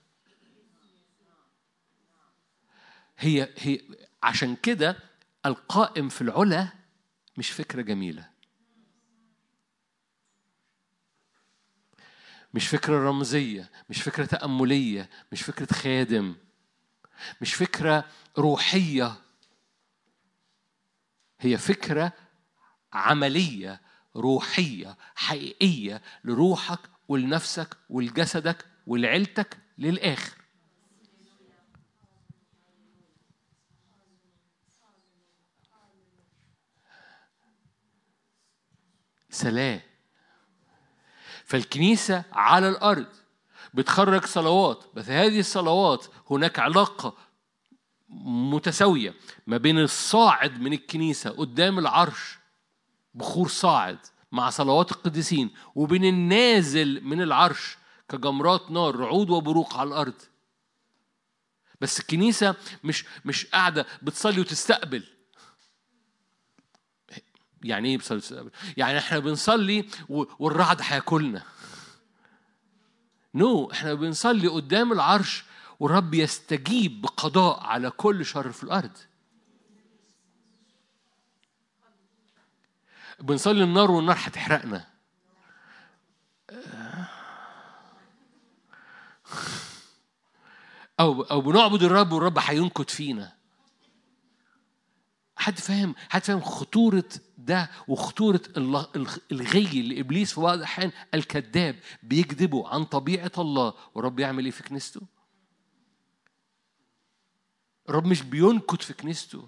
هي 3.18 3.50
هي 3.58 3.82
عشان 4.24 4.56
كده 4.56 4.98
القائم 5.46 6.10
في 6.10 6.22
العلا 6.22 6.68
مش 7.38 7.50
فكرة 7.52 7.82
جميلة. 7.82 8.35
مش 12.56 12.68
فكرة 12.68 13.10
رمزية 13.10 13.70
مش 13.90 14.02
فكرة 14.02 14.26
تأملية 14.26 15.10
مش 15.32 15.42
فكرة 15.42 15.74
خادم 15.74 16.36
مش 17.42 17.54
فكرة 17.54 18.06
روحية. 18.38 19.16
هي 21.40 21.58
فكرة 21.58 22.14
عملية 22.94 23.82
روحية 24.16 24.98
حقيقية 25.16 26.02
لروحك 26.24 26.80
ولنفسك 27.08 27.78
ولجسدك 27.90 28.66
ولعيلتك 28.88 29.58
للآخر. 29.78 30.38
سلام. 39.30 39.82
فالكنيسة 41.46 42.24
على 42.34 42.70
الأرض 42.70 43.08
بتخرج 43.74 44.26
صلوات 44.26 44.84
بس 44.96 45.10
هذه 45.10 45.40
الصلوات 45.40 46.06
هناك 46.32 46.60
علاقة 46.60 47.18
متساوية 48.26 49.14
ما 49.48 49.58
بين 49.58 49.80
الصاعد 49.80 50.62
من 50.62 50.74
الكنيسة 50.74 51.30
قدام 51.30 51.80
العرش 51.80 52.38
بخور 53.14 53.48
صاعد 53.48 53.98
مع 54.32 54.50
صلوات 54.50 54.92
القديسين 54.92 55.50
وبين 55.76 56.06
النازل 56.06 57.04
من 57.04 57.22
العرش 57.22 57.78
كجمرات 58.10 58.72
نار 58.72 58.96
رعود 58.96 59.30
وبروق 59.30 59.78
على 59.78 59.88
الأرض. 59.88 60.22
بس 61.82 62.00
الكنيسة 62.00 62.56
مش 62.84 63.06
مش 63.26 63.46
قاعدة 63.46 63.86
بتصلي 64.02 64.42
وتستقبل. 64.42 65.04
يعني 67.66 67.90
إيه 67.90 67.96
وتستقبل؟ 67.96 68.52
يعني 68.78 68.98
إحنا 68.98 69.20
بنصلي 69.20 69.86
والرعد 70.10 70.78
هياكلنا 70.82 71.44
نو 73.36 73.68
no. 73.68 73.72
إحنا 73.72 73.94
بنصلي 73.94 74.48
قدام 74.48 74.92
العرش 74.92 75.44
والرب 75.80 76.14
يستجيب 76.14 77.02
بقضاء 77.02 77.60
على 77.60 77.90
كل 77.92 78.26
شر 78.26 78.52
في 78.52 78.64
الأرض 78.64 78.98
بنصلي 83.20 83.64
النار 83.64 83.92
والنار 83.92 84.16
هتحرقنا 84.20 84.86
أو 91.00 91.22
أو 91.22 91.42
بنعبد 91.42 91.84
الرب 91.84 92.12
والرب 92.12 92.40
هينكت 92.40 92.90
فينا 92.90 93.34
حد 95.36 95.60
فاهم؟ 95.60 95.96
حد 96.10 96.24
فاهم 96.24 96.42
خطورة 96.42 97.10
ده 97.38 97.70
وخطورة 97.88 98.42
الغي 99.32 99.80
اللي 99.80 100.00
إبليس 100.00 100.34
في 100.34 100.42
بعض 100.42 100.58
الأحيان 100.58 100.92
الكذاب 101.14 101.76
بيكذبوا 102.04 102.70
عن 102.70 102.84
طبيعة 102.84 103.32
الله 103.38 103.74
والرب 103.96 104.20
يعمل 104.20 104.46
إيه 104.46 104.52
في 104.52 104.64
كنيسته؟ 104.64 105.02
الرب 107.90 108.06
مش 108.08 108.22
بينكت 108.22 108.82
في 108.82 108.94
كنيسته. 108.94 109.48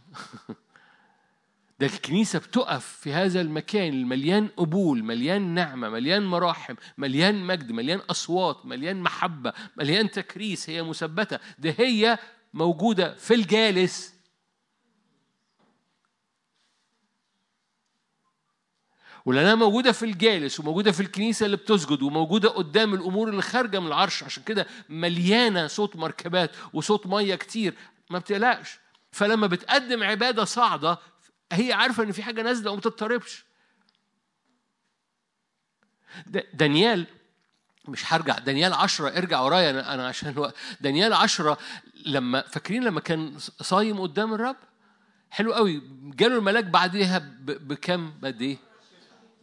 ده 1.80 1.88
الكنيسة 1.88 2.40
بتقف 2.40 2.86
في 2.86 3.14
هذا 3.14 3.42
المكان 3.42 3.94
المليان 3.94 4.48
قبول 4.48 5.04
مليان 5.04 5.42
نعمة 5.42 5.90
مليان 5.90 6.26
مراحم 6.26 6.76
مليان 6.98 7.44
مجد 7.44 7.72
مليان 7.72 8.00
أصوات 8.00 8.66
مليان 8.66 9.02
محبة 9.02 9.54
مليان 9.78 10.12
تكريس 10.12 10.70
هي 10.70 10.84
مثبتة. 10.84 11.40
ده 11.60 11.76
هي 11.78 12.18
موجودة 12.54 13.16
في 13.16 13.34
الجالس. 13.34 14.16
ولأنها 19.28 19.56
موجودة 19.56 19.92
في 19.92 20.06
الجالس 20.06 20.60
وموجودة 20.60 20.92
في 20.92 21.00
الكنيسة 21.00 21.46
اللي 21.46 21.58
بتسجد 21.58 22.02
وموجودة 22.02 22.50
قدام 22.50 22.94
الأمور 22.94 23.30
اللي 23.30 23.42
خارجة 23.42 23.80
من 23.80 23.88
العرش. 23.88 24.24
عشان 24.24 24.44
كده 24.44 24.68
مليانة 24.90 25.68
صوت 25.68 25.96
مركبات 25.96 26.52
وصوت 26.74 27.08
مية 27.08 27.36
كتير. 27.36 27.74
ما 28.10 28.20
بتقلقش. 28.20 28.80
فلما 29.12 29.48
بتقدم 29.48 30.04
عبادة 30.04 30.46
صاعدة 30.46 30.98
هي 31.52 31.74
عارفة 31.74 32.04
إن 32.04 32.12
في 32.12 32.24
حاجة 32.24 32.42
نازلة 32.42 32.72
وما 32.72 32.82
تضطربش 32.82 33.46
دانيال 36.54 37.06
مش 37.88 38.14
هرجع. 38.14 38.38
دانيال 38.38 38.74
عشرة 38.74 39.10
ارجع 39.10 39.42
ورايا. 39.42 39.94
أنا 39.94 40.08
عشان 40.08 40.30
الوقت 40.30 40.56
دانيال 40.82 41.14
عشرة 41.14 41.58
لما 42.06 42.42
فاكرين 42.42 42.84
لما 42.84 43.00
كان 43.00 43.38
صايم 43.62 44.02
قدام 44.02 44.34
الرب؟ 44.34 44.58
حلو 45.30 45.54
قوي. 45.54 45.82
جاله 46.02 46.38
الملاك 46.38 46.66
بعديها 46.66 47.20
بكم 47.42 48.14
بقد 48.22 48.42
إيه؟ 48.42 48.66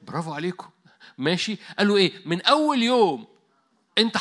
برافو 0.05 0.33
عليكم. 0.33 0.71
ماشي؟ 1.19 1.59
قال 1.79 1.89
له 1.89 1.97
إيه؟ 1.97 2.13
من 2.27 2.43
أول 2.43 2.83
يوم 2.83 3.27
أنت 3.99 4.17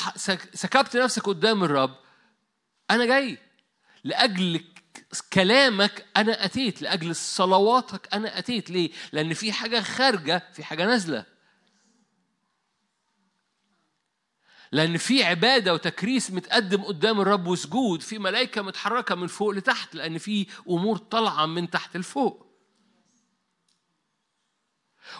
سكبت 0.54 0.98
نفسك 0.98 1.24
قدام 1.28 1.64
الرب 1.64 1.96
أنا 2.92 3.06
جاي. 3.06 3.38
لأجل 4.04 4.64
كلامك 5.34 6.06
أنا 6.18 6.46
أتيت 6.46 6.82
لأجل 6.82 7.16
صلواتك 7.16 8.14
أنا 8.14 8.40
أتيت. 8.40 8.70
ليه؟ 8.70 8.92
لأن 9.12 9.34
في 9.34 9.52
حاجة 9.52 9.82
خارجة 9.82 10.44
في 10.54 10.64
حاجة 10.64 10.86
نازلة. 10.86 11.26
لأن 14.72 14.98
في 14.98 15.24
عبادة 15.24 15.74
وتكريس 15.74 16.32
متقدم 16.32 16.84
قدام 16.84 17.22
الرب 17.22 17.48
وسجود 17.48 18.02
في 18.02 18.20
ملائكة 18.20 18.62
متحركة 18.62 19.16
من 19.16 19.28
فوق 19.28 19.50
لتحت 19.50 19.96
لأن 19.96 20.18
في 20.18 20.48
أمور 20.70 20.98
طالعة 20.98 21.46
من 21.46 21.70
تحت 21.70 21.98
لفوق. 21.98 22.43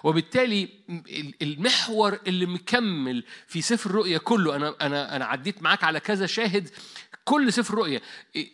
وبالتالي 0.04 0.70
المحور 1.42 2.20
اللي 2.28 2.46
مكمل 2.46 3.24
في 3.48 3.62
سفر 3.62 3.90
الرؤيا 3.90 4.18
كله 4.18 4.56
أنا 4.56 4.76
أنا 4.82 5.16
أنا 5.16 5.26
عديت 5.26 5.64
معاك 5.64 5.84
على 5.84 6.00
كذا 6.00 6.26
شاهد 6.26 6.70
كل 7.26 7.54
سفر 7.54 7.74
رؤيا 7.74 8.02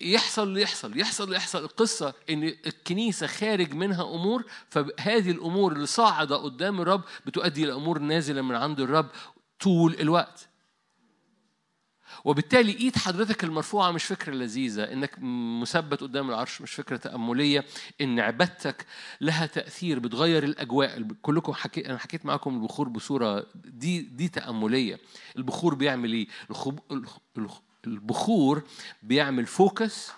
يحصل 0.01 0.43
اللي 0.43 0.61
يحصل 0.61 0.99
يحصل 0.99 1.23
اللي 1.23 1.35
يحصل 1.35 1.63
القصة 1.63 2.13
إن 2.29 2.43
الكنيسة 2.43 3.27
خارج 3.27 3.73
منها 3.73 4.03
أمور 4.03 4.43
فهذه 4.69 5.31
الأمور 5.31 5.71
اللي 5.73 5.85
صاعدة 5.85 6.35
قدام 6.35 6.81
الرب 6.81 7.01
بتؤدي 7.25 7.63
إلى 7.63 7.73
أمور 7.73 7.99
نازلة 7.99 8.41
من 8.41 8.55
عند 8.55 8.79
الرب 8.79 9.09
طول 9.59 9.95
الوقت. 9.99 10.48
وبالتالي 12.25 12.71
إيد 12.71 12.95
حضرتك 12.95 13.43
المرفوعة 13.43 13.91
مش 13.91 14.03
فكره 14.03 14.33
لذيذة 14.33 14.83
إنك 14.83 15.19
مثبت 15.61 16.01
قدام 16.01 16.29
العرش 16.29 16.61
مش 16.61 16.73
فكره 16.73 16.97
تأملية 16.97 17.65
إن 18.01 18.19
عبادتك 18.19 18.85
لها 19.21 19.45
تأثير 19.45 19.99
بتغير 19.99 20.43
الأجواء. 20.43 21.07
كلكم 21.21 21.53
حكي 21.53 21.85
أنا 21.89 21.97
حكيت 21.97 22.25
معاكم 22.25 22.55
البخور 22.55 22.89
بصورة 22.89 23.45
دي 23.55 24.01
دي 24.01 24.27
تأملية. 24.27 24.99
البخور 25.37 25.75
بيعمل 25.75 26.13
إيه؟ 26.13 26.27
البخور 27.87 28.63
بيعمل 29.03 29.45
فوكس. 29.45 30.11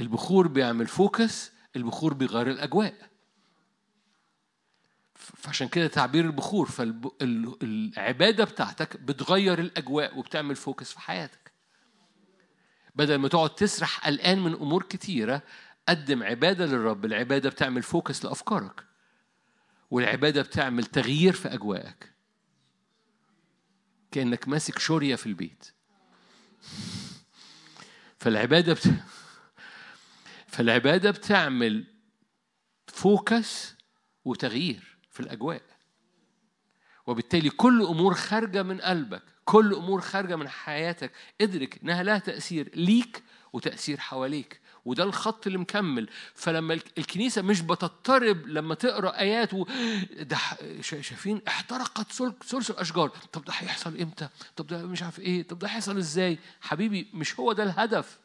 البخور 0.00 0.48
بيعمل 0.48 0.86
focus 0.86 1.52
البخور 1.76 2.14
بيغير 2.14 2.50
الأجواء. 2.50 2.94
فعشان 5.24 5.68
كده 5.68 5.86
تعبير 5.86 6.24
البخور 6.24 6.68
فالعبادة 6.70 8.44
بتاعتك 8.44 8.96
بتغير 8.96 9.58
الأجواء 9.58 10.18
وبتعمل 10.18 10.56
focus 10.56 10.92
في 10.92 11.00
حياتك. 11.00 11.52
بدل 12.94 13.16
ما 13.16 13.28
تقعد 13.28 13.54
تسرح 13.54 14.06
قلقان 14.06 14.38
من 14.38 14.52
أمور 14.52 14.82
كتيرة 14.82 15.42
قدم 15.88 16.22
عبادة 16.22 16.66
للرب 16.66 17.04
العبادة 17.04 17.50
بتعمل 17.50 17.82
focus 17.82 18.24
لأفكارك. 18.24 18.84
والعبادة 19.90 20.42
بتعمل 20.42 20.84
تغيير 20.84 21.32
في 21.32 21.54
أجواءك. 21.54 22.12
كأنك 24.10 24.48
ماسك 24.48 24.78
شورية 24.78 25.14
في 25.14 25.26
البيت. 25.26 25.72
فالعبادة 28.18 28.72
بت... 28.72 28.94
فالعبادة 30.46 31.10
بتعمل 31.10 31.84
فوكس 32.86 33.74
وتغيير. 34.24 34.93
في 35.14 35.20
الأجواء. 35.20 35.62
وبالتالي 37.06 37.50
كل 37.50 37.82
أمور 37.82 38.14
خارجة 38.14 38.62
من 38.62 38.80
قلبك 38.80 39.22
كل 39.44 39.74
أمور 39.74 40.00
خارجة 40.00 40.36
من 40.36 40.48
حياتك 40.48 41.12
ادرك 41.40 41.82
إنها 41.82 42.02
لها 42.02 42.18
تأثير 42.18 42.70
ليك 42.74 43.22
وتأثير 43.52 44.00
حواليك 44.00 44.60
وده 44.84 45.04
الخط 45.04 45.46
اللي 45.46 45.58
مكمل. 45.58 46.08
فلما 46.34 46.74
الكنيسة 46.98 47.42
مش 47.42 47.60
بتضطرب 47.60 48.46
لما 48.46 48.74
تقرأ 48.74 49.18
آيات 49.18 49.54
و... 49.54 49.66
ده 50.20 50.38
شايفين 50.80 51.40
احترقت 51.48 52.12
ثلث 52.44 52.70
الأشجار. 52.70 53.08
طب 53.08 53.44
ده 53.44 53.52
هيحصل 53.52 53.96
إمتى؟ 54.00 54.28
طب 54.56 54.66
ده 54.66 54.86
مش 54.86 55.02
عارف 55.02 55.20
إيه؟ 55.20 55.42
طب 55.42 55.58
ده 55.58 55.68
هيحصل 55.68 55.96
إزاي؟ 55.98 56.38
حبيبي 56.60 57.08
مش 57.14 57.40
هو 57.40 57.52
ده 57.52 57.62
الهدف. 57.62 58.18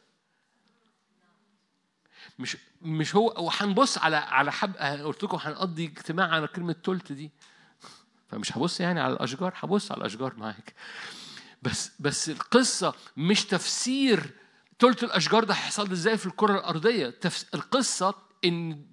مش 2.40 2.56
مش 2.82 3.16
هو 3.16 3.34
وهنبص 3.38 3.98
على 3.98 4.16
على 4.16 4.52
حب 4.52 4.76
قلت 4.76 5.24
لكم 5.24 5.38
هنقضي 5.42 5.84
اجتماع 5.84 6.28
على 6.28 6.46
كلمة 6.48 6.72
تلت 6.72 7.12
دي. 7.12 7.30
فمش 8.28 8.56
هبص 8.56 8.80
يعني 8.80 9.00
على 9.00 9.12
الأشجار 9.12 9.52
هبص 9.56 9.92
على 9.92 10.00
الأشجار 10.00 10.34
معاك. 10.36 10.74
بس 11.62 11.92
بس 12.00 12.30
القصة 12.30 12.94
مش 13.16 13.44
تفسير 13.44 14.30
تلت 14.78 15.04
الأشجار 15.04 15.44
ده 15.44 15.54
هيحصل 15.54 15.92
إزاي 15.92 16.18
في 16.18 16.26
الكرة 16.26 16.58
الأرضية. 16.58 17.14
القصة 17.54 18.14
إن 18.44 18.86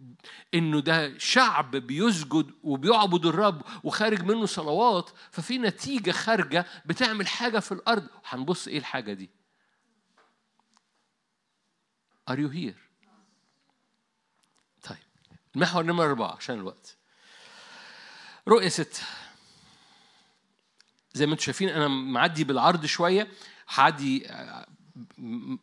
إنه 0.53 0.79
ده 0.81 1.17
شعب 1.17 1.71
بيسجد 1.71 2.51
وبيعبد 2.63 3.25
الرب 3.25 3.61
وخارج 3.83 4.23
منه 4.23 4.45
صلوات 4.45 5.09
ففي 5.31 5.57
نتيجة 5.57 6.11
خارجة 6.11 6.65
بتعمل 6.85 7.27
حاجة 7.27 7.59
في 7.59 7.71
الأرض. 7.71 8.07
هنبص 8.25 8.67
إيه 8.67 8.77
الحاجة 8.77 9.13
دي؟ 9.13 9.29
Are 12.29 12.35
you 12.35 12.49
here؟ 12.49 12.86
المحور 15.57 15.83
نمرة 15.83 16.05
أربعة 16.05 16.35
عشان 16.35 16.55
الوقت. 16.55 16.97
رؤية 18.47 18.69
ستة. 18.69 18.99
زي 21.13 21.25
ما 21.25 21.31
أنتم 21.31 21.43
شايفين 21.43 21.69
أنا 21.69 21.87
معدي 21.87 22.43
بالعرض 22.43 22.85
شوية. 22.85 23.27
هعدي 23.69 24.27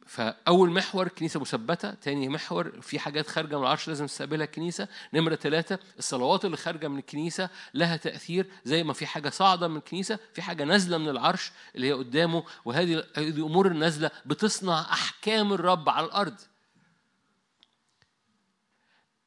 فأول 0.07 0.71
محور 0.71 1.09
كنيسة 1.09 1.41
مثبتة 1.41 1.91
تاني 1.91 2.29
محور 2.29 2.81
في 2.81 2.99
حاجات 2.99 3.29
خارجة 3.29 3.57
من 3.57 3.63
العرش 3.63 3.89
لازم 3.89 4.07
تستقبلها 4.07 4.45
الكنيسة. 4.45 4.89
نمرة 5.13 5.35
ثلاثة 5.35 5.79
الصلوات 5.99 6.45
اللي 6.45 6.57
خارجة 6.57 6.89
من 6.89 6.99
الكنيسة 6.99 7.51
لها 7.75 7.97
تأثير. 7.97 8.47
زي 8.65 8.85
ما 8.85 8.93
في 8.93 9.07
حاجة 9.07 9.29
صاعدة 9.29 9.69
من 9.69 9.77
الكنيسة 9.77 10.19
في 10.33 10.43
حاجة 10.43 10.65
نازلة 10.65 10.99
من 10.99 11.09
العرش 11.09 11.53
اللي 11.77 11.89
هي 11.89 11.93
قدامه. 11.93 12.45
وهذه 12.65 13.05
هذه 13.17 13.47
أمور 13.47 13.67
النازلة 13.67 14.11
بتصنع 14.27 14.81
أحكام 14.81 15.53
الرب 15.53 15.89
على 15.89 16.07
الأرض. 16.07 16.41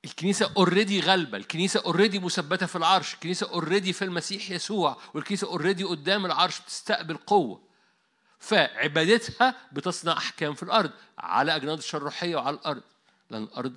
الكنيسة 0.08 0.51
already 0.58 0.99
غالبة، 0.99 1.38
الكنيسة 1.38 1.82
already 1.86 2.20
مثبتة 2.20 2.66
في 2.66 2.76
العرش، 2.76 3.14
الكنيسة 3.14 3.49
already 3.49 3.93
في 3.93 4.05
المسيح 4.05 4.51
يسوع، 4.51 4.97
والكنيسة 5.14 5.47
already 5.47 5.84
قدام 5.84 6.26
العرش 6.26 6.60
بتستقبل 6.60 7.18
قوة. 7.18 7.68
فعبادتها 8.39 9.55
بتصنع 9.72 10.18
أحكام 10.18 10.53
في 10.53 10.64
الأرض 10.64 10.91
على 11.18 11.55
أجناد 11.55 11.78
الشر 11.78 11.97
الروحية 11.97 12.36
وعلى 12.36 12.55
الأرض. 12.55 12.84
لأن 13.30 13.43
الأرض 13.43 13.76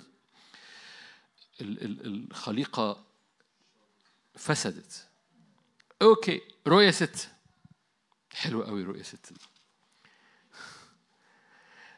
الخليقة 1.61 3.03
فسدت. 4.35 5.07
okay 6.01 6.41
رؤية 6.67 6.91
ست. 6.91 7.29
حلوة 8.33 8.65
قوي 8.65 8.83
رؤية 8.83 9.03
ست. 9.03 9.33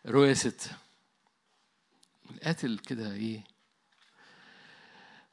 رؤية 0.06 0.34
ست. 0.34 0.72
القاتل 2.32 2.80
كده 2.80 3.14
إيه؟ 3.14 3.53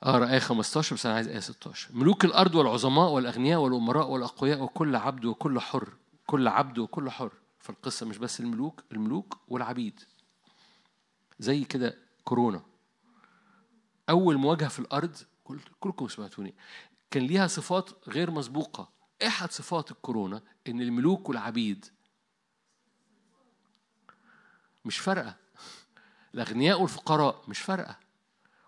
أقرأ 0.03 0.31
آية 0.33 0.39
15 0.39 0.97
بس 0.97 1.07
أنا 1.07 1.15
عايز 1.15 1.29
آية 1.29 1.41
16 1.41 1.95
ملوك 1.95 2.25
الأرض 2.25 2.55
والعظماء 2.55 3.11
والأغنياء 3.11 3.61
والأمراء 3.61 4.11
والأقوياء 4.11 4.63
وكل 4.63 4.97
عبد 4.97 5.25
وكل 5.25 5.61
حر. 5.61 5.93
كل 6.27 6.49
عبد 6.49 6.79
وكل 6.79 7.11
حر. 7.11 7.33
فالقصة 7.61 8.07
مش 8.07 8.19
بس 8.19 8.41
الملوك 8.41 8.83
الملوك 8.93 9.39
والعبيد. 9.49 10.01
زي 11.39 11.65
كده 11.65 11.99
كورونا. 12.25 12.63
أول 14.11 14.37
مواجهة 14.37 14.69
في 14.69 14.79
الأرض 14.79 15.17
كلكم 15.81 16.09
سمعتوني 16.09 16.55
كان 17.11 17.23
ليها 17.23 17.47
صفات 17.47 18.09
غير 18.09 18.31
مسبوقة. 18.31 18.89
أحد 19.27 19.51
صفات 19.53 19.91
الكورونا 19.91 20.43
إن 20.69 20.81
الملوك 20.81 21.29
والعبيد 21.29 21.87
مش 24.85 24.99
فارقة. 24.99 25.37
الأغنياء 26.35 26.81
والفقراء 26.81 27.43
مش 27.49 27.59
فارقة. 27.59 27.97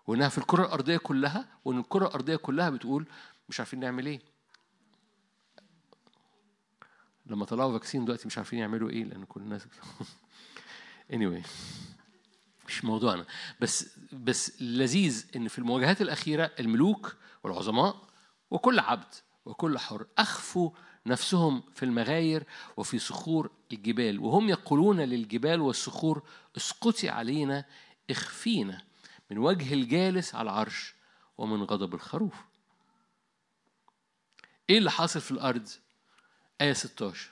وإنها 0.07 0.29
في 0.29 0.37
الكرة 0.37 0.65
الأرضية 0.65 0.97
كلها 0.97 1.47
وإن 1.65 1.79
الكرة 1.79 2.07
الأرضية 2.07 2.35
كلها 2.35 2.69
بتقول 2.69 3.05
مش 3.49 3.59
عارفين 3.59 3.79
نعمل 3.79 4.05
إيه. 4.05 4.19
لما 7.25 7.45
طلعوا 7.45 7.71
فاكسين 7.71 8.05
دلوقتي 8.05 8.27
مش 8.27 8.37
عارفين 8.37 8.59
يعملوا 8.59 8.89
إيه 8.89 9.03
لأن 9.03 9.25
كل 9.25 9.41
الناس 9.41 9.67
anyway 11.13 11.47
مش 12.67 12.85
موضوعنا. 12.85 13.25
بس 13.59 13.99
بس 14.13 14.61
لذيذ 14.61 15.25
إن 15.35 15.47
في 15.47 15.59
المواجهات 15.59 16.01
الأخيرة 16.01 16.51
الملوك 16.59 17.15
والعظماء 17.43 18.01
وكل 18.51 18.79
عبد 18.79 19.13
وكل 19.45 19.79
حر 19.79 20.05
أخفوا 20.17 20.69
نفسهم 21.05 21.63
في 21.75 21.83
المغاير 21.83 22.43
وفي 22.77 22.99
صخور 22.99 23.51
الجبال. 23.71 24.19
وهم 24.19 24.49
يقولون 24.49 24.99
للجبال 25.01 25.61
والصخور 25.61 26.23
اسقطي 26.57 27.09
علينا 27.09 27.65
اخفينا. 28.09 28.81
من 29.33 29.39
وجه 29.39 29.73
الجالس 29.73 30.35
على 30.35 30.49
العرش 30.49 30.95
ومن 31.37 31.63
غضب 31.63 31.93
الخروف. 31.93 32.33
إيه 34.69 34.77
اللي 34.77 34.91
حاصل 34.91 35.21
في 35.21 35.31
الأرض؟ 35.31 35.69
آية 36.61 36.73
16 36.73 37.29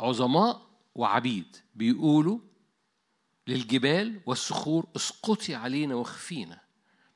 عظماء 0.00 0.66
وعبيد 0.94 1.56
بيقولوا 1.74 2.38
للجبال 3.46 4.20
والصخور 4.26 4.86
اسقطي 4.96 5.54
علينا 5.54 5.94
واخفينا 5.94 6.60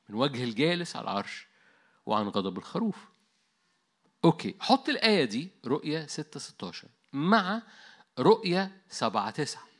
من 0.09 0.15
وجه 0.15 0.43
الجالس 0.43 0.95
على 0.95 1.03
العرش 1.03 1.47
وعن 2.05 2.27
غضب 2.27 2.57
الخروف. 2.57 3.07
أوكي 4.25 4.55
حط 4.59 4.89
الآية 4.89 5.25
دي 5.25 5.51
رؤية 5.65 6.05
6 6.05 6.39
16 6.39 6.87
مع 7.13 7.61
رؤية 8.19 8.81
7 8.89 9.29
9 9.29 9.72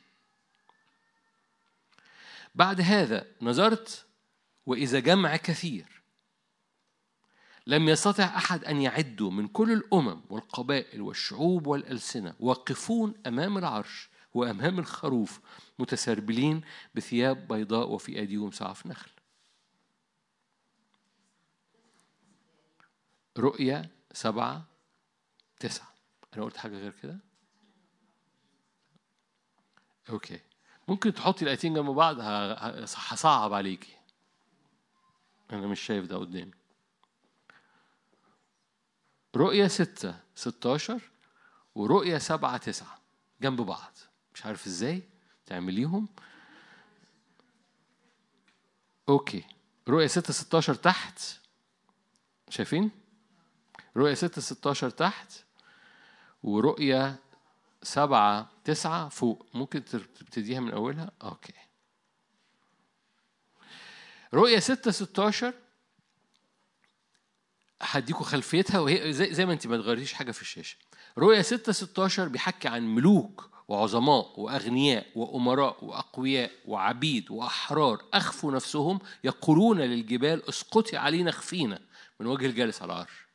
بعد 2.54 2.80
هذا 2.80 3.26
نظرت 3.42 4.06
وإذا 4.66 4.98
جمع 4.98 5.36
كثير 5.36 6.02
لم 7.66 7.88
يستطع 7.88 8.24
أحد 8.24 8.64
أن 8.64 8.82
يعدوا 8.82 9.30
من 9.30 9.48
كل 9.48 9.72
الأمم 9.72 10.20
والقبائل 10.30 11.02
والشعوب 11.02 11.66
والألسنة 11.66 12.34
واقفون 12.40 13.14
أمام 13.26 13.58
العرش 13.58 14.08
وأمام 14.34 14.78
الخروف 14.78 15.40
متسربلين 15.78 16.60
بثياب 16.94 17.48
بيضاء 17.48 17.90
وفي 17.90 18.18
أيديهم 18.18 18.50
سعف 18.50 18.86
نخل. 18.86 19.10
رؤية 23.38 23.90
سبعة 24.12 24.64
تسعة. 25.60 25.94
أنا 26.34 26.44
قلت 26.44 26.56
حاجة 26.56 26.76
غير 26.76 26.92
كده؟ 27.02 27.18
أوكي. 30.10 30.40
ممكن 30.88 31.14
تحطي 31.14 31.44
الآيتين 31.44 31.74
جنب 31.74 31.90
بعض 31.90 32.16
هصعب 32.96 33.52
عليكي. 33.52 33.96
أنا 35.52 35.66
مش 35.66 35.80
شايف 35.80 36.04
ده 36.04 36.16
قدامي. 36.16 36.52
رؤية 39.36 39.66
ستة 39.66 40.20
ستاشر 40.34 41.00
ورؤية 41.74 42.18
سبعة 42.18 42.56
تسعة 42.56 42.98
جنب 43.42 43.60
بعض. 43.60 43.92
مش 44.34 44.46
عارف 44.46 44.66
إزاي 44.66 45.02
تعمليهم. 45.46 46.08
okay. 49.08 49.44
رؤية 49.88 50.06
ستة 50.06 50.32
ستاشر 50.32 50.74
تحت. 50.74 51.20
شايفين؟ 52.48 52.90
رؤية 53.96 54.14
ستة 54.14 54.40
ستاشر 54.40 54.90
تحت. 54.90 55.32
ورؤية 56.42 57.16
سبعة 57.84 58.50
تسعة 58.64 59.08
فوق. 59.08 59.46
ممكن 59.54 59.84
تبتديها 59.84 60.60
من 60.60 60.70
أولها؟ 60.70 61.10
okay. 61.22 61.52
رؤية 64.34 64.58
ستة 64.58 64.90
ستاشر. 64.90 65.54
هديكوا 67.82 68.24
خلفيتها 68.24 68.80
وهي 68.80 69.12
زي, 69.12 69.34
زي 69.34 69.46
ما 69.46 69.52
انت 69.52 69.66
ما 69.66 69.76
تغيريش 69.76 70.12
حاجة 70.12 70.32
في 70.32 70.42
الشاشة. 70.42 70.76
رؤيا 71.18 71.42
6 71.42 71.72
16 71.72 72.28
بيحكي 72.28 72.68
عن 72.68 72.94
ملوك 72.94 73.50
وعظماء 73.68 74.40
وأغنياء 74.40 75.06
وأمراء 75.14 75.84
وأقوياء 75.84 76.50
وعبيد 76.66 77.30
وأحرار 77.30 78.04
أخفوا 78.14 78.52
نفسهم 78.52 78.98
يقولون 79.24 79.80
للجبال 79.80 80.48
اسقطي 80.48 80.96
علينا 80.96 81.30
اخفينا. 81.30 81.80
من 82.20 82.26
وجه 82.26 82.46
الجالس 82.46 82.82
على 82.82 82.92
العرش. 82.92 83.26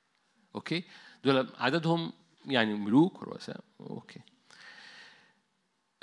okay؟ 0.56 0.84
دول 1.24 1.50
عددهم 1.58 2.14
يعني 2.46 2.74
ملوك 2.74 3.22
ورؤساء. 3.22 3.64
okay. 3.80 4.20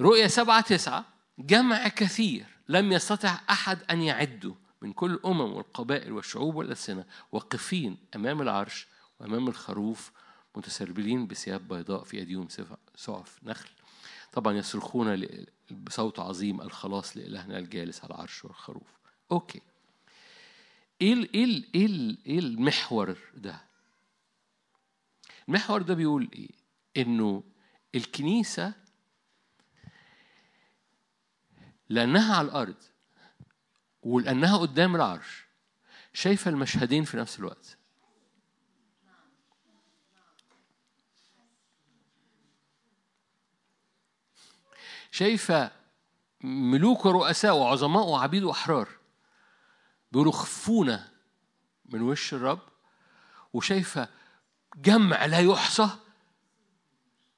رؤيا 0.00 0.28
سبعة 0.28 0.60
تسعة 0.60 1.04
جمع 1.38 1.88
كثير 1.88 2.46
لم 2.68 2.92
يستطع 2.92 3.38
أحد 3.50 3.78
أن 3.90 4.02
يعده 4.02 4.54
من 4.82 4.92
كل 4.92 5.10
الأمم 5.10 5.52
والقبائل 5.52 6.12
والشعوب 6.12 6.54
والألسنة 6.54 7.04
واقفين 7.32 7.96
أمام 8.16 8.42
العرش 8.42 8.86
وأمام 9.20 9.48
الخروف 9.48 10.12
متسربلين 10.56 11.26
بثياب 11.26 11.68
بيضاء 11.68 12.04
في 12.04 12.16
أيديهم 12.18 12.48
سعف 12.96 13.38
نخل 13.42 13.68
طبعا 14.32 14.52
يصرخون 14.52 15.26
بصوت 15.70 16.20
عظيم 16.20 16.60
الخلاص 16.60 17.16
لإلهنا 17.16 17.58
الجالس 17.58 18.04
على 18.04 18.14
العرش 18.14 18.44
والخروف 18.44 18.88
أوكي 19.32 19.60
إيه 21.00 21.14
إيه 21.34 21.64
إيه 21.74 22.16
إيه 22.26 22.38
المحور 22.38 23.18
ده؟ 23.34 23.60
المحور 25.48 25.82
ده 25.82 25.94
بيقول 25.94 26.28
إيه؟ 26.32 26.50
إنه 26.96 27.42
الكنيسة 27.94 28.74
لأنها 31.88 32.36
على 32.36 32.48
الأرض 32.48 32.76
ولأنها 34.02 34.56
قدام 34.56 34.96
العرش 34.96 35.46
شايفة 36.12 36.50
المشهدين 36.50 37.04
في 37.04 37.16
نفس 37.16 37.38
الوقت. 37.38 37.78
شايفة 45.10 45.70
ملوك 46.40 47.06
ورؤساء 47.06 47.56
وعظماء 47.56 48.06
وعبيد 48.06 48.42
وأحرار 48.42 48.88
بيقولوا 50.12 50.32
خفونا 50.32 51.08
من 51.84 52.02
وش 52.02 52.34
الرب 52.34 52.60
وشايفة 53.52 54.08
جمع 54.76 55.26
لا 55.26 55.40
يحصى 55.40 55.90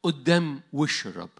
قدام 0.02 0.62
وش 0.72 1.06
الرب. 1.06 1.30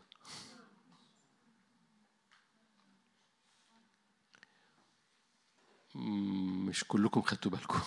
مش 5.98 6.84
كلكم 6.88 7.22
خدتوا 7.22 7.50
بالكم. 7.50 7.80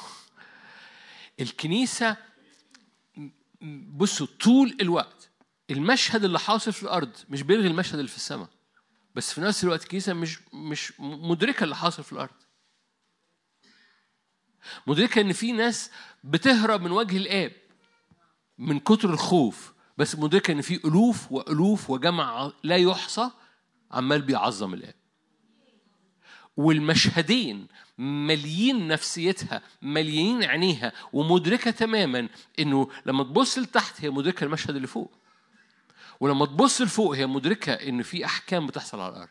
الكنيسة 1.40 2.18
بصوا 3.88 4.28
طول 4.40 4.78
الوقت 4.82 5.30
المشهد 5.70 6.24
اللي 6.24 6.40
حاصل 6.40 6.74
في 6.74 6.84
الأرض 6.84 7.12
مش 7.30 7.42
بيلغي 7.42 7.68
المشهد 7.68 7.96
اللي 8.00 8.08
في 8.08 8.16
السماء 8.16 8.50
بس 9.16 9.34
في 9.34 9.42
نفس 9.42 9.64
الوقت 9.64 9.84
الكنيسة 9.84 10.14
مش 10.14 10.40
مش 10.54 10.94
مدركة 11.00 11.64
اللي 11.64 11.76
حاصل 11.76 12.04
في 12.04 12.14
الأرض. 12.14 12.30
مدركة 14.88 15.22
إن 15.22 15.34
في 15.34 15.52
ناس 15.52 15.92
بتهرب 16.24 16.82
من 16.82 16.92
وجه 16.92 17.18
الآب 17.18 17.52
من 18.58 18.80
كتر 18.80 19.10
الخوف 19.14 19.74
بس 19.98 20.16
مدركة 20.16 20.52
إن 20.52 20.62
في 20.62 20.88
ألوف 20.88 21.32
وألوف 21.32 21.90
وجمع 21.90 22.52
لا 22.64 22.76
يحصى 22.78 23.30
عمال 23.92 24.22
بيعظم 24.22 24.74
الآب. 24.74 24.96
والمشهدين 26.58 27.68
مليين 27.98 28.88
نفسيتها 28.88 29.62
مليين 29.82 30.44
عينيها 30.44 30.92
ومدركة 31.14 31.72
تماما 31.72 32.30
إنه 32.60 32.90
لما 33.06 33.24
تبص 33.24 33.58
لتحت 33.58 34.02
هي 34.02 34.10
مدركة 34.10 34.44
المشهد 34.44 34.76
اللي 34.76 34.88
فوق. 34.88 35.12
ولما 36.20 36.46
تبص 36.46 36.82
لفوق 36.82 37.16
هي 37.16 37.28
مدركة 37.28 37.74
ان 37.74 38.04
في 38.04 38.26
أحكام 38.26 38.68
بتحصل 38.68 39.00
على 39.00 39.14
الأرض. 39.14 39.30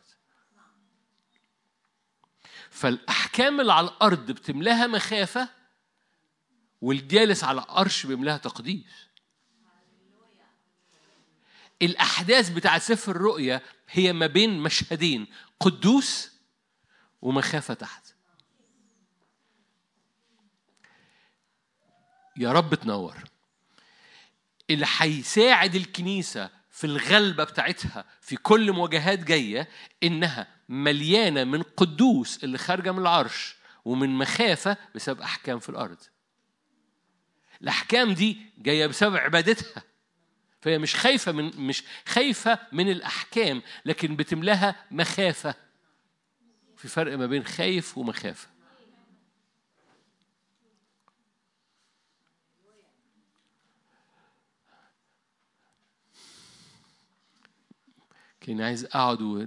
فالأحكام 2.70 3.60
اللي 3.60 3.72
على 3.72 3.88
الأرض 3.88 4.30
بتملاها 4.30 4.86
مخافة 4.86 5.48
والجالس 6.80 7.44
على 7.44 7.62
العرش 7.62 8.06
بيملاها 8.06 8.36
تقديس. 8.36 9.10
الأحداث 11.82 12.48
بتاعة 12.50 12.78
سفر 12.78 13.10
الرؤيا 13.16 13.60
هي 13.90 14.12
ما 14.12 14.26
بين 14.26 14.58
مشهدين 14.58 15.26
قدوس 15.60 16.30
ومخافة 17.22 17.74
تحت. 17.74 18.14
يا 22.36 22.52
رب 22.52 22.74
تنور. 22.74 23.16
اللي 24.70 24.86
هيساعد 24.98 25.74
الكنيسة 25.74 26.50
في 26.70 26.86
الغلبة 26.86 27.44
بتاعتها 27.44 28.04
في 28.20 28.36
كل 28.36 28.72
مواجهات 28.72 29.18
جاية 29.18 29.68
إنها 30.02 30.46
مليانة 30.68 31.44
من 31.44 31.62
قدوس 31.62 32.44
اللي 32.44 32.58
خارجة 32.58 32.92
من 32.92 32.98
العرش 32.98 33.56
ومن 33.84 34.10
مخافة 34.10 34.76
بسبب 34.94 35.20
أحكام 35.20 35.58
في 35.58 35.68
الأرض. 35.68 35.98
الأحكام 37.62 38.12
دي 38.12 38.38
جاية 38.58 38.86
بسبب 38.86 39.16
عبادتها. 39.16 39.82
فهي 40.60 40.78
مش 40.78 40.96
خايفة 40.96 41.32
من 41.32 41.66
مش 41.66 41.82
خايفة 42.06 42.58
من 42.72 42.90
الأحكام 42.90 43.62
لكن 43.84 44.16
بتملاها 44.16 44.86
مخافة. 44.90 45.54
في 46.80 46.88
فرق 46.88 47.18
ما 47.18 47.26
بين 47.26 47.44
خايف 47.44 47.98
ومخافة. 47.98 48.48
كان 58.40 58.60
عايز 58.60 58.84
أقعد 58.84 59.22
و... 59.22 59.46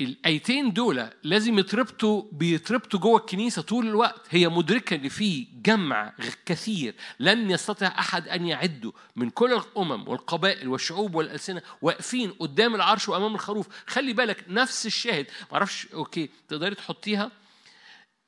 الآيتين 0.00 0.72
دول 0.72 1.10
لازم 1.22 1.58
يتربطوا 1.58 2.22
بيتربطوا 2.32 3.00
جوه 3.00 3.20
الكنيسة 3.20 3.62
طول 3.62 3.86
الوقت. 3.86 4.26
هي 4.30 4.48
مدركة 4.48 4.96
إن 4.96 5.08
في 5.08 5.46
جمع 5.62 6.14
كثير. 6.46 6.94
لن 7.20 7.50
يستطيع 7.50 7.88
أحد 7.88 8.28
أن 8.28 8.46
يعده 8.46 8.92
من 9.16 9.30
كل 9.30 9.52
الأمم 9.52 10.08
والقبائل 10.08 10.68
والشعوب 10.68 11.14
والألسنة 11.14 11.62
واقفين 11.82 12.30
قدام 12.30 12.74
العرش 12.74 13.08
وأمام 13.08 13.34
الخروف. 13.34 13.68
خلي 13.86 14.12
بالك 14.12 14.44
نفس 14.48 14.86
الشاهد. 14.86 15.26
معرفش 15.52 15.86
أوكي 15.94 16.30
تقدري 16.48 16.74
تحطيها؟ 16.74 17.30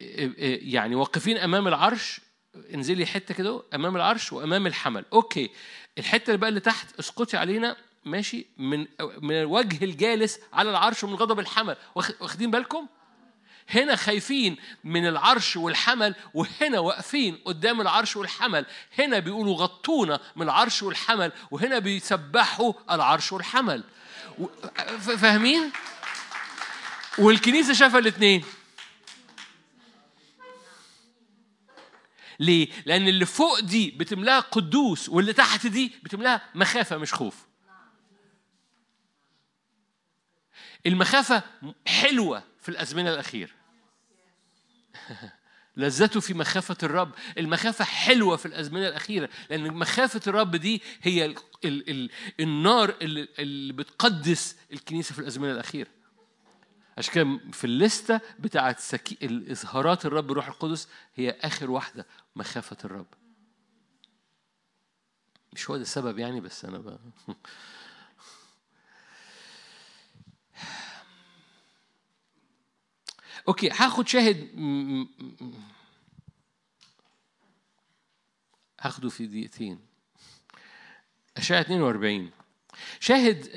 يعني 0.01 0.95
واقفين 0.95 1.37
أمام 1.37 1.69
العرش. 1.69 2.21
انزلي 2.75 3.07
حتة 3.07 3.35
كده 3.35 3.63
أمام 3.75 3.97
العرش 3.97 4.33
وأمام 4.33 4.67
الحمل. 4.67 5.05
أوكي. 5.13 5.51
الحتة 5.99 6.27
اللي 6.27 6.39
بقى 6.39 6.49
اللي 6.49 6.61
تحت 6.61 6.99
اسقطي 6.99 7.37
علينا. 7.37 7.77
ماشي 8.05 8.47
من 8.59 8.87
من 9.21 9.45
وجه 9.45 9.85
الجالس 9.85 10.39
على 10.53 10.71
العرش 10.71 11.05
ومن 11.05 11.15
غضب 11.15 11.39
الحمل. 11.39 11.77
واخدين 11.95 12.51
بالكم؟ 12.51 12.87
هنا 13.71 13.97
خايفين 13.97 14.57
من 14.85 15.07
العرش 15.07 15.57
والحمل 15.57 16.15
وهنا 16.35 16.79
واقفين 16.79 17.39
قدام 17.45 17.81
العرش 17.81 18.17
والحمل. 18.17 18.67
هنا 18.99 19.19
بيقولوا 19.19 19.57
غطونا 19.57 20.21
من 20.37 20.43
العرش 20.43 20.83
والحمل 20.83 21.33
وهنا 21.51 21.79
بيسبحوا 21.79 22.73
العرش 22.91 23.33
والحمل. 23.33 23.85
فاهمين؟ 25.01 25.71
والكنيسة 27.19 27.73
شافه 27.73 27.99
الاثنين 27.99 28.45
ليه؟ 32.41 32.69
لأن 32.87 33.09
اللي 33.09 33.27
فوق 33.27 33.61
دي 33.61 33.91
بتملاها 33.91 34.41
قدوس 34.41 35.09
واللي 35.09 35.33
تحت 35.33 35.67
دي 35.67 35.93
بتملاها 36.03 36.43
مخافة 36.55 36.97
مش 36.97 37.15
خوف. 37.15 37.50
المخافة 40.87 41.43
حلوة 41.87 42.43
في 42.61 42.69
الأزمنة 42.69 43.15
الأخيرة. 43.15 43.51
لذته 45.77 46.21
في 46.21 46.35
مخافة 46.35 46.77
الرب. 46.83 47.15
المخافة 47.39 47.85
حلوة 47.85 48.37
في 48.37 48.47
الأزمنة 48.47 48.89
الأخيرة 48.89 49.29
لأن 49.51 49.75
مخافة 49.75 50.21
الرب 50.27 50.57
دي 50.57 50.83
هي 51.03 51.25
ال 51.25 51.37
ال 51.65 51.91
ال 51.91 52.11
النار 52.41 52.95
اللي, 53.03 53.73
بتقدس 53.73 54.57
الكنيسة 54.73 55.13
في 55.13 55.19
الأزمنة 55.19 55.53
الأخيرة. 55.53 55.91
عشان 56.99 57.15
كده 57.15 57.41
في 57.53 57.65
الليستة 57.65 58.21
بتاعت 58.39 58.79
سكي... 58.81 59.19
الإظهارات 59.23 60.07
الرب 60.07 60.33
روح 60.33 60.49
القدس 60.49 60.89
هي 61.15 61.31
آخر 61.31 61.71
واحدة 61.71 62.07
مخافة 62.37 62.77
الرب. 62.85 63.07
مش 65.53 65.71
هو 65.71 65.77
ده 65.77 65.83
السبب 65.83 66.19
يعني 66.19 66.41
بس 66.41 66.65
أنا 66.65 66.79
بقى 66.79 66.99
أوكي 73.51 73.71
هاخد 73.71 74.09
شاهد 74.09 74.49
هاخده 78.81 79.09
في 79.09 79.27
دقيقتين. 79.27 79.81
أشعة 81.37 81.61
42 81.61 82.31
شاهد 83.01 83.51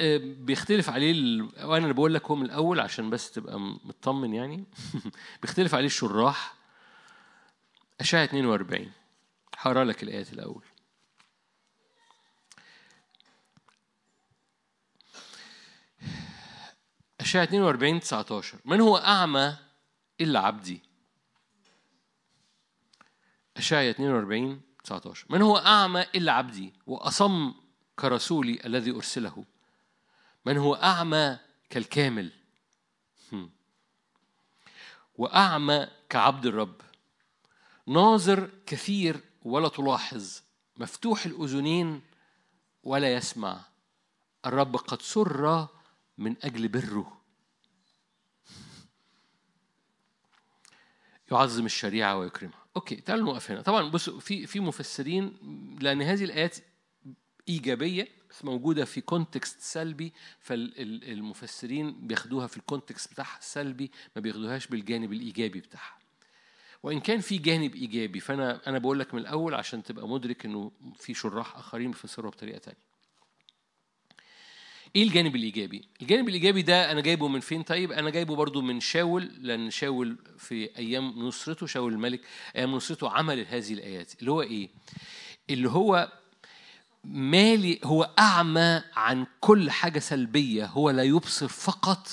بيختلف 0.45 0.89
عليه 0.89 1.41
وأنا 1.63 1.83
اللي 1.83 1.93
بقول 1.93 2.13
لك 2.13 2.25
هو 2.25 2.35
من 2.35 2.45
الأول 2.45 2.79
عشان 2.79 3.09
بس 3.09 3.31
تبقى 3.31 3.59
مطمن 3.59 4.33
يعني. 4.33 4.63
بيختلف 5.41 5.75
عليه 5.75 5.85
الشراح. 5.85 6.55
أشعة 7.99 8.23
42 8.23 8.91
هقرأ 9.57 9.83
لك 9.83 10.03
الآيات 10.03 10.33
الأول. 10.33 10.63
أشعة 17.19 17.43
42 17.43 17.99
19 17.99 18.57
من 18.65 18.81
هو 18.81 18.97
أعمى 18.97 19.62
إلا 20.23 20.39
عبدي. 20.39 20.81
اشعه 23.57 23.89
42 23.89 24.61
19 24.83 25.25
من 25.29 25.41
هو 25.41 25.57
أعمى 25.57 26.01
إلا 26.01 26.31
عبدي؟ 26.31 26.73
وأصم 26.87 27.53
كرسولي 27.99 28.65
الذي 28.65 28.91
أرسله. 28.91 29.45
من 30.45 30.57
هو 30.57 30.75
أعمى 30.75 31.39
كالكامل؟ 31.69 32.31
وأعمى 35.15 35.87
كعبد 36.09 36.45
الرب. 36.45 36.81
ناظر 37.87 38.49
كثير 38.65 39.23
ولا 39.41 39.67
تلاحظ. 39.69 40.41
مفتوح 40.77 41.25
الأذنين 41.25 42.01
ولا 42.83 43.13
يسمع. 43.13 43.61
الرب 44.45 44.75
قد 44.75 45.01
سر 45.01 45.67
من 46.17 46.35
أجل 46.43 46.67
بره. 46.67 47.22
يعظم 51.33 51.65
الشريعة 51.65 52.17
ويكرمها. 52.17 52.63
أوكي 52.75 52.95
تعالوا 52.95 53.25
نوقف 53.25 53.51
هنا. 53.51 53.61
طبعا 53.61 53.89
بصوا 53.89 54.19
في 54.19 54.45
في 54.47 54.59
مفسرين 54.59 55.33
لأن 55.81 56.01
هذه 56.01 56.23
الآيات 56.23 56.57
إيجابية 57.49 58.07
بس 58.29 58.45
موجودة 58.45 58.85
في 58.85 59.01
context 59.01 59.61
سلبي 59.61 60.13
فالمفسرين 60.39 62.07
بياخدوها 62.07 62.47
في 62.47 62.57
ال 62.57 62.64
context 62.64 63.11
بتاعها 63.11 63.37
السلبي 63.39 63.91
ما 64.15 64.21
بياخدوهاش 64.21 64.67
بالجانب 64.67 65.13
الإيجابي 65.13 65.59
بتاعها. 65.59 65.97
وإن 66.83 66.99
كان 66.99 67.19
في 67.19 67.37
جانب 67.37 67.75
إيجابي 67.75 68.19
فأنا 68.19 68.61
أنا 68.67 68.77
بقول 68.79 68.99
لك 68.99 69.13
من 69.13 69.19
الأول 69.21 69.53
عشان 69.53 69.83
تبقى 69.83 70.07
مدرك 70.07 70.45
إنه 70.45 70.71
في 70.95 71.13
شراح 71.13 71.57
آخرين 71.57 71.91
بيفسروها 71.91 72.31
بطريقة 72.31 72.57
تانية. 72.57 72.92
إيه 74.95 75.03
الجانب 75.03 75.35
الإيجابي؟ 75.35 75.87
الجانب 76.01 76.27
الإيجابي 76.29 76.61
ده 76.61 76.91
أنا 76.91 77.01
جايبه 77.01 77.27
من 77.27 77.39
فين؟ 77.39 77.63
طيب 77.63 77.91
أنا 77.91 78.09
جايبه 78.09 78.35
برضو 78.35 78.61
من 78.61 78.79
شاول 78.79 79.31
لأن 79.41 79.69
شاول 79.71 80.17
في 80.37 80.77
أيام 80.77 81.19
نصرته 81.19 81.65
شاول 81.67 81.93
الملك 81.93 82.21
أيام 82.55 82.71
نصرته 82.75 83.09
عمل 83.09 83.45
هذه 83.47 83.73
الآيات. 83.73 84.13
اللي 84.19 84.31
هو 84.31 84.41
إيه؟ 84.41 84.69
اللي 85.49 85.69
هو 85.69 86.11
مالي 87.03 87.79
هو 87.83 88.03
أعمى 88.19 88.81
عن 88.95 89.25
كل 89.39 89.71
حاجة 89.71 89.99
سلبية 89.99 90.65
هو 90.65 90.89
لا 90.89 91.03
يبصر 91.03 91.47
فقط 91.47 92.07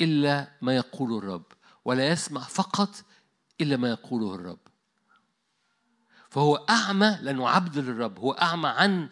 إلا 0.00 0.52
ما 0.62 0.76
يقوله 0.76 1.18
الرب 1.18 1.44
ولا 1.84 2.08
يسمع 2.08 2.40
فقط 2.40 3.04
إلا 3.60 3.76
ما 3.76 3.88
يقوله 3.90 4.34
الرب. 4.34 4.58
فهو 6.30 6.54
أعمى 6.56 7.18
لأنه 7.22 7.48
عبد 7.48 7.78
للرب 7.78 8.18
هو 8.18 8.32
أعمى 8.32 8.68
عن 8.68 9.08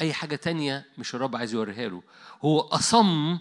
أي 0.00 0.12
حاجة 0.12 0.36
تانية 0.36 0.86
مش 0.98 1.14
الرب 1.14 1.36
عايز 1.36 1.54
يوريها 1.54 1.88
له. 1.88 2.02
هو 2.44 2.60
أصم 2.60 3.38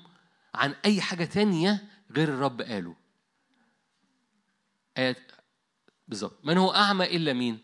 عن 0.56 0.76
أي 0.86 1.02
حاجة 1.02 1.26
تانية 1.26 1.88
غير 2.12 2.30
الرب 2.30 2.62
قاله. 2.62 2.96
آيات 4.98 5.32
بالظبط. 6.08 6.40
من 6.44 6.58
هو 6.58 6.76
أعمى 6.76 7.06
إلا 7.06 7.34
مين؟ 7.34 7.60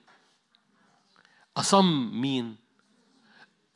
أصم 1.58 2.22
مين؟ 2.22 2.56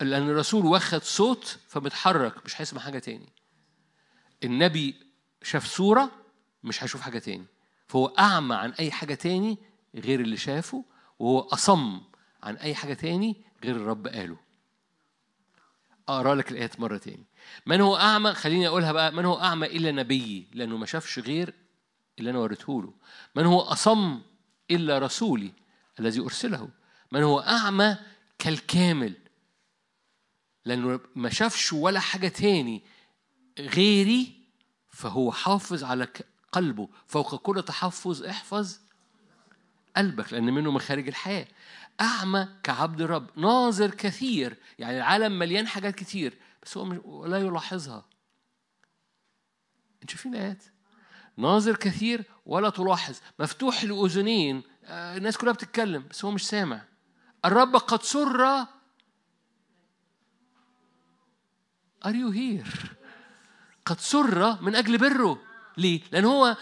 لأن 0.02 0.30
الرسول 0.30 0.66
واخد 0.66 1.04
صوت 1.04 1.60
فبتحرك 1.68 2.46
مش 2.46 2.62
هيسمع 2.62 2.82
حاجة 2.82 3.00
تاني. 3.00 3.30
النبي 4.44 4.96
شاف 5.44 5.66
صورة 5.66 6.12
مش 6.64 6.84
هيشوف 6.84 7.02
حاجة 7.02 7.20
تاني. 7.20 7.46
فهو 7.88 8.08
أعمى 8.08 8.56
عن 8.56 8.72
أي 8.72 8.92
حاجة 8.92 9.14
تاني 9.14 9.58
غير 9.96 10.20
اللي 10.20 10.38
شافه 10.38 10.86
وهو 11.20 11.40
أصم 11.40 12.02
عن 12.44 12.56
أي 12.56 12.76
حاجة 12.76 12.94
تاني 12.94 13.46
غير 13.64 13.76
الرب 13.76 14.08
قاله. 14.08 14.38
أقرأ 16.10 16.36
لك 16.36 16.52
الآيات 16.52 16.80
مرة 16.80 16.98
تاني. 16.98 17.26
من 17.66 17.82
هو 17.82 17.98
أعمى؟ 17.98 18.34
خليني 18.34 18.68
أقولها 18.68 18.92
بقى. 18.92 19.12
من 19.12 19.26
هو 19.26 19.42
أعمى 19.42 19.68
إلا 19.68 19.92
نبيي؟ 19.92 20.48
لأنه 20.54 20.78
ما 20.78 20.86
شافش 20.86 21.20
غير 21.20 21.54
اللي 22.20 22.30
أنا 22.30 22.40
وريته 22.40 22.82
له. 22.82 22.94
من 23.36 23.46
هو 23.46 23.60
أصم 23.60 24.22
إلا 24.72 25.00
رسولي؟ 25.00 25.52
الذي 26.00 26.20
أرسله. 26.20 26.70
من 27.12 27.24
هو 27.24 27.40
أعمى؟ 27.40 27.98
كالكامل. 28.40 29.14
لأنه 30.66 31.00
ما 31.16 31.30
شافش 31.30 31.74
ولا 31.74 32.00
حاجة 32.00 32.28
تاني 32.28 32.84
غيري 33.60 34.34
فهو 34.90 35.32
حافظ 35.32 35.84
على 35.84 36.08
قلبه. 36.52 36.90
فوق 37.08 37.36
كل 37.36 37.64
تحفظ 37.64 38.24
احفظ 38.24 38.80
قلبك 39.98 40.34
لأن 40.34 40.54
منه 40.54 40.72
مخارج 40.72 41.08
الحياة. 41.08 41.48
أعمى 42.02 42.48
كعبد 42.64 43.02
الرب. 43.02 43.30
ناظر 43.36 43.92
كثير. 43.92 44.58
يعني 44.80 44.98
العالم 44.98 45.40
مليان 45.40 45.68
حاجات 45.68 45.96
كتير 45.96 46.38
بس 46.64 46.78
هو 46.78 47.26
لا 47.26 47.38
يلاحظها. 47.38 48.06
انت 50.02 50.10
شايفين 50.10 50.36
الآيات؟ 50.36 50.64
ناظر 51.38 51.76
كثير 51.76 52.24
ولا 52.46 52.70
تلاحظ. 52.70 53.20
مفتوح 53.40 53.82
الأذنين 53.82 54.64
آه، 54.86 55.18
الناس 55.18 55.38
كلها 55.38 55.54
بتتكلم 55.54 56.08
بس 56.10 56.26
هو 56.26 56.32
مش 56.32 56.48
سامع. 56.48 56.86
الرب 57.46 57.76
قد 57.76 58.04
سر. 58.04 58.66
Are 62.06 62.14
you 62.14 62.34
here؟ 62.34 62.88
قد 63.86 64.00
سر 64.00 64.62
من 64.62 64.76
أجل 64.76 64.98
بره. 64.98 65.42
ليه؟ 65.78 66.02
لأن 66.12 66.26
هو 66.26 66.58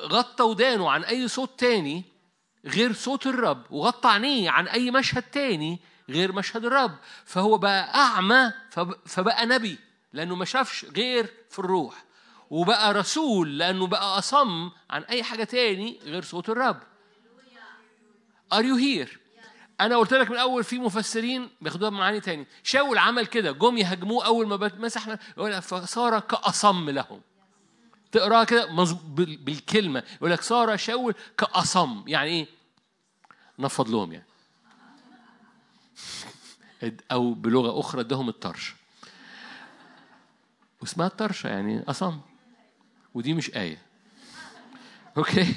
غطى 0.00 0.42
ودانه 0.42 0.90
عن 0.90 1.04
أي 1.04 1.28
صوت 1.28 1.60
تاني. 1.60 2.04
غير 2.66 2.92
صوت 2.92 3.26
الرب 3.26 3.62
وغطى 3.70 4.08
عينيه 4.08 4.50
عن 4.50 4.68
أي 4.68 4.90
مشهد 4.90 5.22
تاني 5.22 5.78
غير 6.08 6.32
مشهد 6.32 6.64
الرب. 6.64 6.96
فهو 7.24 7.58
بقى 7.58 7.94
أعمى 7.94 8.52
فبقى 9.06 9.46
نبي 9.46 9.78
لأنه 10.12 10.36
ما 10.36 10.44
شافش 10.44 10.84
غير 10.84 11.34
في 11.50 11.58
الروح. 11.58 12.04
وبقى 12.50 12.94
رسول 12.94 13.58
لأنه 13.58 13.86
بقى 13.86 14.18
أصم 14.18 14.70
عن 14.90 15.02
أي 15.02 15.22
حاجة 15.22 15.44
تاني 15.44 16.00
غير 16.04 16.22
صوت 16.22 16.48
الرب. 16.48 16.80
Are 18.54 18.62
you 18.62 18.76
here؟ 18.76 19.18
أنا 19.80 19.96
قلت 19.96 20.14
لك 20.14 20.26
من 20.30 20.32
الأول 20.36 20.64
في 20.64 20.78
مفسرين 20.78 21.50
بياخدوها 21.60 21.90
بمعاني 21.90 22.20
تاني. 22.20 22.46
شاول 22.62 22.98
عمل 22.98 23.26
كده 23.26 23.52
جم 23.52 23.76
يهاجموه 23.76 24.26
أول 24.26 24.46
ما 24.46 24.70
مسح 24.78 25.14
فصار 25.60 26.20
كأصم 26.20 26.90
لهم. 26.90 27.20
تقراها 28.12 28.44
كده 28.44 28.66
بالكلمة. 29.14 30.02
يقول 30.16 30.30
لك 30.30 30.42
صار 30.42 30.76
شاول 30.76 31.14
كأصم. 31.38 32.04
يعني 32.06 32.30
إيه؟ 32.30 32.46
نفض 33.58 33.88
لهم 33.90 34.12
يعني. 34.12 34.26
أو 37.12 37.34
بلغة 37.34 37.80
أخرى 37.80 38.00
ادهم 38.00 38.28
الطرش. 38.28 38.74
واسمها 40.80 41.06
الطرشة 41.06 41.48
يعني 41.48 41.82
أصم. 41.82 42.20
ودي 43.14 43.34
مش 43.34 43.54
آية. 43.56 43.82
أوكي؟ 45.16 45.54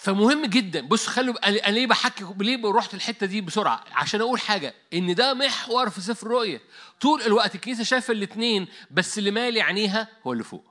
فمهم 0.00 0.46
جدا. 0.46 0.80
بص 0.80 1.06
خلوا 1.06 1.48
أنا 1.48 1.74
ليه 1.74 1.86
بحكي 1.86 2.24
ليه 2.40 2.60
رحت 2.64 2.94
الحتة 2.94 3.26
دي 3.26 3.40
بسرعة؟ 3.40 3.84
عشان 3.92 4.20
أقول 4.20 4.40
حاجة 4.40 4.74
إن 4.94 5.14
ده 5.14 5.34
محور 5.34 5.90
في 5.90 6.00
سفر 6.00 6.26
الرؤيه 6.26 6.60
طول 7.00 7.22
الوقت 7.22 7.54
الكنيسة 7.54 7.84
شايفة 7.84 8.12
الاثنين 8.12 8.68
بس 8.90 9.18
اللي 9.18 9.30
مالي 9.30 9.62
عينيها 9.62 10.08
هو 10.26 10.32
اللي 10.32 10.44
فوق. 10.44 10.64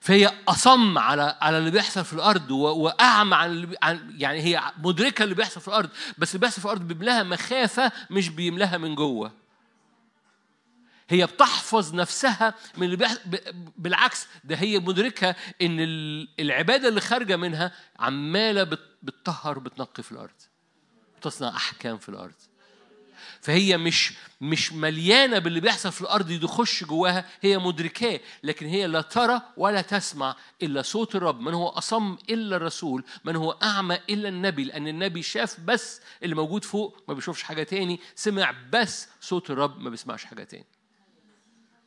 فهي 0.00 0.32
أصم 0.48 0.98
على 0.98 1.38
على 1.40 1.58
اللي 1.58 1.70
بيحصل 1.70 2.04
في 2.04 2.12
الأرض 2.12 2.50
وأعمى 2.50 3.36
عن, 3.36 3.74
عن 3.82 4.14
يعني 4.18 4.40
هي 4.40 4.62
مدركة 4.78 5.22
اللي 5.22 5.34
بيحصل 5.34 5.60
في 5.60 5.68
الأرض. 5.68 5.90
بس 6.18 6.28
اللي 6.34 6.40
بيحصل 6.40 6.60
في 6.60 6.64
الأرض 6.64 6.80
بيملاها 6.80 7.22
مخافة 7.22 7.92
مش 8.10 8.28
بيملاها 8.28 8.78
من 8.78 8.94
جوه. 8.94 9.41
هي 11.12 11.26
بتحفظ 11.26 11.94
نفسها 11.94 12.54
من 12.76 12.84
اللي 12.86 12.96
بيح... 12.96 13.14
بالعكس 13.76 14.26
ده 14.44 14.56
هي 14.56 14.78
مدركة 14.78 15.34
إن 15.62 15.76
العبادة 16.40 16.88
اللي 16.88 17.00
خارجة 17.00 17.36
منها 17.36 17.72
عمالة 17.98 18.62
بتطهر 19.02 19.58
بتنقي 19.58 20.02
في 20.02 20.12
الأرض 20.12 20.42
بتصنع 21.18 21.56
أحكام 21.56 21.98
في 21.98 22.08
الأرض. 22.08 22.34
فهي 23.40 23.76
مش 23.76 24.12
مش 24.40 24.72
مليانة 24.72 25.38
باللي 25.38 25.60
بيحصل 25.60 25.92
في 25.92 26.00
الأرض 26.00 26.40
تخش 26.42 26.84
جواها 26.84 27.24
هي 27.40 27.58
مدركاه 27.58 28.20
لكن 28.42 28.66
هي 28.66 28.86
لا 28.86 29.00
ترى 29.00 29.42
ولا 29.56 29.80
تسمع 29.82 30.36
إلا 30.62 30.82
صوت 30.82 31.16
الرب. 31.16 31.40
من 31.40 31.54
هو 31.54 31.68
أصم 31.68 32.16
إلا 32.30 32.56
الرسول 32.56 33.04
من 33.24 33.36
هو 33.36 33.50
أعمى 33.50 33.98
إلا 34.10 34.28
النبي 34.28 34.64
لأن 34.64 34.88
النبي 34.88 35.22
شاف 35.22 35.60
بس 35.60 36.00
اللي 36.22 36.34
موجود 36.34 36.64
فوق 36.64 37.02
ما 37.08 37.14
بيشوفش 37.14 37.42
حاجة 37.42 37.62
تاني 37.62 38.00
سمع 38.14 38.54
بس 38.72 39.08
صوت 39.20 39.50
الرب 39.50 39.80
ما 39.80 39.90
بيسمعش 39.90 40.24
حاجة 40.24 40.44
تاني. 40.44 40.66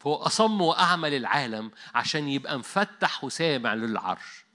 هو 0.05 0.15
أصم 0.15 0.61
وأعمى 0.61 1.09
للعالم 1.09 1.71
عشان 1.95 2.27
يبقى 2.29 2.59
مفتح 2.59 3.23
وسامع 3.23 3.73
للعرش. 3.73 4.45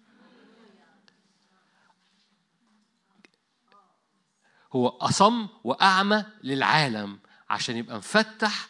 هو 4.72 4.88
أصم 4.88 5.48
وأعمى 5.64 6.24
للعالم 6.42 7.18
عشان 7.51 7.76
يبقى 7.76 7.96
مفتح 7.96 8.68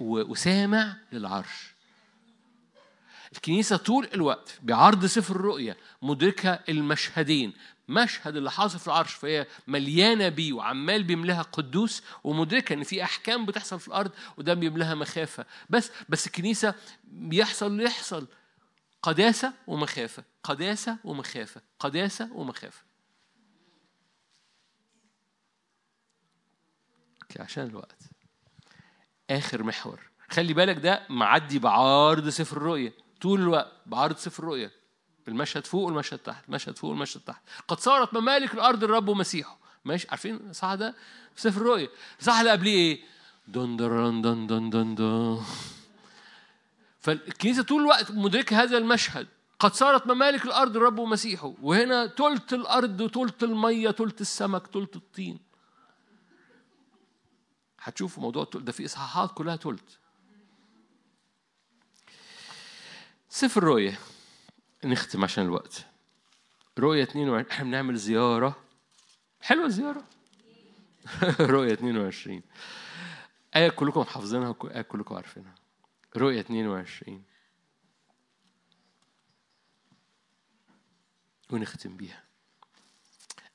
وسامع 0.00 0.96
للعرش. 1.12 1.74
الكنيسة 3.32 3.76
طول 3.76 4.08
الوقت 4.14 4.58
بعرض 4.62 5.06
سفر 5.06 5.36
الرؤيا 5.36 5.76
مدركة 6.02 6.60
المشهدين 6.68 7.52
مشهد 7.88 8.36
اللي 8.36 8.50
حاصل 8.50 8.78
في 8.78 8.86
العرش 8.86 9.12
فهي 9.14 9.46
مليانة 9.66 10.28
بيه 10.28 10.52
وعمال 10.52 11.04
بيملاها 11.04 11.42
قدوس 11.42 12.02
ومدركة 12.24 12.72
إن 12.72 12.82
في 12.82 13.02
أحكام 13.02 13.46
بتحصل 13.46 13.80
في 13.80 13.88
الأرض 13.88 14.10
وده 14.36 14.54
بيملاها 14.54 14.94
مخافة. 14.94 15.46
بس 15.70 15.90
بس 16.08 16.26
الكنيسه 16.26 16.74
بيحصل 17.04 17.80
يحصل. 17.80 18.26
قداسة 19.02 19.52
ومخافة 19.66 20.24
قداسة 20.42 20.98
ومخافة 21.04 21.60
قداسة 21.78 22.32
ومخافة. 22.32 22.82
عشان 27.40 27.66
الوقت. 27.66 28.02
آخر 29.30 29.62
محور. 29.62 30.00
خلي 30.28 30.54
بالك 30.54 30.76
ده 30.76 31.06
معدي 31.08 31.58
بعارض 31.58 32.28
سفر 32.28 32.56
الرؤية. 32.56 32.92
طول 33.20 33.40
الوقت 33.40 33.72
بعارض 33.86 34.16
سفر 34.16 34.42
الرؤية. 34.42 34.77
المشهد 35.28 35.66
فوق 35.66 35.84
والمشهد 35.84 36.18
تحت 36.18 36.48
المشهد 36.48 36.78
فوق 36.78 36.90
والمشهد 36.90 37.20
تحت. 37.20 37.42
قد 37.68 37.80
صارت 37.80 38.14
ممالك 38.14 38.54
الأرض 38.54 38.84
الرب 38.84 39.08
ومسيحه. 39.08 39.58
ماشي؟ 39.84 40.06
عارفين 40.10 40.52
صح 40.52 40.74
ده؟ 40.74 40.94
في 41.34 41.40
سفر 41.40 41.60
الرؤيا. 41.60 41.88
صح 42.20 42.38
اللي 42.38 42.50
قبليه 42.50 42.72
إيه؟ 42.72 43.00
دون 43.48 43.76
دون 43.76 44.22
دون 44.22 44.46
دون 44.46 44.70
دون 44.70 44.94
دون 44.94 45.44
فالكنيسة 47.00 47.62
طول 47.62 47.82
الوقت 47.82 48.10
مدركة 48.10 48.62
هذا 48.62 48.78
المشهد. 48.78 49.28
قد 49.58 49.74
صارت 49.74 50.06
ممالك 50.06 50.44
الأرض 50.44 50.76
الرب 50.76 50.98
ومسيحه. 50.98 51.54
وهنا 51.62 52.06
تلت 52.06 52.52
الأرض 52.52 53.10
تلت 53.10 53.42
المية 53.42 53.90
تلت 53.90 54.20
السمك 54.20 54.66
تلت 54.66 54.96
الطين. 54.96 55.38
هتشوفوا 57.80 58.22
موضوع 58.22 58.42
التلت 58.42 58.62
ده 58.62 58.72
في 58.72 58.84
إصحاحات 58.84 59.32
كلها 59.32 59.56
تلت. 59.56 59.98
سفر 63.28 63.62
الرؤيا. 63.62 63.96
نختم 64.84 65.24
عشان 65.24 65.44
الوقت. 65.44 65.86
رؤية 66.78 67.02
22 67.02 67.46
إحنا 67.50 67.64
بنعمل 67.64 67.96
زيارة. 67.96 68.56
حلوة 69.40 69.66
الزيارة. 69.66 70.04
رؤية 71.40 71.72
22 71.72 72.42
آية 73.56 73.68
كلكم 73.68 74.04
حافظينها 74.04 74.54
آية 74.64 74.82
كلكم 74.82 75.14
عارفينها. 75.14 75.54
رؤية 76.16 76.40
22 76.40 77.22
ونختم 81.50 81.96
بيها. 81.96 82.24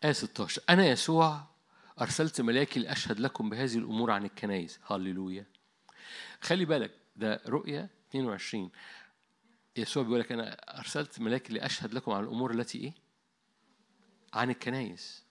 آية 0.04 0.12
16 0.12 0.62
أنا 0.70 0.88
يسوع 0.88 1.44
أرسلت 2.02 2.42
ملاكي 2.42 2.80
لأشهد 2.80 3.20
لكم 3.20 3.50
بهذه 3.50 3.78
الأمور 3.78 4.12
عن 4.12 4.26
الكنايس 4.26 4.80
هللويا. 4.86 5.46
خلي 6.42 6.66
بالك 6.66 6.92
ده 7.16 7.42
رؤية 7.48 7.90
22 8.10 8.72
يسوع 9.78 10.04
بيقول 10.04 10.20
لك 10.20 10.32
أنا 10.32 10.54
ارسلت 10.80 11.20
ملاكي 11.20 11.54
لاشهد 11.54 11.94
لكم 11.94 12.12
على 12.12 12.24
الأمور 12.24 12.52
التي 12.52 12.78
إيه 12.78 12.94
عن 14.34 14.50
الكنايس 14.50 15.24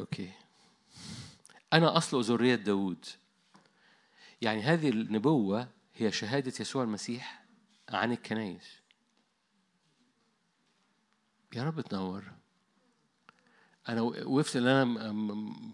okay 0.00 0.32
أنا 1.72 1.96
اصل 1.96 2.22
ذريه 2.22 2.54
داوود 2.54 3.04
يعني 4.42 4.62
هذه 4.62 4.88
النبوه 4.88 5.68
هي 5.94 6.12
شهاده 6.12 6.52
يسوع 6.60 6.82
المسيح 6.82 7.44
عن 7.88 8.12
الكنايس 8.12 8.80
يا 11.54 11.64
رب 11.64 11.80
تنور 11.80 12.24
أنا 13.88 14.00
وقفت 14.02 14.56
ان 14.56 14.66
أنا 14.66 14.84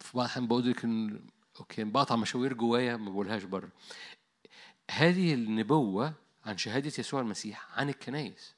في 0.01 0.17
بعض 0.17 0.25
الاحيان 0.25 0.47
بقول 0.47 0.75
ان 0.85 1.27
okay 1.61 1.85
بقطع 1.85 2.17
مشاوير 2.17 2.53
جوايا 2.53 2.97
ما 2.97 3.11
بقولهاش 3.11 3.43
بره 3.45 3.71
هذه 4.91 5.35
النبوة 5.35 6.15
عن 6.45 6.59
شهادة 6.59 6.93
يسوع 6.99 7.21
المسيح 7.21 7.79
عن 7.79 7.89
الكنايس 7.89 8.55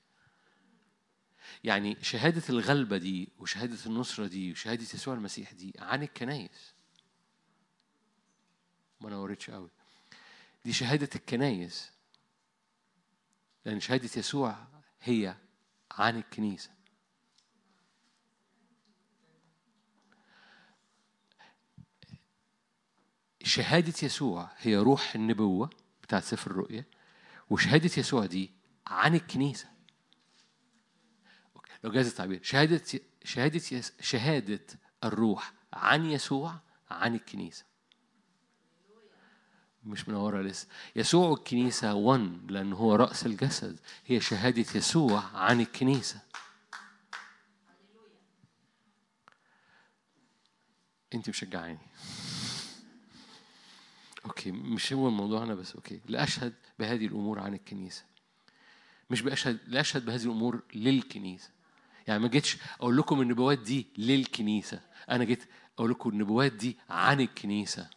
يعني 1.65 1.97
شهادة 2.03 2.43
الغلبة 2.49 2.97
دي 2.97 3.29
وشهادة 3.39 3.79
النصرة 3.87 4.27
دي 4.27 4.53
وشهادة 4.53 4.83
يسوع 4.83 5.15
المسيح 5.15 5.53
دي 5.53 5.75
عن 5.79 6.03
الكنايس 6.03 6.75
ما 9.01 9.11
نورتش 9.11 9.51
قوي. 9.51 9.71
دي 10.65 10.73
شهادة 10.73 11.09
الكنايس 11.15 11.91
لأن 13.65 13.81
شهادة 13.81 14.11
يسوع 14.17 14.57
هي 15.03 15.37
عن 15.91 16.17
الكنيسة. 16.17 16.71
شهادة 23.43 23.95
يسوع 24.03 24.51
هي 24.59 24.77
روح 24.77 25.15
النبوة. 25.15 25.71
بتاعت 26.05 26.23
سفر 26.25 26.51
الرؤيا 26.51 26.85
وشهادة 27.51 27.91
يسوع 27.97 28.27
دي 28.27 28.51
عن 28.87 29.15
الكنيسة. 29.15 29.69
لو 31.85 31.91
جاز 31.91 32.07
التعبير 32.07 32.43
شهادة 32.43 32.83
شهادة 33.25 33.83
شهادة 34.01 34.67
الروح 35.05 35.53
عن 35.73 36.05
يسوع 36.07 36.61
عن 36.91 37.15
الكنيسة. 37.15 37.65
مش 39.85 40.09
منورة 40.09 40.43
لسه. 40.43 40.69
يسوع 40.97 41.33
الكنيسة 41.33 41.95
one 41.95 42.47
لأن 42.47 42.73
هو 42.73 42.95
رأس 42.95 43.27
الجسد. 43.27 43.81
هي 44.07 44.21
شهادة 44.21 44.67
يسوع 44.75 45.25
عن 45.25 45.61
الكنيسة. 45.61 46.21
أنت 51.15 51.29
مشجعاني 51.29 51.79
okay 54.27 54.51
مش 54.53 54.93
هو 54.93 55.11
موضوعنا 55.11 55.55
بس 55.55 55.75
okay 55.75 56.01
لأشهد 56.07 56.53
بهذه 56.79 57.07
الأمور 57.07 57.39
عن 57.39 57.55
الكنيسة. 57.55 58.05
مش 59.11 59.23
بأشهد 59.23 59.59
لأشهد 59.67 60.05
بهذه 60.05 60.25
الأمور 60.25 60.63
للكنيسة. 60.75 61.51
يعني 62.09 62.21
ما 62.23 62.29
جيتش 62.29 62.57
أقول 62.81 62.97
لكم 62.97 63.21
النبوات 63.21 63.59
دي 63.59 63.87
للكنيسة. 63.99 64.81
أنا 65.11 65.25
جيت 65.25 65.45
أقول 65.79 65.91
لكم 65.91 66.11
النبوات 66.11 66.53
دي 66.53 66.79
عن 66.91 67.21
الكنيسة. 67.21 67.91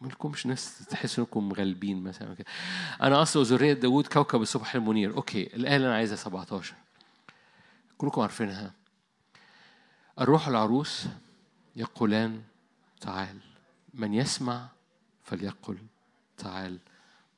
مالكمش 0.00 0.46
ناس 0.46 0.86
تحسوا 0.86 1.24
إنكم 1.24 1.52
غالبين 1.52 2.02
مثلا 2.02 2.34
كده 2.34 2.46
أنا 3.02 3.22
اصل 3.22 3.42
ذريه 3.42 3.72
داوود 3.72 4.06
كوكب 4.06 4.42
الصبح 4.42 4.74
المنير. 4.74 5.16
أوكي 5.16 5.42
الايه 5.56 5.76
اللي 5.76 5.86
أنا 5.86 5.96
عايزها 5.96 6.16
17 6.16 6.74
كلكم 7.98 8.20
عارفينها. 8.20 8.74
الروح 10.20 10.48
العروس 10.48 11.06
يقولان 11.76 12.42
تعال. 13.00 13.38
من 13.94 14.14
يسمع 14.14 14.68
فليقل 15.24 15.78
تعال. 16.38 16.78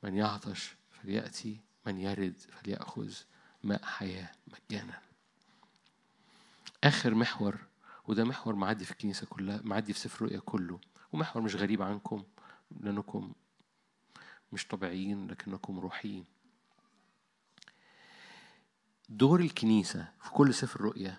من 0.03 0.15
يعطش 0.15 0.75
فليأتي. 0.91 1.57
من 1.87 1.99
يرد 1.99 2.33
فليأخذ 2.51 3.13
ماء 3.63 3.83
حياة 3.85 4.29
مجانا. 4.47 4.99
آخر 6.83 7.15
محور 7.15 7.57
وده 8.07 8.23
محور 8.23 8.55
معدي 8.55 8.85
في 8.85 8.91
الكنيسة 8.91 9.27
كلها 9.27 9.59
معدي 9.63 9.93
في 9.93 9.99
سفر 9.99 10.25
رؤيا 10.25 10.39
كله 10.39 10.79
ومحور 11.13 11.41
مش 11.41 11.55
غريب 11.55 11.81
عنكم. 11.81 12.23
لأنكم 12.79 13.33
مش 14.51 14.67
طبيعيين 14.67 15.27
لكنكم 15.27 15.79
روحيين. 15.79 16.25
دور 19.09 19.39
الكنيسة 19.39 20.11
في 20.21 20.29
كل 20.31 20.53
سفر 20.53 20.81
رؤيا 20.81 21.17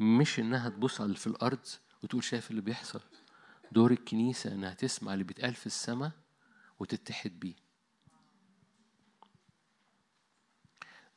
مش 0.00 0.38
إنها 0.40 0.68
تبص 0.68 1.00
على 1.00 1.06
اللي 1.06 1.18
في 1.18 1.26
الأرض 1.26 1.66
وتقول 2.02 2.24
شايف 2.24 2.50
اللي 2.50 2.62
بيحصل. 2.62 3.00
دور 3.72 3.90
الكنيسة 3.90 4.52
إنها 4.52 4.74
تسمع 4.74 5.12
اللي 5.12 5.24
بيتقال 5.24 5.54
في 5.54 5.66
السماء 5.66 6.12
وتتحد 6.80 7.40
بيه. 7.40 7.54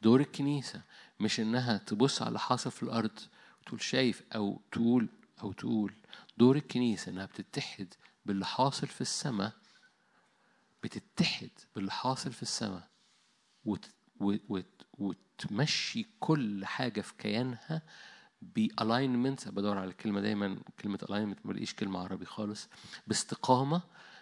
دور 0.01 0.19
الكنيسة 0.21 0.81
مش 1.19 1.39
إنها 1.39 1.77
تبص 1.77 2.21
على 2.21 2.27
اللي 2.27 2.39
حاصل 2.39 2.71
في 2.71 2.83
الأرض 2.83 3.19
وتقول 3.61 3.81
شايف 3.81 4.23
أو 4.35 4.61
تقول 4.71 5.07
أو 5.41 5.51
تقول. 5.51 5.93
دور 6.37 6.55
الكنيسة 6.55 7.11
إنها 7.11 7.25
بتتحد 7.25 7.93
باللي 8.25 8.45
حاصل 8.45 8.87
في 8.87 9.01
السماء 9.01 9.53
بتتحد 10.83 11.49
باللي 11.75 11.91
حاصل 11.91 12.31
في 12.31 12.41
السماء 12.41 12.89
وت... 13.65 13.89
وت... 14.19 14.85
وتمشي 14.93 16.07
كل 16.19 16.65
حاجة 16.65 17.01
في 17.01 17.13
كيانها 17.17 17.81
ب 18.41 18.52
alignment 18.52 19.47
بدور 19.47 19.77
على 19.77 19.89
الكلمة 19.89 20.21
دايما 20.21 20.59
كلمة 20.79 20.99
alignment 21.03 21.39
ما 21.45 21.51
بلاقيش 21.51 21.73
كلمة 21.73 21.99
عربي 21.99 22.25
خالص 22.25 22.69
باستقامة 23.07 23.81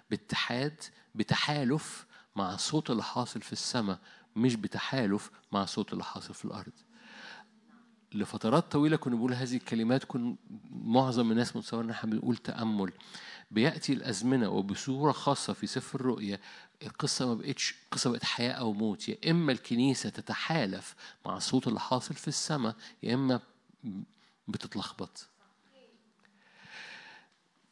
باتحاد 0.10 0.82
بتحالف 1.16 2.06
مع 2.36 2.54
الصوت 2.54 2.90
اللي 2.90 3.04
حاصل 3.04 3.42
في 3.42 3.54
السماء 3.54 4.00
مش 4.36 4.56
بتحالف 4.56 5.32
مع 5.52 5.64
الصوت 5.64 5.94
اللي 5.94 6.04
حاصل 6.04 6.34
في 6.34 6.46
الأرض. 6.46 6.72
لفترات 8.16 8.72
طويلة 8.72 8.98
كنا 8.98 9.16
بنقول 9.16 9.34
هذه 9.34 9.56
الكلمات 9.56 10.04
كان 10.04 10.36
معظم 10.72 11.32
الناس 11.32 11.56
متصور 11.56 11.84
ان 11.84 11.90
إحنا 11.90 12.10
بنقول 12.10 12.38
تأمل. 12.38 12.92
بيأتي 13.52 13.94
الأزمنة 13.94 14.50
وبصورة 14.50 15.12
خاصة 15.12 15.54
في 15.54 15.68
سفر 15.68 16.00
الرؤيا 16.00 16.40
القصة 16.84 17.28
ما 17.28 17.34
بقتش 17.34 17.76
قصه 17.92 18.12
بقت 18.12 18.24
حياة 18.24 18.52
أو 18.52 18.74
موت. 18.74 19.10
يا 19.10 19.18
إما 19.32 19.52
الكنيسة 19.52 20.10
تتحالف 20.10 20.96
مع 21.26 21.38
الصوت 21.38 21.68
اللي 21.68 21.80
حاصل 21.80 22.14
في 22.16 22.28
السماء 22.28 22.76
يا 23.04 23.14
إما 23.14 23.40
بتتلخبط. 24.48 25.28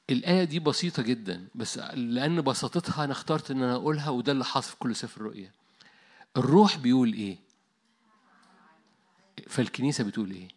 الآية 0.09 0.43
دي 0.43 0.59
بسيطة 0.59 1.03
جدا 1.03 1.47
بس 1.55 1.77
لأن 1.77 2.41
بساطتها 2.41 3.03
أنا 3.03 3.11
اخترت 3.11 3.51
إن 3.51 3.63
أنا 3.63 3.75
أقولها 3.75 4.09
وده 4.09 4.31
اللي 4.31 4.45
حاصل 4.45 4.69
في 4.69 4.75
كل 4.75 4.95
سفر 4.95 5.21
الرؤيا 5.21 5.51
الروح 6.37 6.77
بيقول 6.77 7.13
إيه؟ 7.13 7.37
فالكنيسة 9.49 10.03
بتقول 10.03 10.31
إيه؟ 10.31 10.47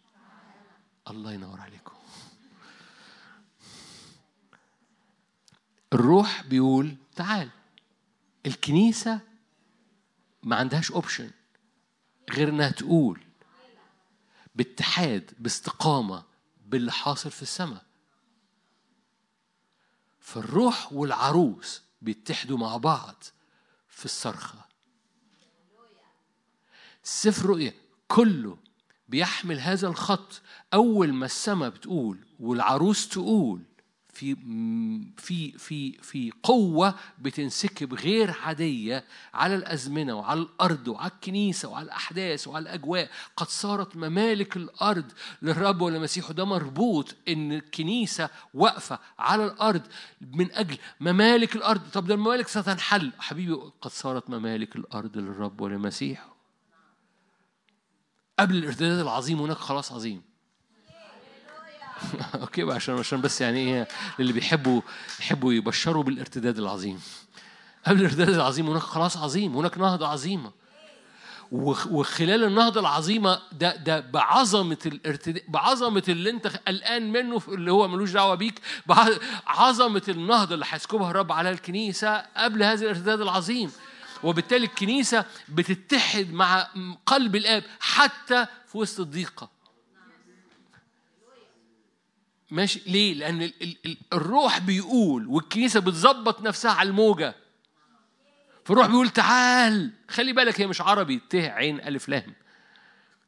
الله 1.09 1.33
ينور 1.33 1.61
عليكم. 1.61 1.95
الروح 5.93 6.43
بيقول 6.47 6.95
تعال. 7.15 7.49
الكنيسة 8.45 9.19
ما 10.43 10.55
عندهاش 10.55 10.91
اوبشن 10.91 11.31
غير 12.31 12.49
إنها 12.49 12.69
تقول 12.69 13.23
باتحاد 14.55 15.31
باستقامة 15.39 16.23
باللي 16.65 16.91
حاصل 16.91 17.31
في 17.31 17.41
السماء. 17.41 17.85
فالروح 20.19 20.93
والعروس 20.93 21.81
بيتحدوا 22.01 22.57
مع 22.57 22.77
بعض 22.77 23.23
في 23.89 24.05
الصرخة. 24.05 24.65
سفر 27.03 27.45
رؤية 27.45 27.73
كله 28.07 28.57
بيحمل 29.09 29.59
هذا 29.59 29.87
الخط. 29.87 30.41
أول 30.73 31.13
ما 31.13 31.25
السماء 31.25 31.69
بتقول 31.69 32.17
والعروس 32.39 33.09
تقول 33.09 33.61
في 34.13 34.35
في 35.17 35.51
في 35.51 35.91
في 35.91 36.31
قوة 36.43 36.95
بتنسكب 37.19 37.93
غير 37.93 38.35
عادية 38.43 39.03
على 39.33 39.55
الأزمنة 39.55 40.13
وعلى 40.15 40.39
الأرض 40.39 40.87
وعلى 40.87 41.11
الكنيسة 41.11 41.69
وعلى 41.69 41.85
الأحداث 41.85 42.47
وعلى 42.47 42.63
الأجواء. 42.63 43.09
قد 43.37 43.47
صارت 43.47 43.95
ممالك 43.97 44.57
الأرض 44.57 45.11
للرب 45.41 45.81
ولمسيحه 45.81 46.33
ده 46.33 46.45
مربوط 46.45 47.15
إن 47.27 47.51
الكنيسة 47.51 48.29
واقفة 48.53 48.99
على 49.19 49.45
الأرض 49.45 49.81
من 50.21 50.51
أجل 50.51 50.77
ممالك 50.99 51.55
الأرض. 51.55 51.81
طب 51.93 52.07
ده 52.07 52.13
الممالك 52.13 52.47
ستنحل. 52.47 53.11
حبيبي 53.19 53.53
قد 53.81 53.91
صارت 53.91 54.29
ممالك 54.29 54.75
الأرض 54.75 55.17
للرب 55.17 55.61
ولمسيحه 55.61 56.34
قبل 58.39 58.55
الارتداد 58.55 58.99
العظيم 58.99 59.41
هناك 59.41 59.57
خلاص 59.57 59.91
عظيم. 59.91 60.21
أوكي 62.41 62.61
عشان 62.61 62.97
عشان 62.99 63.21
بس 63.21 63.41
يعني 63.41 63.59
إيه 63.59 63.87
اللي 64.19 64.33
بيحبوا 64.33 64.81
يحبوا 65.19 65.53
يبشروا 65.53 66.03
بالارتداد 66.03 66.59
العظيم. 66.59 67.01
قبل 67.87 67.99
الارتداد 67.99 68.29
العظيم 68.29 68.69
هناك 68.69 68.81
خلاص 68.81 69.17
عظيم 69.17 69.57
هناك 69.57 69.77
نهضة 69.77 70.07
عظيمة. 70.07 70.51
وخلال 71.51 72.43
النهضة 72.43 72.79
العظيمة 72.79 73.39
ده 73.51 73.75
ده 73.75 73.99
بعظمة 73.99 74.77
الارتداء 74.85 75.43
بعظمة 75.47 76.03
اللي 76.09 76.29
أنت 76.29 76.47
قلقان 76.47 77.11
منه 77.11 77.41
اللي 77.47 77.71
هو 77.71 77.87
ملوش 77.87 78.11
دعوة 78.11 78.35
بيك 78.35 78.61
بعظمة 78.85 80.01
النهضة 80.09 80.53
اللي 80.53 80.65
هيسكبها 80.69 81.11
الرب 81.11 81.31
على 81.31 81.49
الكنيسة 81.49 82.17
قبل 82.37 82.63
هذا 82.63 82.83
الارتداد 82.83 83.21
العظيم. 83.21 83.71
وبالتالي 84.25 84.65
الكنيسة 84.65 85.25
بتتحد 85.49 86.31
مع 86.31 86.67
قلب 87.05 87.35
الآب 87.35 87.63
حتى 87.79 88.45
في 88.67 88.77
وسط 88.77 88.99
الضيقة. 88.99 89.51
ماشي؟ 92.51 92.81
ليه؟ 92.87 93.13
لأن 93.13 93.51
الروح 94.13 94.59
بيقول 94.59 95.27
والكنيسة 95.27 95.79
بتظبط 95.79 96.41
نفسها 96.41 96.71
على 96.71 96.89
الموجة. 96.89 97.35
فالروح 98.65 98.87
بيقول 98.87 99.09
تعال 99.09 99.91
خلي 100.09 100.33
بالك 100.33 100.61
هي 100.61 100.67
مش 100.67 100.81
عربي 100.81 101.21
ت 101.29 101.35
عين 101.35 101.79
ألف 101.79 102.09
لام. 102.09 102.33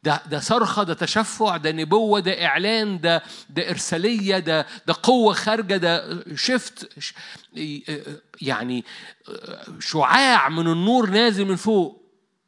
ده 0.07 0.21
ده 0.25 0.39
صرخة 0.39 0.83
ده 0.83 0.93
تشفع 0.93 1.57
ده 1.57 1.71
نبوة 1.71 2.19
ده 2.19 2.45
إعلان 2.45 2.99
ده 3.01 3.23
ده 3.49 3.69
إرسالية 3.69 4.39
ده 4.39 4.67
ده 4.87 4.95
قوة 5.03 5.33
خارجة 5.33 5.77
ده 5.77 6.23
شفت 6.35 6.89
يعني 8.41 8.85
شعاع 9.79 10.49
من 10.49 10.67
النور 10.67 11.09
نازل 11.09 11.45
من 11.45 11.55
فوق. 11.55 12.03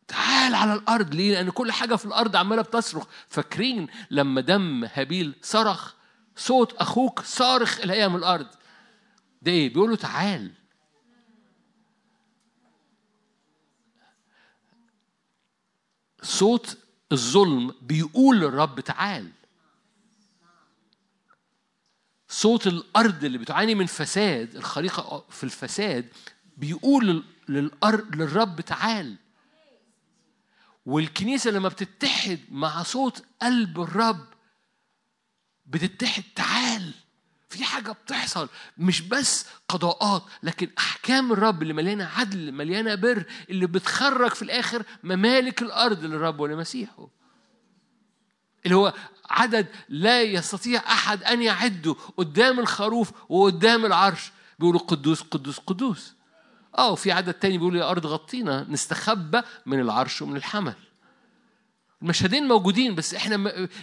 تعال 0.07 0.56
على 0.56 0.73
الأرض. 0.73 1.15
ليه؟ 1.15 1.34
لأن 1.34 1.49
كل 1.49 1.72
حاجة 1.72 1.95
في 1.95 2.06
الأرض 2.06 2.36
عمالة 2.36 2.61
بتصرخ. 2.61 3.06
فاكرين 3.30 3.88
لما 4.11 4.41
دم 4.41 4.86
هابيل 4.94 5.36
صرخ؟ 5.41 5.94
صوت 6.36 6.73
أخوك 6.73 7.22
صارخ 7.22 7.80
الأيام 7.80 8.15
الأرض. 8.15 8.48
ده 9.41 9.52
إيه؟ 9.52 9.73
بيقول 9.73 9.90
له 9.90 9.95
تعال. 9.95 10.52
صوت 16.22 16.77
الظلم 17.11 17.76
بيقول 17.81 18.40
للرب 18.40 18.80
تعال. 18.80 19.31
صوت 22.27 22.68
الأرض 22.68 23.23
اللي 23.23 23.38
بتعاني 23.38 23.76
من 23.76 23.86
فساد 23.86 24.56
الخليقة 24.56 25.26
في 25.30 25.44
الفساد 25.44 26.10
بيقول 26.57 27.23
للأرض 27.49 28.15
للرب 28.15 28.61
تعال. 28.61 29.15
والكنيسة 30.86 31.52
لما 31.52 31.69
بتتحد 31.69 32.40
مع 32.52 32.84
صوت 32.84 33.23
قلب 33.41 33.81
الرب 33.81 34.27
بتتحد 35.65 36.23
تعال. 36.36 36.94
في 37.49 37.63
حاجة 37.63 37.91
بتحصل 37.91 38.49
مش 38.77 39.01
بس 39.01 39.45
قضاءات 39.69 40.23
لكن 40.43 40.69
أحكام 40.77 41.31
الرب 41.31 41.61
اللي 41.61 41.73
مليانة 41.73 42.05
عدل 42.05 42.51
مليانة 42.51 42.95
بر 42.95 43.23
اللي 43.49 43.67
بتخرج 43.67 44.31
في 44.31 44.41
الآخر 44.41 44.84
ممالك 45.03 45.61
الأرض 45.61 46.03
للرب 46.03 46.39
ولمسيحه 46.39 47.07
اللي 48.65 48.76
هو 48.76 48.93
عدد 49.30 49.67
لا 49.89 50.21
يستطيع 50.21 50.80
أحد 50.80 51.23
أن 51.23 51.41
يعده 51.41 51.95
قدام 52.17 52.59
الخروف 52.59 53.11
وقدام 53.30 53.85
العرش. 53.85 54.31
بيقولوا 54.59 54.80
قدوس 54.80 55.21
قدوس 55.21 55.57
قدوس. 55.59 56.13
آه 56.77 56.91
وفي 56.91 57.11
عدد 57.11 57.34
تاني 57.34 57.57
بيقول 57.57 57.76
يا 57.76 57.89
أرض 57.91 58.05
غطينا 58.05 58.65
نستخبى 58.69 59.41
من 59.65 59.80
العرش 59.80 60.21
ومن 60.21 60.35
الحمل. 60.35 60.73
المشهدين 62.01 62.47
موجودين 62.47 62.95
بس 62.95 63.13
إحنا 63.13 63.35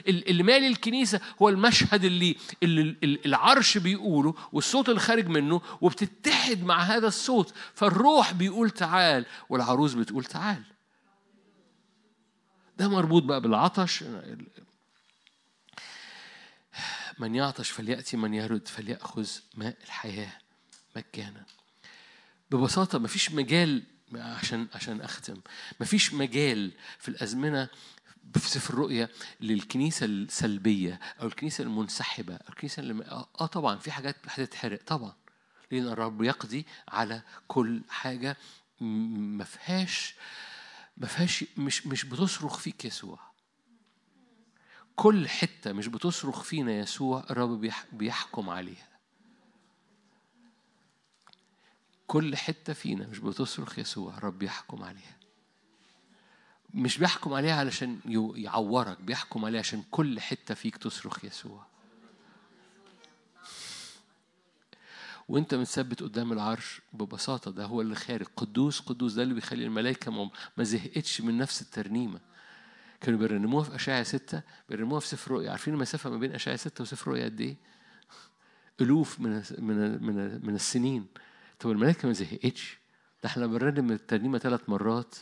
اللي 0.08 0.42
مالي 0.42 0.68
الكنيسة 0.68 1.20
هو 1.42 1.48
المشهد 1.48 2.04
اللي, 2.04 2.36
اللي 2.62 3.18
العرش 3.26 3.78
بيقوله 3.78 4.34
والصوت 4.52 4.88
اللي 4.88 5.00
خارج 5.00 5.26
منه 5.26 5.60
وبتتحد 5.80 6.62
مع 6.62 6.82
هذا 6.82 7.06
الصوت 7.06 7.54
فالروح 7.74 8.32
بيقول 8.32 8.70
تعال 8.70 9.26
والعروس 9.48 9.94
بتقول 9.94 10.24
تعال. 10.24 10.62
ده 12.78 12.88
مربوط 12.88 13.22
بقى 13.22 13.40
بالعطش. 13.40 14.04
من 17.18 17.34
يعطش 17.34 17.70
فليأتي 17.70 18.16
من 18.16 18.34
يرد 18.34 18.68
فليأخذ 18.68 19.28
ماء 19.54 19.76
الحياة 19.84 20.32
مجانا. 20.96 21.44
ببساطة 22.50 22.98
مفيش 22.98 23.32
مجال 23.32 23.82
عشان 24.14 24.66
عشان 24.74 25.00
أختم 25.00 25.36
مفيش 25.80 26.14
مجال 26.14 26.72
في 26.98 27.08
الأزمنة 27.08 27.68
في 28.34 28.48
سفر 28.50 28.74
الرؤيا 28.74 29.08
للكنيسة 29.40 30.06
السلبية 30.06 31.00
أو 31.20 31.26
الكنيسة 31.26 31.64
المنسحبة 31.64 32.34
أو 32.34 32.48
الكنيسة 32.48 32.80
اللي 32.80 33.04
آه 33.40 33.46
طبعا 33.46 33.76
في 33.76 33.90
حاجات 33.90 34.16
هتتحرق 34.26 34.82
طبعا. 34.86 35.12
لأن 35.70 35.86
الرب 35.88 36.22
يقضي 36.22 36.66
على 36.88 37.22
كل 37.48 37.82
حاجة 37.88 38.36
ما 38.80 39.44
فيهاش 39.44 40.14
ما 40.96 41.06
فيهاش 41.06 41.44
مش 41.56 41.86
مش 41.86 42.04
بتصرخ 42.04 42.58
فيك 42.58 42.84
يسوع. 42.84 43.18
كل 44.96 45.28
حتة 45.28 45.72
مش 45.72 45.86
بتصرخ 45.86 46.42
فينا 46.42 46.72
يسوع 46.72 47.24
الرب 47.30 47.70
بيحكم 47.92 48.50
عليها. 48.50 48.88
كل 52.06 52.36
حتة 52.36 52.72
فينا 52.72 53.06
مش 53.06 53.18
بتصرخ 53.18 53.78
يسوع 53.78 54.16
الرب 54.18 54.42
يحكم 54.42 54.82
عليها. 54.82 55.15
مش 56.76 56.98
بيحكم 56.98 57.32
عليها 57.32 57.54
علشان 57.54 58.00
يعورك 58.36 59.00
بيحكم 59.00 59.44
عليها 59.44 59.60
عشان 59.60 59.82
كل 59.90 60.20
حتة 60.20 60.54
فيك 60.54 60.76
تصرخ 60.76 61.24
يسوع. 61.24 61.66
وانت 65.28 65.54
متثبت 65.54 66.02
قدام 66.02 66.32
العرش 66.32 66.80
ببساطة 66.92 67.50
ده 67.50 67.64
هو 67.64 67.80
اللي 67.80 67.94
خارج. 67.94 68.26
قدوس 68.36 68.80
قدوس 68.80 69.12
ده 69.12 69.22
اللي 69.22 69.34
بيخلي 69.34 69.64
الملائكة 69.64 70.30
ما 70.56 70.64
زهقتش 70.64 71.20
من 71.20 71.38
نفس 71.38 71.62
الترنيمة. 71.62 72.20
كانوا 73.00 73.18
بيرنموها 73.18 73.64
في 73.64 73.74
أشعة 73.74 74.02
ستة 74.02 74.42
بيرنموها 74.68 75.00
في 75.00 75.06
سفر 75.08 75.30
رؤيا. 75.30 75.50
عارفين 75.50 75.74
المسافة 75.74 76.10
ما 76.10 76.16
بين 76.18 76.32
أشعة 76.32 76.56
ستة 76.56 76.82
وسفر 76.82 77.10
رؤيا 77.10 77.24
قد 77.24 77.40
إيه؟ 77.40 77.56
ألوف 78.80 79.20
من 79.20 79.42
من 79.58 80.02
من 80.02 80.46
من 80.46 80.54
السنين. 80.54 81.06
طب 81.58 81.70
الملائكة 81.70 82.06
ما 82.08 82.12
زهقتش. 82.14 82.78
ده 83.22 83.28
إحنا 83.28 83.46
بنرنم 83.46 83.92
الترنيمة 83.92 84.38
ثلاث 84.38 84.68
مرات. 84.68 85.14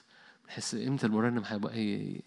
بحس 0.49 0.75
إمتى 0.75 1.07
المرنم 1.07 1.43
هيبقى 1.47 1.75
إيه؟ 1.75 2.21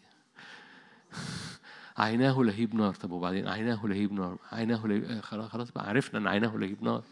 عيناه 1.98 2.44
لهيب 2.44 2.76
نار. 2.76 2.94
طب 2.96 3.12
وبعدين 3.12 3.48
عيناه 3.48 3.86
لهيب 3.86 4.14
نار. 4.14 4.38
عيناه 4.52 4.88
لهيب 4.88 5.04
آه، 5.12 5.22
خلاص 5.22 5.50
خلاص 5.50 5.72
بقى 5.72 5.90
عرفنا 5.90 6.20
إن 6.20 6.28
عيناه 6.28 6.58
لهيب 6.58 6.84
نار. 6.84 7.04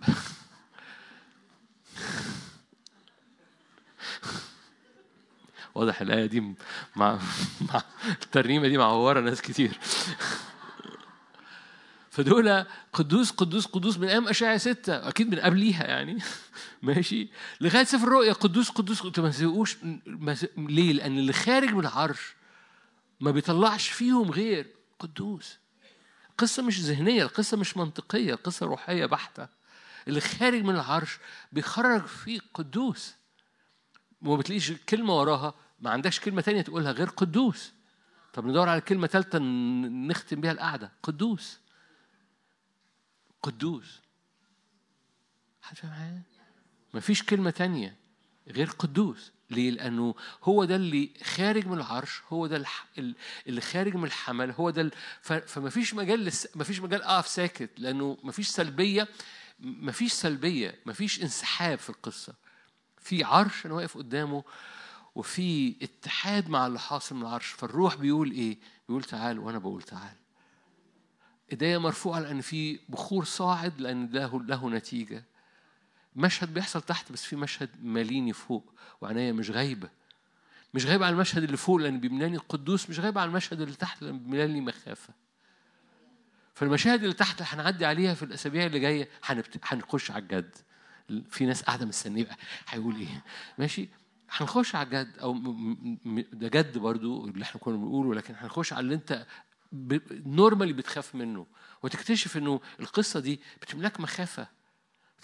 واضح 5.74 6.00
الآية 6.00 6.26
دي 6.26 6.40
مع, 6.96 7.18
مع 7.60 7.82
الترنيمة 8.22 8.68
دي 8.68 8.78
معورة 8.78 9.20
ناس 9.20 9.42
كتير. 9.42 9.78
فدول 12.14 12.64
قدوس 12.92 13.30
قدوس 13.30 13.66
قدوس 13.66 13.98
من 13.98 14.08
أيام 14.08 14.28
اشعيا 14.28 14.58
ستة. 14.58 15.08
أكيد 15.08 15.34
من 15.34 15.40
قبليها 15.40 15.84
يعني. 15.84 16.18
ماشي. 16.82 17.28
لغاية 17.60 17.84
سفر 17.84 18.06
الرؤيا 18.06 18.32
قدوس 18.32 18.70
قدوس. 18.70 19.18
ما 19.18 19.30
تسيبوش 19.30 19.76
ليه؟ 20.56 20.92
لأن 20.92 21.18
اللي 21.18 21.32
خارج 21.32 21.74
من 21.74 21.80
العرش 21.80 22.34
ما 23.20 23.30
بيطلعش 23.30 23.88
فيهم 23.88 24.30
غير 24.30 24.66
قدوس. 24.98 25.58
القصة 26.30 26.62
مش 26.62 26.80
ذهنية 26.80 27.22
القصة 27.22 27.56
مش 27.56 27.76
منطقية 27.76 28.34
القصة 28.34 28.66
روحية 28.66 29.06
بحتة. 29.06 29.48
اللي 30.08 30.20
خارج 30.20 30.62
من 30.62 30.74
العرش 30.74 31.18
بيخرج 31.52 32.06
فيه 32.06 32.40
قدوس. 32.54 33.14
وما 34.22 34.36
بتلاقيش 34.36 34.72
كلمة 34.72 35.18
وراها. 35.18 35.54
ما 35.80 35.90
عندكش 35.90 36.20
كلمة 36.20 36.40
تانية 36.40 36.62
تقولها 36.62 36.92
غير 36.92 37.08
قدوس. 37.08 37.72
طب 38.32 38.46
ندور 38.46 38.68
على 38.68 38.80
كلمة 38.80 39.06
ثالثه 39.06 39.38
نختم 39.38 40.40
بيها 40.40 40.52
القعدة. 40.52 40.92
قدوس. 41.02 41.63
قدوس 43.44 44.00
حد 45.62 45.76
فاهم 45.76 45.92
حاجة؟ 45.92 46.22
مفيش 46.94 47.22
كلمة 47.22 47.50
تانية 47.50 47.96
غير 48.48 48.70
قدوس 48.70 49.32
ليه؟ 49.50 49.70
لأنه 49.70 50.14
هو 50.42 50.64
ده 50.64 50.76
اللي 50.76 51.10
خارج 51.22 51.66
من 51.66 51.78
العرش 51.78 52.22
هو 52.28 52.46
ده 52.46 52.64
اللي 53.46 53.60
خارج 53.60 53.94
من 53.96 54.04
الحمل 54.04 54.50
هو 54.50 54.70
ده 54.70 54.90
فمفيش 55.22 55.94
مجال 55.94 56.24
لس... 56.24 56.48
مفيش 56.56 56.80
مجال 56.80 57.02
أقف 57.02 57.28
ساكت 57.28 57.70
لأنه 57.78 58.18
مفيش 58.22 58.48
سلبية 58.48 59.08
مفيش 59.60 60.12
سلبية 60.12 60.78
مفيش 60.86 61.22
انسحاب 61.22 61.78
في 61.78 61.90
القصة 61.90 62.34
في 62.98 63.24
عرش 63.24 63.66
أنا 63.66 63.74
واقف 63.74 63.98
قدامه 63.98 64.44
وفي 65.14 65.76
اتحاد 65.82 66.48
مع 66.48 66.66
اللي 66.66 66.78
حاصل 66.78 67.14
من 67.14 67.22
العرش 67.22 67.46
فالروح 67.46 67.94
بيقول 67.94 68.30
إيه؟ 68.30 68.58
بيقول 68.88 69.04
تعال 69.04 69.38
وأنا 69.38 69.58
بقول 69.58 69.82
تعال 69.82 70.16
إيديا 71.52 71.78
مرفوعة 71.78 72.20
لأن 72.20 72.40
في 72.40 72.78
بخور 72.88 73.24
صاعد 73.24 73.80
لأن 73.80 74.08
له 74.12 74.42
له 74.42 74.70
نتيجة. 74.70 75.24
مشهد 76.16 76.54
بيحصل 76.54 76.82
تحت 76.82 77.12
بس 77.12 77.24
في 77.24 77.36
مشهد 77.36 77.70
ماليني 77.82 78.32
فوق 78.32 78.72
وعناية 79.00 79.32
مش 79.32 79.50
غايبة. 79.50 79.88
مش 80.74 80.86
غايبة 80.86 81.06
على 81.06 81.12
المشهد 81.14 81.42
اللي 81.42 81.56
فوق 81.56 81.76
لأن 81.76 82.00
بيملاني 82.00 82.36
القدوس 82.36 82.90
مش 82.90 83.00
غايبة 83.00 83.20
على 83.20 83.28
المشهد 83.28 83.60
اللي 83.60 83.74
تحت 83.76 84.02
لأن 84.02 84.18
بيملاني 84.18 84.60
مخافة. 84.60 85.14
فالمشاهد 86.54 87.02
اللي 87.02 87.14
تحت 87.14 87.42
هنعدي 87.42 87.84
عليها 87.86 88.14
في 88.14 88.22
الأسابيع 88.22 88.66
اللي 88.66 88.78
جاية 88.78 89.08
هنخش 89.64 90.10
على 90.10 90.22
الجد. 90.22 90.56
في 91.30 91.46
ناس 91.46 91.62
قاعدة 91.62 91.86
مستنية 91.86 92.28
هيقول 92.68 92.96
إيه؟ 92.96 93.24
ماشي؟ 93.58 93.88
هنخش 94.30 94.74
على 94.74 94.86
الجد 94.86 95.18
أو 95.18 95.38
ده 96.32 96.48
جد 96.48 96.78
برضو 96.78 97.26
اللي 97.28 97.42
إحنا 97.42 97.60
كنا 97.60 97.76
بنقوله 97.76 98.14
لكن 98.14 98.34
هنخش 98.38 98.72
على 98.72 98.80
اللي 98.80 98.94
أنت 98.94 99.26
نورمالي 100.26 100.72
بتخاف 100.72 101.14
منه. 101.14 101.46
وتكتشف 101.82 102.36
إنه 102.36 102.60
القصة 102.80 103.20
دي 103.20 103.40
بتملك 103.62 104.00
مخافة. 104.00 104.48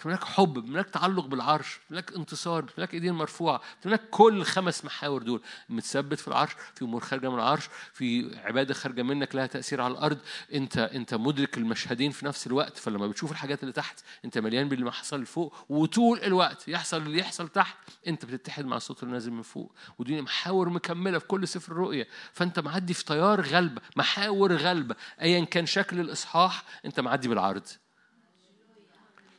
بتملك 0.01 0.23
حب 0.23 0.53
بتملك 0.53 0.89
تعلق 0.89 1.25
بالعرش 1.25 1.79
بتملك 1.85 2.15
انتصار 2.15 2.61
بتملك 2.61 2.93
ايدين 2.93 3.13
مرفوعة 3.13 3.61
بتملك 3.81 4.09
كل 4.09 4.37
الخمس 4.37 4.85
محاور 4.85 5.23
دول 5.23 5.41
متثبت 5.69 6.19
في 6.19 6.27
العرش 6.27 6.51
في 6.75 6.85
أمور 6.85 7.01
خارجة 7.01 7.29
من 7.29 7.35
العرش 7.35 7.69
في 7.93 8.37
عبادة 8.43 8.73
خارجة 8.73 9.01
منك 9.01 9.35
لها 9.35 9.45
تأثير 9.45 9.81
على 9.81 9.91
الأرض. 9.91 10.17
أنت 10.53 10.77
أنت 10.77 11.13
مدرك 11.13 11.57
المشهدين 11.57 12.11
في 12.11 12.25
نفس 12.25 12.47
الوقت 12.47 12.77
فلما 12.77 13.07
بتشوف 13.07 13.31
الحاجات 13.31 13.61
اللي 13.61 13.73
تحت 13.73 13.99
أنت 14.25 14.37
مليان 14.37 14.69
باللي 14.69 14.91
حصل 14.91 15.25
فوق 15.25 15.55
وطول 15.69 16.19
الوقت 16.19 16.67
يحصل 16.67 16.97
اللي 16.97 17.19
يحصل 17.19 17.47
تحت 17.47 17.77
أنت 18.07 18.25
بتتحد 18.25 18.65
مع 18.65 18.77
الصوت 18.77 19.03
اللي 19.03 19.13
نازل 19.13 19.31
من 19.31 19.41
فوق. 19.41 19.75
ودي 19.99 20.21
محاور 20.21 20.69
مكملة 20.69 21.19
في 21.19 21.27
كل 21.27 21.47
سفر 21.47 21.71
الرؤية. 21.71 22.07
فأنت 22.33 22.59
معدي 22.59 22.93
في 22.93 23.05
تيار 23.05 23.41
غلبه 23.41 23.81
محاور 23.95 24.55
غلبه 24.55 24.95
ايا 25.21 25.45
كان 25.45 25.65
شكل 25.65 25.99
الإصحاح 25.99 26.63
أنت 26.85 26.99
معدي 26.99 27.27
بالعرض. 27.27 27.67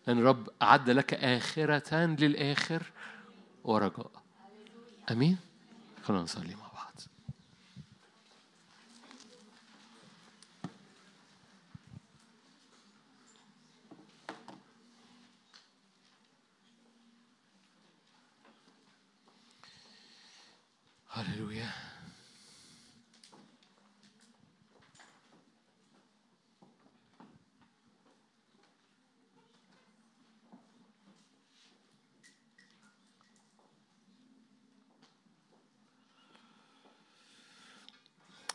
لأن 0.07 0.19
الرب 0.19 0.49
أعد 0.62 0.91
لك 0.91 1.15
آخرة 1.15 1.97
للآخر 1.97 2.93
ورجاء. 3.65 4.11
أمين؟ 5.11 5.39
خلونا 6.03 6.23
نصلي 6.23 6.55
مع 6.55 6.69
بعض. 6.73 7.01
هللويا. 21.09 21.81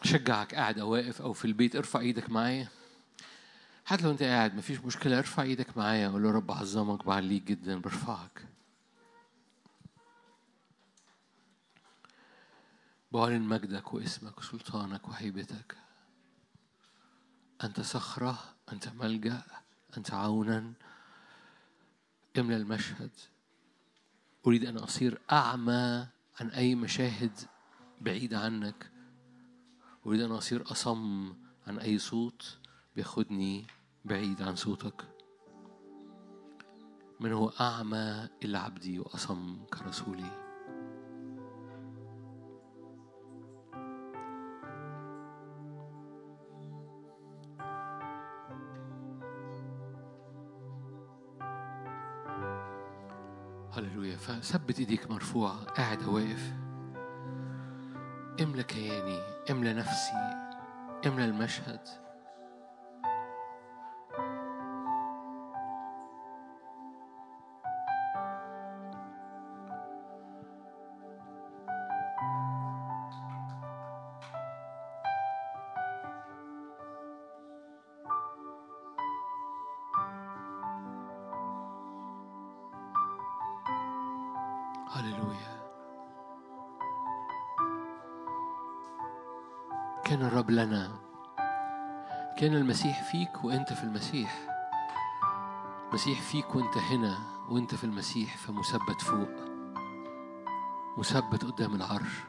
شجعك 0.08 0.56
قاعد 0.56 0.80
أو 0.80 0.90
واقف 0.90 1.22
أو 1.22 1.34
في 1.34 1.46
البيت 1.46 1.76
ارفع 1.76 2.00
إيدك 2.00 2.30
معايا. 2.30 2.68
حتى 3.86 4.04
لو 4.04 4.12
أنت 4.12 4.24
قاعد 4.24 4.56
مفيش 4.56 4.80
مشكلة 4.80 5.18
ارفع 5.18 5.44
إيدك 5.44 5.78
معايا. 5.78 6.08
قول 6.08 6.24
له 6.24 6.32
رب 6.32 6.52
عظمك 6.52 7.06
بعليك 7.06 7.44
جدا 7.44 7.82
برفعك. 7.82 8.48
بعلن 13.12 13.42
مجدك 13.42 13.94
واسمك 13.94 14.38
وسلطانك 14.38 15.08
وهيبتك. 15.08 15.78
أنت 17.64 17.82
صخرة 17.82 18.40
أنت 18.74 18.88
ملجأ 18.88 19.44
أنت 19.98 20.14
عونا. 20.14 20.74
املى 22.38 22.56
المشهد. 22.56 23.12
أريد 24.48 24.66
أن 24.66 24.78
أصير 24.78 25.22
أعمى 25.32 26.08
عن 26.40 26.50
أي 26.50 26.76
مشاهد 26.76 27.32
بعيدة 28.02 28.40
عنك. 28.40 28.97
أريد 30.08 30.22
أن 30.22 30.32
أصير 30.32 30.72
أصم 30.72 31.34
عن 31.68 31.80
أي 31.80 31.98
صوت 31.98 32.58
بياخدني 32.96 33.68
بعيد 34.06 34.42
عن 34.42 34.56
صوتك. 34.56 35.04
من 37.20 37.32
هو 37.32 37.50
أعمى 37.50 38.30
إلا 38.44 38.60
عبدي 38.60 39.00
وأصم 39.00 39.66
كرسولي. 39.74 40.48
هللويا 53.72 54.18
فثبت 54.18 54.80
إيديك 54.80 55.12
مرفوعة 55.12 55.64
قاعد 55.64 56.04
واقف. 56.04 56.67
املى 58.42 58.64
كياني 58.64 59.20
املى 59.50 59.74
نفسي 59.74 60.12
املى 61.06 61.26
المشهد. 61.26 61.80
وأنت 93.46 93.74
في 93.74 93.84
المسيح. 93.84 94.40
المسيح 95.90 96.22
فيك 96.22 96.56
وأنت 96.56 96.78
هنا 96.78 97.18
وأنت 97.50 97.76
في 97.76 97.84
المسيح 97.84 98.38
فمثبت 98.38 99.02
فوق. 99.02 99.30
مثبت 100.98 101.46
قدام 101.46 101.76
العرش. 101.76 102.24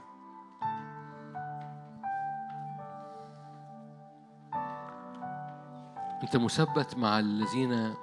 أنت 6.23 6.37
مثبت 6.37 6.97
مع 6.97 7.19
الذين 7.19 7.95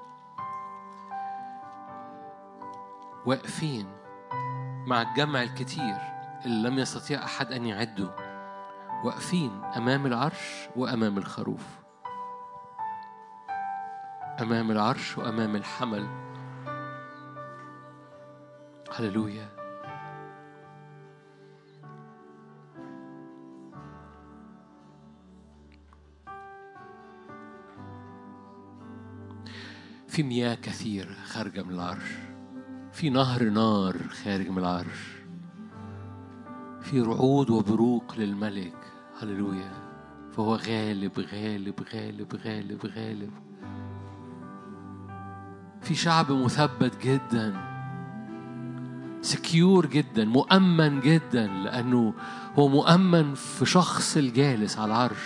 واقفين 3.26 3.88
مع 4.88 5.02
الجمع 5.02 5.44
الكتير 5.44 5.98
اللي 6.45 6.69
لم 6.69 6.80
يستطيع 6.80 7.23
أحد 7.23 7.52
أن 7.52 7.65
يعده. 7.65 8.15
واقفين 9.03 9.64
أمام 9.77 10.06
العرش 10.06 10.69
وأمام 10.76 11.18
الخروف. 11.18 11.85
أمام 14.41 14.72
العرش 14.72 15.18
وأمام 15.18 15.56
الحمل. 15.56 16.07
هللويا. 18.91 19.49
في 30.07 30.24
مياه 30.24 30.56
كثير 30.56 31.14
خارجة 31.26 31.64
من 31.64 31.74
العرش. 31.74 32.12
في 32.91 33.10
نهر 33.10 33.44
نار 33.44 33.98
خارج 33.98 34.49
من 34.49 34.57
العرش. 34.57 35.16
في 36.82 37.02
رعود 37.02 37.49
وبروق 37.49 38.16
للملك. 38.18 38.78
هللويا. 39.22 39.72
فهو 40.32 40.56
غالب 40.56 41.20
غالب 41.20 41.82
غالب 41.94 42.36
غالب 42.36 42.86
غالب. 42.86 43.44
في 45.86 45.95
شعب 45.95 46.32
مثبت 46.32 46.94
جدا 47.03 47.53
سكيور 49.22 49.86
جدا 49.86 50.26
مؤمن 50.26 50.99
جدا 50.99 51.48
لأنه 51.48 52.14
هو 52.60 52.68
مؤمن 52.68 53.34
في 53.34 53.66
شخص 53.66 54.18
الجالس 54.18 54.78
على 54.78 54.86
العرش. 54.86 55.24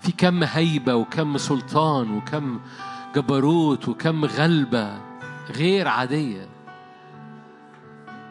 في 0.00 0.12
كم 0.12 0.42
هيبة 0.44 0.94
وكم 0.94 1.38
سلطان 1.38 2.10
وكم 2.10 2.60
جبروت 3.16 3.88
وكم 3.88 4.24
غلبة 4.24 5.00
غير 5.50 5.88
عادية 5.88 6.48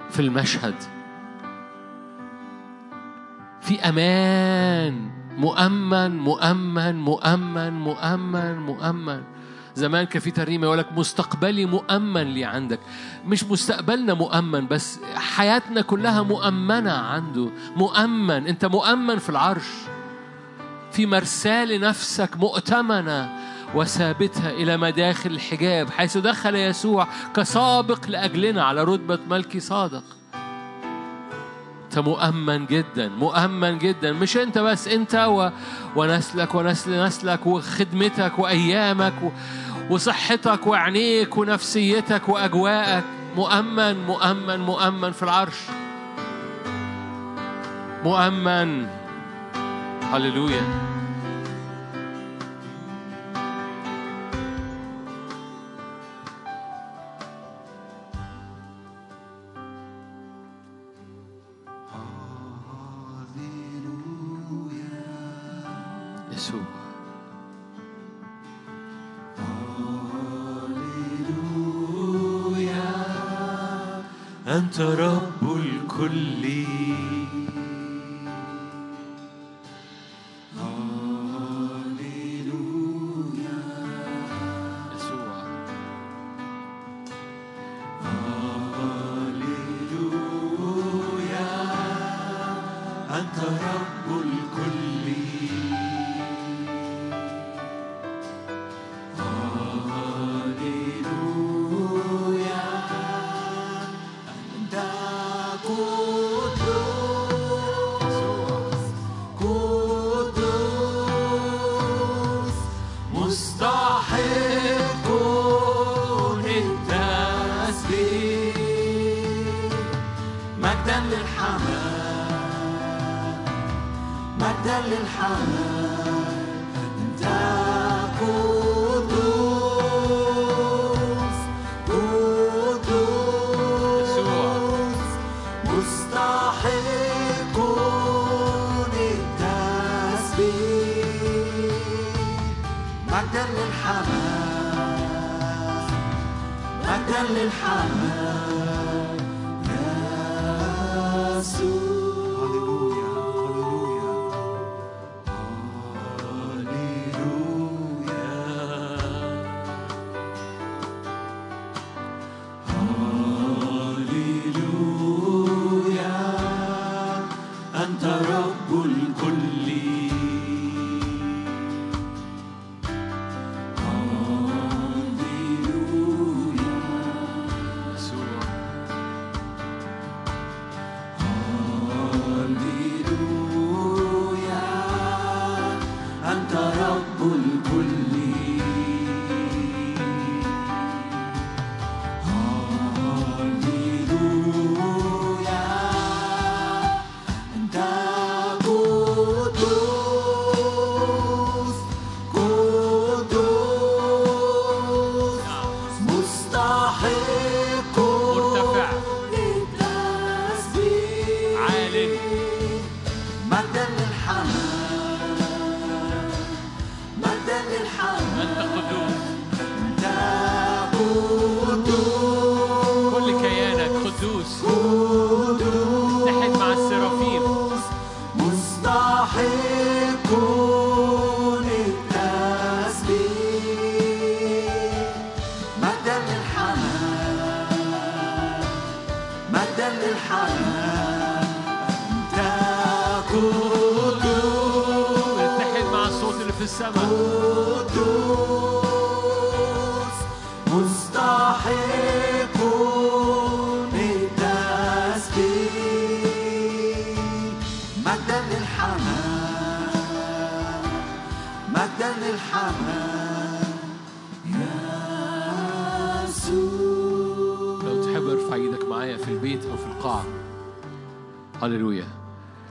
في 0.09 0.19
المشهد. 0.19 0.75
في 3.61 3.79
أمان 3.79 5.09
مؤمن 5.37 6.17
مؤمن 6.17 6.95
مؤمن 6.95 7.73
مؤمن 7.73 8.59
مؤمن. 8.59 9.23
زمان 9.77 10.05
كان 10.05 10.21
في 10.21 10.31
ترنيمة 10.31 10.65
يقول 10.65 10.77
لك 10.77 10.87
مستقبلي 10.95 11.65
مؤمن 11.65 12.23
لي 12.23 12.45
عندك. 12.45 12.79
مش 13.25 13.43
مستقبلنا 13.43 14.13
مؤمن 14.13 14.67
بس 14.67 14.99
حياتنا 15.15 15.81
كلها 15.81 16.21
مؤمنة 16.21 16.91
عنده. 16.91 17.49
مؤمن 17.75 18.47
أنت 18.47 18.65
مؤمن 18.65 19.17
في 19.17 19.29
العرش. 19.29 19.69
في 20.91 21.05
مرساة 21.05 21.65
لنفسك 21.65 22.37
مؤتمنة 22.37 23.29
وثابتها 23.75 24.51
إلى 24.51 24.77
مداخل 24.77 25.31
الحجاب 25.31 25.89
حيث 25.89 26.17
دخل 26.17 26.55
يسوع 26.55 27.07
كسابق 27.35 28.07
لأجلنا 28.07 28.63
على 28.63 28.83
رتبة 28.83 29.19
ملكي 29.29 29.59
صادق. 29.59 30.03
أنت 31.85 31.99
مؤمن 31.99 32.65
جدا 32.65 33.09
مؤمن 33.09 33.77
جدا. 33.77 34.13
مش 34.13 34.37
أنت 34.37 34.57
بس 34.57 34.87
أنت 34.87 35.15
و... 35.15 35.49
ونسلك 35.95 36.55
ونسل 36.55 37.03
نسلك 37.05 37.47
وخدمتك 37.47 38.39
وأيامك 38.39 39.13
و... 39.23 39.29
وصحتك 39.89 40.67
وعينيك 40.67 41.37
ونفسيتك 41.37 42.29
وأجواءك. 42.29 43.03
مؤمن 43.35 44.05
مؤمن 44.05 44.59
مؤمن 44.59 45.11
في 45.11 45.23
العرش. 45.23 45.59
مؤمن. 48.03 48.87
هللويا. 50.13 50.96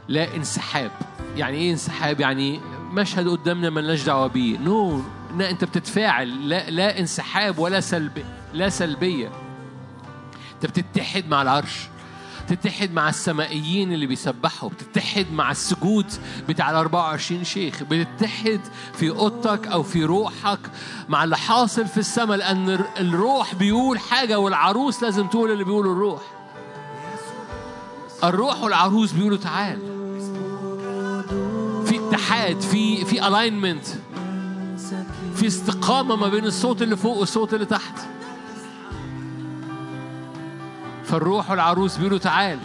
لا 0.09 0.37
انسحاب. 0.37 0.91
يعني 1.37 1.57
إيه 1.57 1.73
انسحاب؟ 1.73 2.21
يعني 2.21 2.61
مشهد 2.93 3.29
قدامنا 3.29 3.71
ملناش 3.71 4.03
دعوة 4.03 4.27
بيه. 4.27 4.59
نو 4.59 5.03
لا 5.39 5.51
أنت 5.51 5.65
بتتفاعل. 5.65 6.49
لا 6.49 6.71
لا 6.71 6.99
انسحاب 6.99 7.59
ولا 7.59 7.81
سلب 7.81 8.25
لا 8.55 8.69
سلبية. 8.69 9.31
أنت 10.55 10.67
بتتحد 10.67 11.29
مع 11.29 11.43
العرش. 11.43 11.89
بتتحد 12.51 12.93
مع 12.93 13.09
السمائيين 13.09 13.93
اللي 13.93 14.07
بيسبحوا. 14.07 14.69
بتتحد 14.71 15.27
مع 15.33 15.51
السجود 15.51 16.07
بتاع 16.49 16.71
ال 16.71 16.75
24 16.75 17.45
شيخ. 17.45 17.83
بتتحد 17.83 18.61
في 18.95 19.11
أوضتك 19.11 19.67
أو 19.67 19.83
في 19.83 20.05
روحك 20.05 20.61
مع 21.09 21.25
اللي 21.25 21.37
حاصل 21.37 21.87
في 21.87 21.99
السماء. 21.99 22.37
لأن 22.37 22.85
الروح 23.01 23.55
بيقول 23.55 23.99
حاجة 23.99 24.39
والعروس 24.39 25.03
لازم 25.03 25.27
تقول 25.27 25.51
اللي 25.51 25.65
بيقوله 25.65 25.93
الروح. 25.93 26.21
الروح 28.25 28.63
والعروس 28.63 29.13
بيقولوا 29.13 29.39
تعال. 29.39 29.79
اتحاد 32.17 32.61
في 32.61 33.05
في 33.05 33.27
الاينمنت 33.29 33.87
في 35.35 35.47
استقامة 35.47 36.17
ما 36.17 36.29
بين 36.29 36.45
الصوت 36.45 36.83
اللي 36.83 36.97
فوق 36.97 37.17
والصوت 37.17 37.55
اللي 37.55 37.65
تحت. 37.65 37.95
فالروح 41.05 41.51
والعروس 41.51 41.97
بيقولوا 41.97 42.19
تعال 42.19 42.59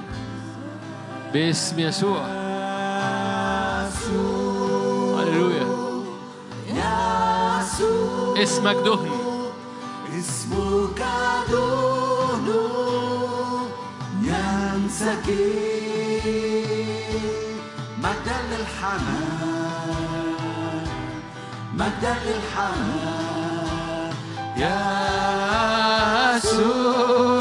باسم 1.33 1.79
يسوع. 1.79 2.25
هللويا. 5.19 5.67
يسوع 6.67 8.43
اسمك 8.43 8.75
دهن. 8.75 9.11
اسمك 10.19 11.03
دهن 11.51 12.47
ينسكي. 14.21 15.61
مجدا 18.11 18.37
للحنان 18.51 20.01
مجدا 21.73 22.15
للحنان 22.25 24.11
يسوع 26.37 27.40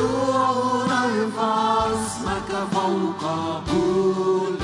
يسوع 0.00 0.86
نرفع 0.86 1.86
اسمك 1.86 2.50
فوق 2.72 3.22
كل 3.70 4.62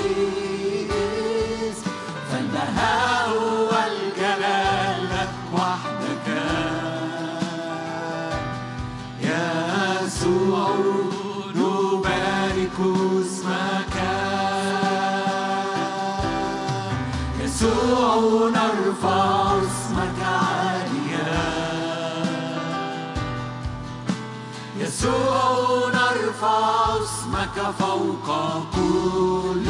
اسم 1.71 1.91
فالبهاء 2.31 3.29
والجلال 3.71 5.05
لك 5.05 5.35
وحدك. 5.55 6.29
يسوع 9.21 10.69
نبارك 11.55 12.79
اسمك. 13.21 13.97
يسوع 17.41 18.51
نرفع 18.51 19.46
يسوع 25.07 25.89
نرفع 25.89 26.97
اسمك 27.03 27.57
فوق 27.79 28.29
كل 28.75 29.67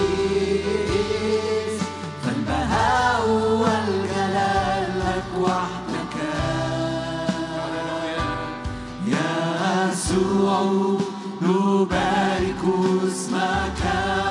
اسم. 1.66 1.86
فالبهاء 2.24 3.28
والجلال 3.28 4.88
لك 4.98 5.28
وحدك. 5.40 6.16
يسوع 9.06 10.56
نبارك 11.42 12.62
اسمك. 13.06 14.25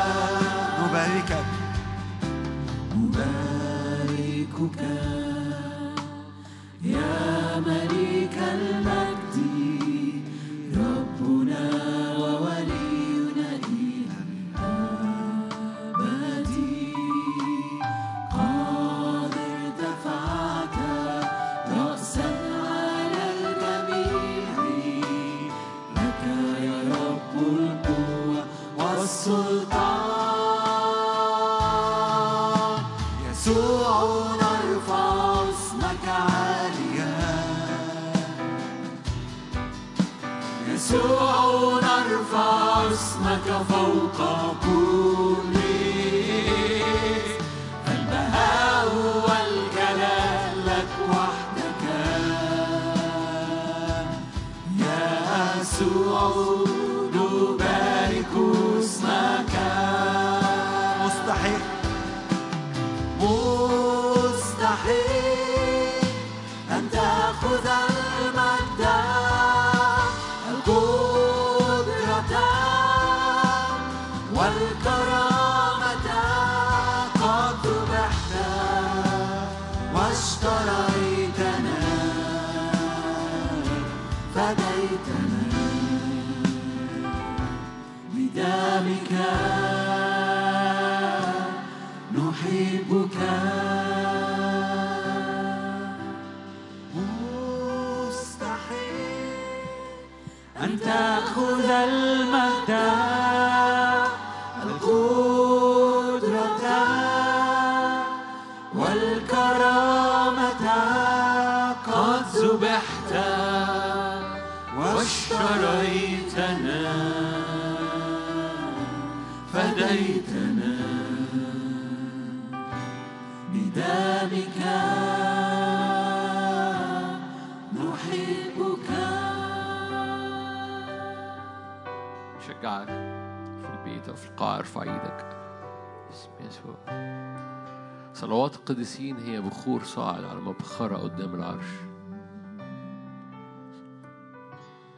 القديسين 138.75 139.17
هي 139.17 139.41
بخور 139.41 139.83
صاعد 139.83 140.23
على 140.23 140.39
مبخرة 140.39 140.97
قدام 140.97 141.35
العرش. 141.35 141.65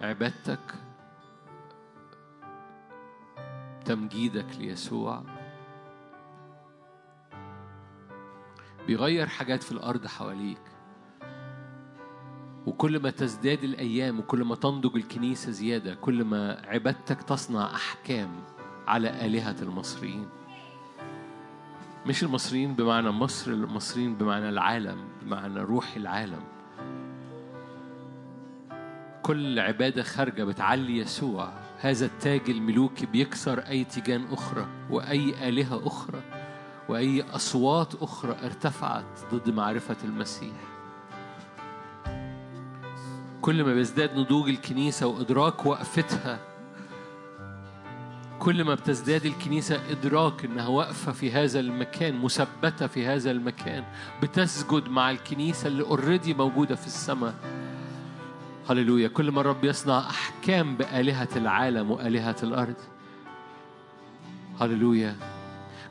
عبادتك 0.01 0.75
تمجيدك 3.85 4.45
ليسوع 4.59 5.23
بيغير 8.87 9.27
حاجات 9.27 9.63
في 9.63 9.71
الأرض 9.71 10.07
حواليك. 10.07 10.61
وكل 12.65 12.99
ما 13.01 13.09
تزداد 13.09 13.63
الأيام 13.63 14.19
وكل 14.19 14.43
ما 14.43 14.55
تنضج 14.55 14.95
الكنيسة 14.95 15.51
زيادة 15.51 15.95
كل 15.95 16.23
ما 16.23 16.61
عبادتك 16.65 17.21
تصنع 17.21 17.75
أحكام 17.75 18.29
على 18.87 19.25
آلهة 19.25 19.55
المصريين. 19.61 20.36
مش 22.07 22.23
المصريين 22.23 22.73
بمعنى 22.73 23.09
مصر 23.09 23.51
المصريين 23.51 24.15
بمعنى 24.15 24.49
العالم 24.49 24.97
بمعنى 25.21 25.59
روح 25.59 25.95
العالم. 25.95 26.41
كل 29.23 29.59
عبادة 29.59 30.03
خارجة 30.03 30.43
بتعلي 30.43 30.97
يسوع. 30.97 31.53
هذا 31.79 32.05
التاج 32.05 32.41
الملوكي 32.49 33.05
بيكسر 33.05 33.59
أي 33.59 33.83
تيجان 33.83 34.25
أخرى 34.31 34.67
وأي 34.89 35.49
آلهة 35.49 35.87
أخرى 35.87 36.21
وأي 36.89 37.21
أصوات 37.21 37.95
أخرى 37.95 38.35
ارتفعت 38.43 39.33
ضد 39.33 39.49
معرفة 39.49 39.97
المسيح. 40.03 40.55
كل 43.41 43.63
ما 43.63 43.73
بيزداد 43.73 44.19
نضوج 44.19 44.49
الكنيسة 44.49 45.07
وإدراك 45.07 45.65
وقفتها 45.65 46.39
كل 48.39 48.63
ما 48.63 48.75
بتزداد 48.75 49.25
الكنيسة 49.25 49.91
إدراك 49.91 50.45
إنها 50.45 50.67
واقفة 50.67 51.11
في 51.11 51.31
هذا 51.31 51.59
المكان 51.59 52.21
مثبتة 52.21 52.87
في 52.87 53.05
هذا 53.05 53.31
المكان 53.31 53.83
بتسجد 54.23 54.89
مع 54.89 55.11
الكنيسة 55.11 55.67
اللي 55.67 55.83
اوريدي 55.83 56.33
موجودة 56.33 56.75
في 56.75 56.87
السماء. 56.87 57.33
هللويا. 58.69 59.07
كل 59.07 59.31
ما 59.31 59.41
الرب 59.41 59.63
يصنع 59.63 59.99
أحكام 59.99 60.77
بآلهة 60.77 61.27
العالم 61.35 61.91
وآلهة 61.91 62.35
الأرض. 62.43 62.75
هللويا. 64.61 65.15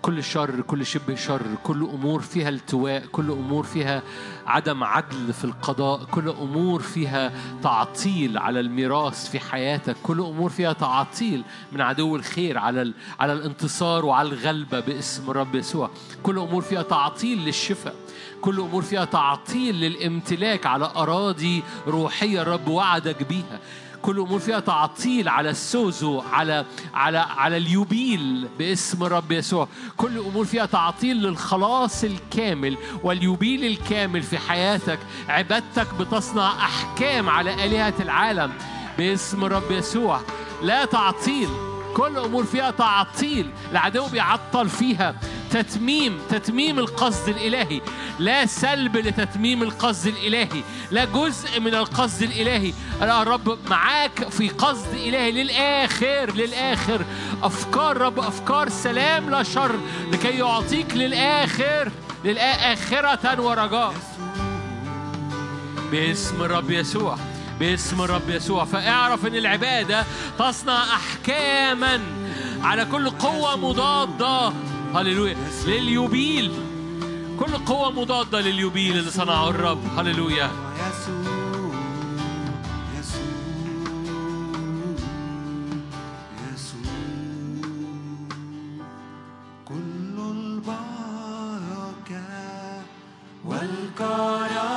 كل 0.02 0.24
شر 0.24 0.60
كل 0.60 0.86
شبه 0.86 1.14
شر 1.14 1.42
كل 1.62 1.82
أمور 1.82 2.20
فيها 2.20 2.48
التواء 2.48 3.06
كل 3.06 3.30
أمور 3.30 3.64
فيها 3.64 4.02
عدم 4.46 4.84
عدل 4.84 5.32
في 5.32 5.44
القضاء 5.44 6.04
كل 6.04 6.28
أمور 6.28 6.82
فيها 6.82 7.32
تعطيل 7.62 8.38
على 8.38 8.60
الميراث 8.60 9.30
في 9.30 9.40
حياتك 9.40 9.96
كل 10.02 10.20
أمور 10.20 10.50
فيها 10.50 10.72
تعطيل 10.72 11.44
من 11.72 11.80
عدو 11.80 12.16
الخير 12.16 12.58
على 12.58 12.92
على 13.20 13.32
الانتصار 13.32 14.04
وعلى 14.04 14.28
الغلبة 14.28 14.80
باسم 14.80 15.30
الرب 15.30 15.54
يسوع. 15.54 15.90
كل 16.22 16.38
أمور 16.38 16.62
فيها 16.62 16.82
تعطيل 16.82 17.38
للشفاء 17.38 17.94
كل 18.40 18.60
أمور 18.60 18.82
فيها 18.82 19.04
تعطيل 19.04 19.74
للامتلاك 19.80 20.66
على 20.66 20.92
أراضي 20.96 21.62
روحية 21.86 22.42
الرب 22.42 22.68
وعدك 22.68 23.22
بيها. 23.22 23.60
كل 24.02 24.20
أمور 24.20 24.38
فيها 24.38 24.60
تعطيل 24.60 25.28
على 25.28 25.50
السوزو 25.50 26.20
على 26.32 26.64
على 26.94 27.18
على 27.18 27.56
اليوبيل 27.56 28.48
باسم 28.58 29.04
الرب 29.04 29.32
يسوع. 29.32 29.68
كل 29.96 30.18
أمور 30.18 30.44
فيها 30.44 30.66
تعطيل 30.66 31.16
للخلاص 31.16 32.04
الكامل 32.04 32.76
واليوبيل 33.02 33.64
الكامل 33.64 34.22
في 34.22 34.38
حياتك 34.38 34.98
عبادتك 35.28 35.94
بتصنع 35.94 36.48
أحكام 36.48 37.30
على 37.30 37.64
آلهة 37.64 37.94
العالم 38.00 38.52
باسم 38.98 39.44
الرب 39.44 39.70
يسوع. 39.70 40.20
لا 40.62 40.84
تعطيل 40.84 41.48
كل 41.94 42.18
أمور 42.18 42.44
فيها 42.44 42.70
تعطيل 42.70 43.50
العدو 43.72 44.06
بيعطل 44.06 44.68
فيها. 44.68 45.14
تتميم 45.50 46.18
تتميم 46.30 46.78
القصد 46.78 47.28
الإلهي. 47.28 47.80
لا 48.18 48.46
سلب 48.46 48.96
لتتميم 48.96 49.62
القصد 49.62 50.06
الإلهي 50.06 50.62
لا 50.90 51.04
جزء 51.04 51.60
من 51.60 51.74
القصد 51.74 52.22
الإلهي. 52.22 52.72
أنا 53.02 53.22
الرب 53.22 53.58
معاك 53.70 54.28
في 54.28 54.48
قصد 54.48 54.94
إلهي 54.94 55.32
للآخر 55.32 56.32
للآخر. 56.34 57.04
أفكار 57.42 57.96
رب 57.96 58.18
أفكار 58.18 58.68
سلام 58.68 59.30
لا 59.30 59.42
شر 59.42 59.76
لكي 60.12 60.38
يعطيك 60.38 60.94
للآخر 60.94 61.92
للآخرة 62.24 63.40
ورجاء. 63.40 63.94
باسم 65.90 66.42
الرب 66.42 66.70
يسوع 66.70 67.18
باسم 67.60 68.02
الرب 68.02 68.30
يسوع. 68.30 68.64
فاعرف 68.64 69.26
إن 69.26 69.34
العبادة 69.34 70.04
تصنع 70.38 70.82
احكاما 70.82 72.00
على 72.62 72.84
كل 72.84 73.10
قوة 73.10 73.56
مضادة. 73.56 74.52
هللويا. 75.00 75.36
لليوبيل. 75.66 76.52
كل 77.40 77.52
قوة 77.66 77.90
مضادة 77.90 78.40
لليوبيل 78.40 78.98
اللي 78.98 79.10
صنعه 79.10 79.50
الرب. 79.50 79.78
هللويا. 79.98 80.50
يسوع 80.76 81.74
يسوع 82.98 83.22
يسوع 86.54 86.80
كل 89.64 90.16
البركة 90.30 90.72
والكرامة 93.44 94.74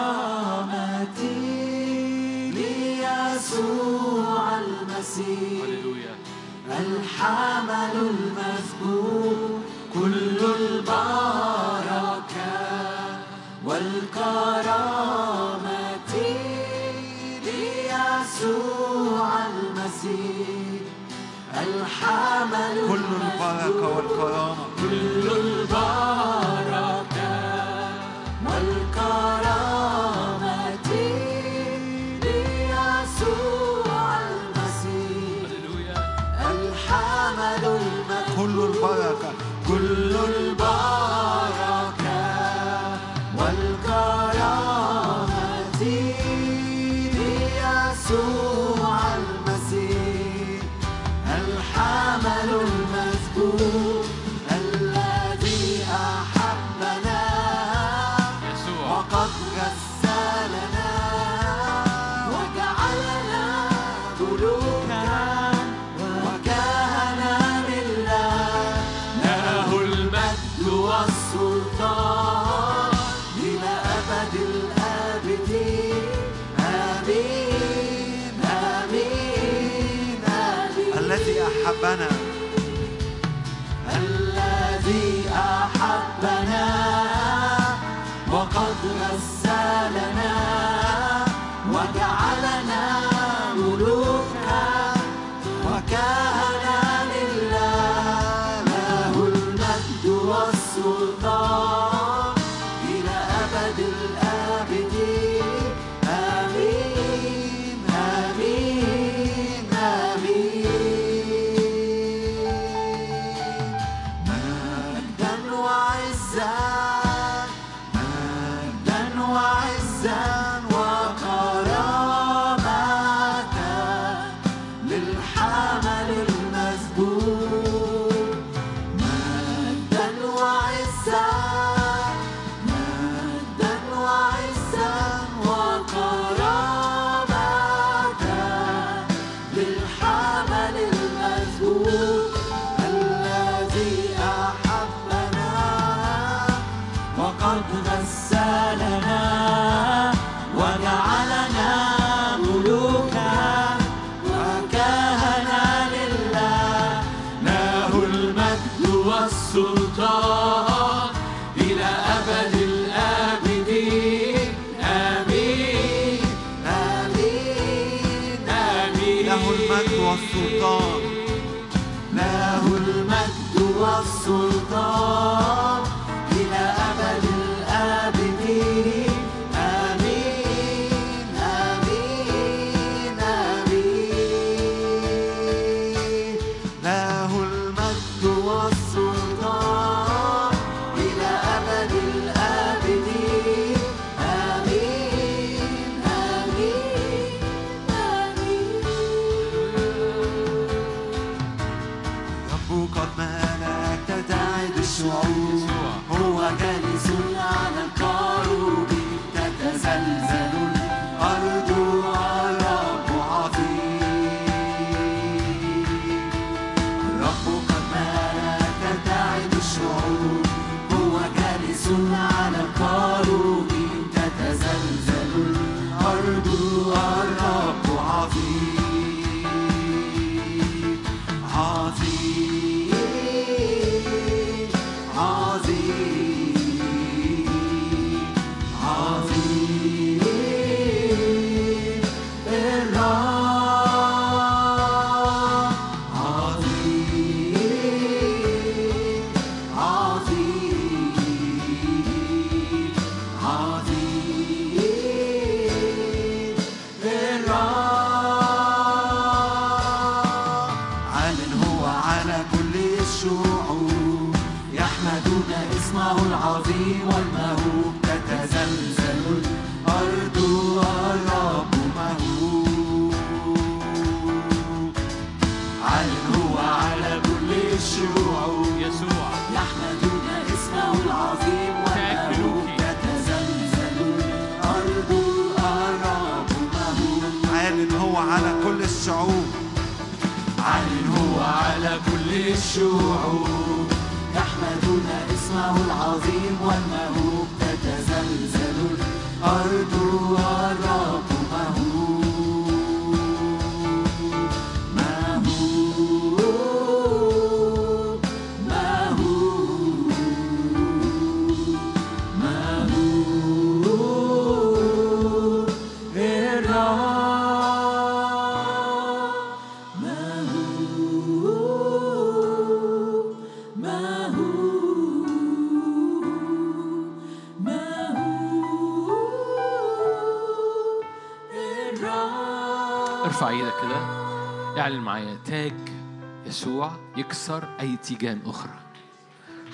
ليسوع 3.40 4.60
المسيح. 4.60 5.64
هللويا. 5.64 6.16
الحمل 6.70 7.96
المسبوق 7.96 9.60
كل 10.00 10.40
البركة 10.60 12.54
والكرامة 13.66 15.70
ليسوع 17.46 19.30
المسيح 19.48 20.82
الحمل 21.54 22.76
كل 22.88 23.06
البركة 23.22 23.88
والكرامة. 23.96 24.64
كل 24.78 25.28
البركة 25.32 26.49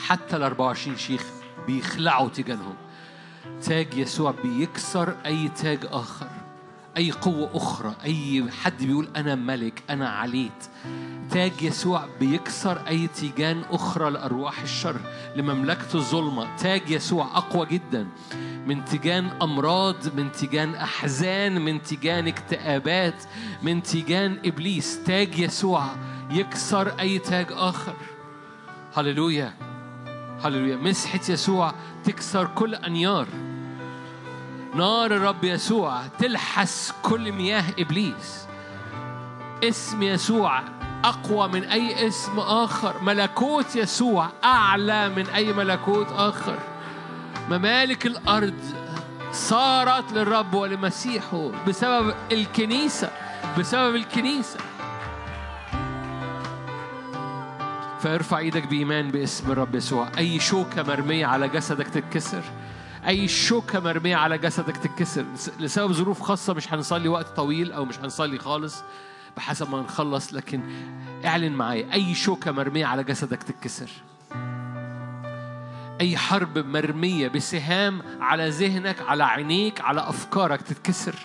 حتى 0.08 0.36
ال 0.36 0.44
24 0.44 0.98
شيخ 0.98 1.24
بيخلعوا 1.68 2.30
تيجانهم 2.30 2.76
تاج 3.64 3.94
يسوع 3.94 4.34
بيكسر 4.44 5.16
أي 5.26 5.48
تاج 5.48 5.80
آخر 5.92 6.28
أي 6.98 7.12
قوة 7.12 7.50
أخرى 7.54 7.96
أي 8.04 8.46
حد 8.62 8.84
بيقول 8.84 9.08
أنا 9.16 9.36
ملك 9.36 9.84
أنا 9.90 10.10
عليت. 10.10 10.70
تاج 11.32 11.62
يسوع 11.62 12.06
بيكسر 12.20 12.88
أي 12.88 13.08
تيجان 13.08 13.62
أخرى 13.72 14.10
لأرواح 14.10 14.62
الشر 14.62 15.00
لمملكه 15.36 15.96
الظلمة. 15.96 16.56
تاج 16.56 16.90
يسوع 16.90 17.26
أقوى 17.38 17.66
جدا 17.66 18.08
من 18.68 18.86
تيجان 18.86 19.26
أمراض 19.42 20.16
من 20.16 20.32
تيجان 20.32 20.76
أحزان 20.76 21.62
من 21.62 21.82
تيجان 21.82 22.28
اكتئابات 22.28 23.24
من 23.64 23.84
تيجان 23.84 24.40
إبليس. 24.46 25.04
تاج 25.04 25.40
يسوع 25.40 25.86
يكسر 26.32 27.00
أي 27.00 27.20
تاج 27.20 27.48
آخر. 27.52 27.96
هللويا. 28.96 29.75
هللويا. 30.44 30.76
مسحة 30.76 31.20
يسوع 31.30 31.74
تكسر 32.04 32.48
كل 32.48 32.76
أنيار. 32.76 33.28
نار 34.76 35.06
الرب 35.06 35.44
يسوع 35.44 36.08
تلحس 36.08 36.94
كل 37.04 37.32
مياه 37.32 37.64
إبليس. 37.80 38.46
اسم 39.64 40.04
يسوع 40.04 40.62
أقوى 41.04 41.48
من 41.48 41.64
أي 41.64 42.08
اسم 42.08 42.40
آخر. 42.40 43.02
ملكوت 43.02 43.76
يسوع 43.76 44.30
أعلى 44.44 45.10
من 45.10 45.28
أي 45.28 45.54
ملكوت 45.54 46.08
آخر. 46.12 46.60
ممالك 47.50 48.06
الأرض 48.06 48.60
صارت 49.32 50.12
للرب 50.14 50.54
ولمسيحه 50.54 51.52
بسبب 51.68 52.14
الكنيسة 52.32 53.12
بسبب 53.60 53.96
الكنيسة. 53.96 54.60
فارفع 58.06 58.38
إيدك 58.38 58.68
بإيمان 58.68 59.12
باسم 59.12 59.52
الرب 59.52 59.76
يسوع. 59.76 60.08
أي 60.18 60.40
شوكة 60.40 60.84
مرمية 60.84 61.26
على 61.26 61.48
جسدك 61.48 61.88
تتكسر. 61.88 62.44
أي 63.08 63.28
شوكة 63.28 63.80
مرمية 63.80 64.16
على 64.16 64.38
جسدك 64.38 64.78
تتكسر. 64.78 65.26
لسبب 65.60 65.92
ظروف 65.92 66.22
خاصة 66.22 66.54
مش 66.54 66.74
هنصلي 66.74 67.08
وقت 67.08 67.28
طويل 67.28 67.72
أو 67.72 67.86
مش 67.86 68.00
هنصلي 68.00 68.38
خالص 68.38 68.84
بحسب 69.38 69.70
ما 69.70 69.82
نخلص 69.82 70.34
لكن 70.34 70.62
اعلن 71.26 71.52
معايا. 71.52 71.94
أي 71.94 72.16
شوكة 72.16 72.52
مرمية 72.52 72.86
على 72.86 73.04
جسدك 73.04 73.44
تتكسر. 73.44 73.90
أي 76.02 76.18
حرب 76.18 76.58
مرمية 76.58 77.28
بسهام 77.28 78.02
على 78.22 78.50
ذهنك 78.50 79.02
على 79.02 79.24
عينيك 79.24 79.82
على 79.82 80.02
أفكارك 80.02 80.62
تتكسر. 80.62 81.16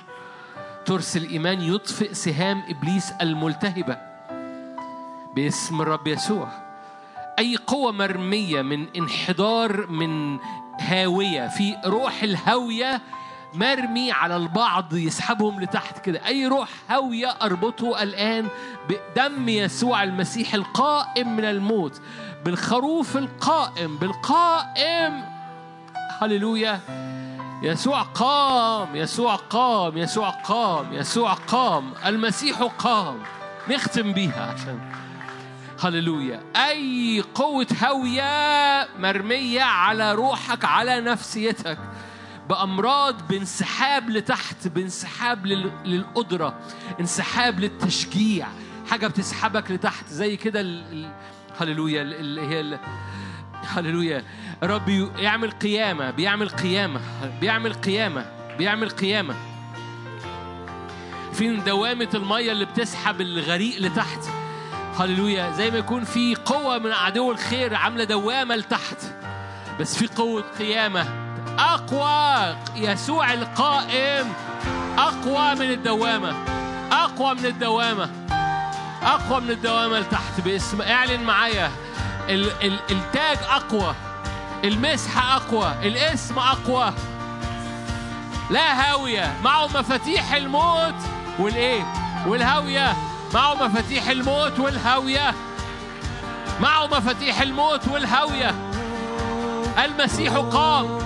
ترس 0.85 1.17
الإيمان 1.17 1.61
يطفئ 1.61 2.15
سهام 2.15 2.63
إبليس 2.69 3.13
الملتهبة 3.21 3.97
باسم 5.37 5.81
الرب 5.83 6.07
يسوع. 6.07 6.70
أي 7.39 7.57
قوة 7.57 7.93
مرمية 7.93 8.63
من 8.63 8.87
انحدار 8.97 9.87
من 9.87 10.39
هاوية 10.81 11.49
في 11.49 11.77
روح 11.85 12.23
الهاوية 12.23 13.01
مرمي 13.55 14.13
على 14.13 14.37
البعض 14.37 14.95
يسحبهم 14.95 15.61
لتحت 15.61 15.99
كده. 15.99 16.27
أي 16.27 16.47
روح 16.47 16.69
هاوية 16.89 17.29
أربطه 17.43 18.03
الآن 18.03 18.49
بدم 18.89 19.49
يسوع 19.49 20.03
المسيح 20.03 20.55
القائم 20.55 21.37
من 21.37 21.45
الموت 21.45 22.01
بالخروف 22.45 23.17
القائم 23.17 23.97
بالقائم. 23.97 25.25
هللويا. 26.21 26.81
يسوع 27.63 28.03
قام 28.03 28.97
يسوع 28.97 29.35
قام 29.37 29.99
يسوع 29.99 30.31
قام 30.31 30.93
يسوع 30.93 31.33
قام. 31.33 31.93
المسيح 32.07 32.63
قام. 32.63 33.19
نختم 33.71 34.13
بيها 34.13 34.55
عشان 34.55 34.81
هللويا. 35.81 36.41
أي 36.57 37.25
قوة 37.35 37.67
هوية 37.85 38.89
مرمية 38.99 39.63
على 39.63 40.13
روحك 40.15 40.65
على 40.65 41.01
نفسيتك 41.01 41.79
بأمراض 42.49 43.29
بانسحاب 43.29 44.11
لتحت 44.11 44.69
بانسحاب 44.69 45.47
لل- 45.47 45.71
للقدرة 45.85 46.59
انسحاب 47.01 47.61
للتشجيع 47.61 48.47
حاجة 48.91 49.07
بتسحبك 49.07 49.71
لتحت 49.71 50.07
زي 50.09 50.37
كده 50.37 50.61
هللويا 51.61 52.03
ال- 52.03 52.15
اللي 52.15 52.41
هي 52.43 52.79
هللويا. 53.67 54.25
رب 54.63 54.89
يعمل 55.19 55.51
قيامة 55.51 56.11
بيعمل 56.11 56.49
قيامة 56.49 57.01
بيعمل 57.41 57.73
قيامة 57.75 58.27
بيعمل 58.59 58.89
قيامة. 58.91 59.35
في 61.33 61.57
دوامة 61.57 62.09
المية 62.15 62.53
اللي 62.53 62.65
بتسحب 62.65 63.21
الغريق 63.21 63.81
لتحت؟ 63.81 64.40
هللويا. 65.01 65.51
زي 65.51 65.71
ما 65.71 65.79
يكون 65.79 66.05
في 66.05 66.35
قوة 66.35 66.79
من 66.79 66.93
عدو 66.93 67.33
الخير 67.33 67.75
عاملة 67.75 68.05
دوامة 68.05 68.57
لتحت 68.57 68.97
بس 69.81 69.97
في 69.97 70.07
قوة 70.07 70.45
قيامة. 70.59 71.07
أقوى 71.59 72.57
يسوع 72.77 73.33
القائم. 73.33 74.33
أقوى 74.99 75.55
من 75.55 75.71
الدوامة. 75.71 76.35
أقوى 76.93 77.35
من 77.35 77.47
الدوامة. 77.47 78.11
أقوى 79.03 79.41
من 79.41 79.51
الدوامة 79.51 79.99
لتحت. 79.99 80.41
باسم 80.41 80.83
اعلن 80.83 81.23
معايا. 81.23 81.71
ال 82.29 82.51
ال 82.63 82.79
التاج 82.91 83.39
أقوى. 83.51 83.95
المسحة 84.65 85.37
أقوى. 85.37 85.75
الاسم 85.83 86.39
أقوى. 86.39 86.93
لا 88.51 88.91
هاوية. 88.91 89.35
معه 89.45 89.67
مفاتيح 89.67 90.35
الموت. 90.35 90.95
والإيه؟ 91.39 91.83
والهاوية. 92.27 93.10
معه 93.35 93.55
مفاتيح 93.55 94.09
الموت 94.09 94.59
والهاوية. 94.59 95.35
معه 96.61 96.87
مفاتيح 96.87 97.41
الموت 97.41 97.89
والهاوية. 97.89 98.55
المسيح 99.85 100.33
قام. 100.37 100.99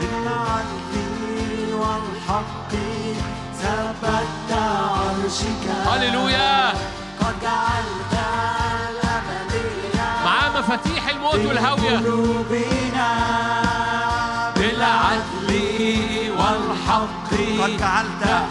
بالعدل 0.00 1.74
والحق 1.74 2.72
ثبت 3.62 4.52
عرشك 4.52 5.64
هللويا. 5.86 6.68
قد 7.20 7.34
جعلت 7.42 8.14
الأبدية 8.90 10.24
معاه 10.24 10.60
مفاتيح 10.60 11.08
الموت 11.08 11.46
والهاوية. 11.46 11.98
قلوبنا 11.98 13.10
بالعدل 14.56 15.50
والحق. 16.38 17.30
قد 17.62 17.76
جعلت 17.78 18.46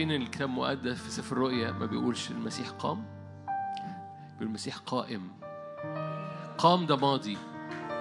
عارفين 0.00 0.14
إن 0.14 0.22
الكتاب 0.22 0.48
المقدس 0.48 0.98
في 1.02 1.10
سفر 1.10 1.36
الرؤيا 1.36 1.72
ما 1.72 1.86
بيقولش 1.86 2.30
المسيح 2.30 2.68
قام؟ 2.68 3.04
بيقول 4.32 4.48
المسيح 4.48 4.76
قائم. 4.76 5.32
قام 6.58 6.86
ده 6.86 6.96
ماضي. 6.96 7.38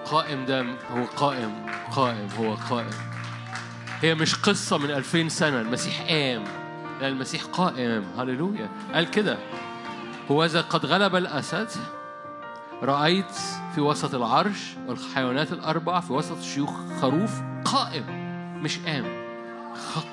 قائم 0.06 0.46
ده 0.46 0.62
هو 0.62 1.04
قائم. 1.18 1.66
قائم 1.92 2.28
هو 2.40 2.54
قائم. 2.54 2.90
هي 4.02 4.16
مش 4.16 4.36
قصة 4.36 4.78
من 4.78 4.92
ألفين 4.92 5.30
سنة. 5.30 5.62
المسيح 5.62 6.02
قام. 6.02 6.44
لا 7.02 7.08
المسيح 7.08 7.44
قائم. 7.44 8.04
هللويا. 8.18 8.70
قال 8.94 9.12
كده. 9.12 9.38
هوذا 10.32 10.62
قد 10.62 10.86
غلب 10.86 11.16
الأسد 11.16 11.70
رأيت 12.84 13.32
في 13.76 13.82
وسط 13.82 14.16
العرش 14.16 14.76
والحيوانات 14.88 15.52
الأربع 15.52 16.00
في 16.00 16.14
وسط 16.14 16.42
شيوخ 16.42 16.72
خروف 17.02 17.42
قائم. 17.66 18.06
مش 18.64 18.80
قام. 18.80 19.06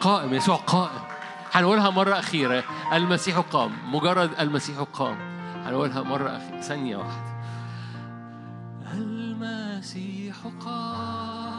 قائم. 0.01 0.35
يسوع 0.35 0.57
قائم. 0.57 1.06
هنقولها 1.53 1.91
مرة 1.91 2.19
أخيرة. 2.19 2.65
المسيح 2.93 3.39
قام. 3.39 3.71
مجرد 3.93 4.31
المسيح 4.41 4.81
قام. 4.93 5.17
هنقولها 5.67 6.03
مرة 6.03 6.29
أخيرة. 6.29 6.61
ثانية 6.61 6.97
واحدة. 6.97 7.37
المسيح 8.95 10.37
قام. 10.65 11.57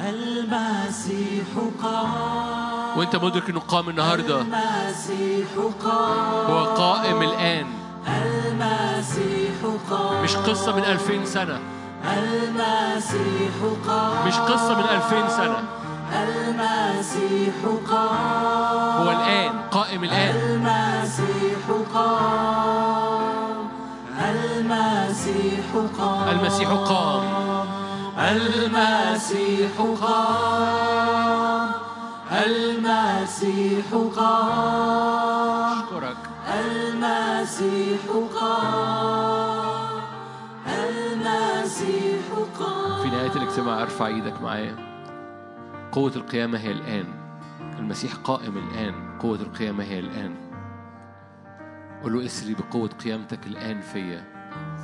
المسيح 0.00 1.46
قام. 1.82 2.98
وأنت 2.98 3.16
مدرك 3.16 3.50
إنه 3.50 3.60
قام 3.60 3.88
النهارده. 3.88 4.40
المسيح 4.40 5.48
قام. 5.84 6.46
هو 6.50 6.64
قائم 6.64 7.22
الآن. 7.22 7.66
المسيح 8.08 9.54
قام. 9.90 10.22
مش 10.24 10.36
قصة 10.36 10.76
من 10.76 10.84
ألفين 10.84 11.26
سنة. 11.26 11.60
المسيح 12.04 13.54
قام. 13.86 14.26
مش 14.28 14.34
قصة 14.34 14.78
من 14.78 14.84
ألفين 14.84 15.28
سنة. 15.28 15.62
المسيح 16.14 17.54
قام. 17.90 19.02
هو 19.02 19.10
الآن 19.10 19.52
قائم 19.70 20.04
الآن. 20.04 20.34
المسيح 20.36 21.64
قام. 21.94 23.68
المسيح 24.20 25.64
قام. 25.98 26.28
المسيح 26.28 26.68
قام. 26.70 27.24
المسيح 28.18 29.70
قام. 30.02 31.70
المسيح 32.32 33.86
قام. 34.16 35.72
أشكرك 35.78 36.16
المسيح 36.60 38.00
قام. 38.40 40.00
المسيح 40.66 42.26
قام. 42.58 43.02
في 43.02 43.08
نهاية 43.08 43.32
الاجتماع 43.36 43.82
ارفع 43.82 44.06
إيدك 44.06 44.42
معايا. 44.42 44.93
قوة 45.94 46.12
القيامة 46.16 46.58
هي 46.58 46.72
الآن. 46.72 47.06
المسيح 47.78 48.14
قائم 48.14 48.58
الآن. 48.58 49.18
قوة 49.18 49.40
القيامة 49.40 49.84
هي 49.84 49.98
الآن. 49.98 50.34
قول 52.02 52.12
له 52.12 52.26
اسري 52.26 52.54
بقوة 52.54 52.88
قيامتك 52.88 53.46
الآن 53.46 53.80
فيا. 53.80 54.24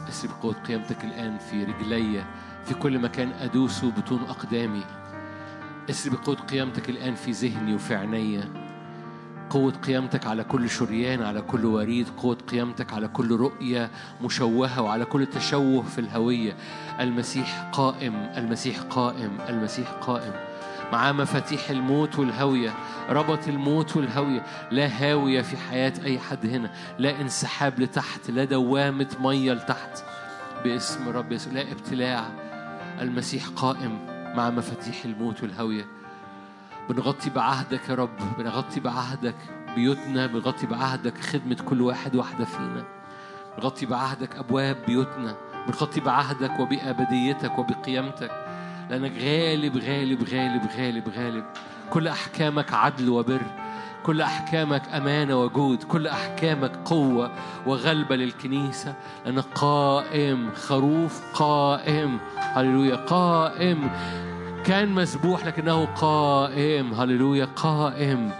اسري 0.08 0.30
بقوة 0.32 0.52
قيامتك 0.52 1.04
الآن 1.04 1.38
في 1.38 1.64
رجلي. 1.64 2.24
في 2.64 2.74
كل 2.74 2.98
مكان 2.98 3.32
أدوسه 3.32 3.90
بطون 3.90 4.22
أقدامي. 4.28 4.84
اسري 5.90 6.16
بقوة 6.16 6.36
قيامتك 6.36 6.90
الآن 6.90 7.14
في 7.14 7.30
ذهني 7.30 7.74
وفي 7.74 7.94
عيني. 7.94 8.44
قوة 9.50 9.72
قيامتك 9.72 10.26
على 10.26 10.44
كل 10.44 10.70
شريان 10.70 11.22
على 11.22 11.40
كل 11.40 11.64
وريد. 11.64 12.08
قوة 12.08 12.38
قيامتك 12.48 12.92
على 12.92 13.08
كل 13.08 13.36
رؤية 13.36 13.90
مشوهة 14.22 14.82
وعلى 14.82 15.04
كل 15.04 15.26
تشوه 15.26 15.82
في 15.82 15.98
الهوية. 15.98 16.56
المسيح 17.00 17.70
قائم 17.72 18.14
المسيح 18.14 18.80
قائم 18.80 19.38
المسيح 19.48 19.90
قائم. 19.90 20.49
معاه 20.92 21.12
مفاتيح 21.12 21.70
الموت 21.70 22.18
والهوية 22.18 22.74
ربط 23.10 23.48
الموت 23.48 23.96
والهوية. 23.96 24.42
لا 24.70 24.86
هاوية 24.86 25.42
في 25.42 25.56
حياة 25.56 25.92
أي 26.04 26.18
حد 26.18 26.46
هنا 26.46 26.70
لا 26.98 27.20
انسحاب 27.20 27.80
لتحت 27.80 28.30
لا 28.30 28.44
دوامة 28.44 29.08
مية 29.20 29.52
لتحت. 29.52 30.04
باسم 30.64 31.08
رب 31.08 31.32
يسوع 31.32 31.52
لا 31.52 31.72
ابتلاع. 31.72 32.24
المسيح 33.00 33.48
قائم 33.56 33.98
مع 34.36 34.50
مفاتيح 34.50 35.04
الموت 35.04 35.42
والهوية. 35.42 35.86
بنغطي 36.90 37.30
بعهدك 37.30 37.88
يا 37.88 37.94
رب 37.94 38.18
بنغطي 38.38 38.80
بعهدك 38.80 39.36
بيوتنا 39.74 40.26
بنغطي 40.26 40.66
بعهدك 40.66 41.18
خدمة 41.18 41.54
كل 41.54 41.82
واحد 41.82 42.16
واحدة 42.16 42.44
فينا. 42.44 42.84
بنغطي 43.58 43.86
بعهدك 43.86 44.36
أبواب 44.36 44.76
بيوتنا 44.86 45.36
بنغطي 45.66 46.00
بعهدك 46.00 46.60
وبأبديتك 46.60 47.58
وبقيامتك 47.58 48.49
لأنك 48.90 49.12
غالب 49.12 49.76
غالب 49.76 50.28
غالب 50.28 50.68
غالب 50.78 51.08
غالب. 51.16 51.44
كل 51.90 52.08
أحكامك 52.08 52.72
عدل 52.74 53.08
وبر. 53.08 53.40
كل 54.02 54.20
أحكامك 54.20 54.82
أمانة 54.88 55.42
وجود. 55.42 55.82
كل 55.82 56.06
أحكامك 56.06 56.76
قوة 56.84 57.30
وغلبة 57.66 58.16
للكنيسة. 58.16 58.94
لأنك 59.24 59.44
قائم 59.54 60.50
خروف 60.54 61.22
قائم. 61.34 62.18
هللويا 62.38 62.96
قائم. 62.96 63.90
كان 64.64 64.88
مسبوح 64.88 65.46
لكنه 65.46 65.84
قائم. 65.84 66.94
هللويا 66.94 67.44
قائم. 67.44 68.32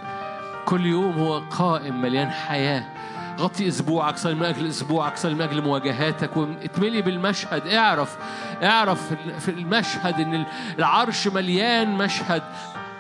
كل 0.65 0.87
يوم 0.87 1.19
هو 1.19 1.39
قائم 1.39 2.03
مليان 2.03 2.31
حياة. 2.31 2.85
غطي 3.41 3.69
أسبوعك 3.69 4.17
صلي 4.17 4.35
من 4.35 4.45
أجل 4.45 4.67
اسبوعك 4.67 5.17
صلي 5.17 5.35
من 5.35 5.43
أجل 5.43 5.63
مواجهاتك 5.63 6.37
واتملي 6.37 7.03
بالمشهد. 7.03 7.67
اعرف 7.67 8.17
اعرف 8.63 9.15
في 9.39 9.51
المشهد 9.51 10.21
إن 10.21 10.47
العرش 10.79 11.29
مليان 11.29 11.91
مشهد. 11.91 12.43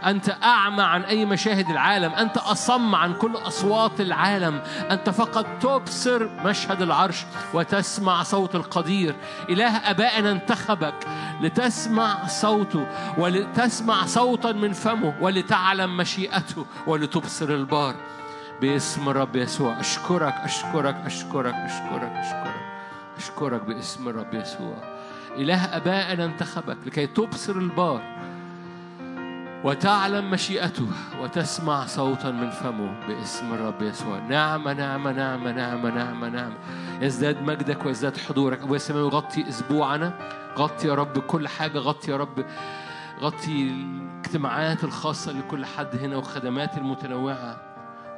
أنت 0.06 0.36
أعمى 0.42 0.82
عن 0.82 1.02
أي 1.02 1.24
مشاهد 1.24 1.70
العالم 1.70 2.12
أنت 2.12 2.36
أصم 2.36 2.94
عن 2.94 3.14
كل 3.14 3.36
أصوات 3.36 4.00
العالم. 4.00 4.60
أنت 4.90 5.10
فقط 5.10 5.46
تبصر 5.60 6.28
مشهد 6.44 6.82
العرش 6.82 7.24
وتسمع 7.54 8.22
صوت 8.22 8.54
القدير. 8.54 9.16
إله 9.48 9.76
أبائنا 9.76 10.30
انتخبك 10.30 10.94
لتسمع 11.40 12.26
صوته 12.26 12.86
ولتسمع 13.18 14.06
صوتا 14.06 14.52
من 14.52 14.72
فمه 14.72 15.14
ولتعلم 15.20 15.96
مشيئته 15.96 16.66
ولتبصر 16.86 17.48
البار. 17.48 17.94
باسم 18.60 19.08
الرب 19.08 19.36
يسوع. 19.36 19.80
أشكرك 19.80 20.34
أشكرك 20.34 20.94
أشكرك 20.94 21.54
أشكرك 21.54 22.12
أشكرك. 22.12 22.60
أشكرك 23.16 23.62
باسم 23.62 24.08
الرب 24.08 24.34
يسوع. 24.34 24.76
إله 25.36 25.76
أبائنا 25.76 26.24
انتخبك 26.24 26.76
لكي 26.86 27.06
تبصر 27.06 27.52
البار 27.52 28.02
وتعلم 29.64 30.30
مشيئته 30.30 30.86
وتسمع 31.22 31.86
صوتا 31.86 32.30
من 32.30 32.50
فمه 32.50 33.06
باسم 33.08 33.54
الرب 33.54 33.82
يسوع. 33.82 34.18
نعمة 34.18 34.72
نعمة 34.72 35.12
نعمة 35.12 35.52
نعمة 35.52 35.90
نعمة 35.90 36.28
نعمة 36.28 36.56
يزداد 37.00 37.42
مجدك 37.42 37.86
ويزداد 37.86 38.16
حضورك. 38.16 38.62
أبويا 38.62 38.76
السماوي 38.76 39.08
غطي 39.08 39.48
أسبوعنا. 39.48 40.12
غطي 40.58 40.88
يا 40.88 40.94
رب 40.94 41.18
كل 41.18 41.48
حاجة. 41.48 41.78
غطي 41.78 42.10
يا 42.10 42.16
رب 42.16 42.44
غطي 43.20 43.62
الاجتماعات 43.62 44.84
الخاصة 44.84 45.32
لكل 45.32 45.66
حد 45.66 45.96
هنا 45.96 46.16
وخدمات 46.16 46.78
المتنوعة. 46.78 47.69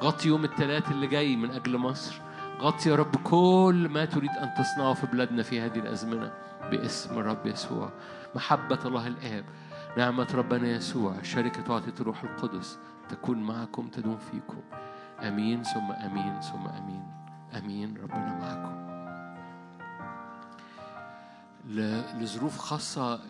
غطي 0.03 0.29
يوم 0.29 0.45
الثلاث 0.45 0.91
اللي 0.91 1.07
جاي 1.07 1.37
من 1.37 1.51
أجل 1.51 1.79
مصر. 1.79 2.21
غطي 2.61 2.91
يا 2.91 2.95
رب 2.95 3.17
كل 3.17 3.89
ما 3.91 4.05
تريد 4.05 4.31
أن 4.31 4.55
تصنعه 4.55 4.95
في 4.95 5.07
بلادنا 5.07 5.43
في 5.43 5.61
هذه 5.61 5.79
الأزمنة 5.79 6.33
باسم 6.71 7.19
الرب 7.19 7.47
يسوع. 7.47 7.93
محبة 8.35 8.79
الله 8.85 9.07
الآب 9.07 9.45
نعمة 9.99 10.29
ربنا 10.35 10.69
يسوع 10.69 11.23
شركة 11.23 11.73
وعطية 11.73 11.95
الروح 12.01 12.25
القدس 12.25 12.79
تكون 13.09 13.43
معكم 13.43 13.89
تدوم 13.89 14.17
فيكم. 14.17 14.61
أمين 15.21 15.63
ثم 15.63 15.93
أمين 15.93 16.41
ثم 16.41 16.67
أمين. 16.67 17.03
أمين 17.59 17.97
ربنا 18.03 18.39
معكم. 18.39 18.83
لظروف 22.21 22.59
خاصة 22.59 23.21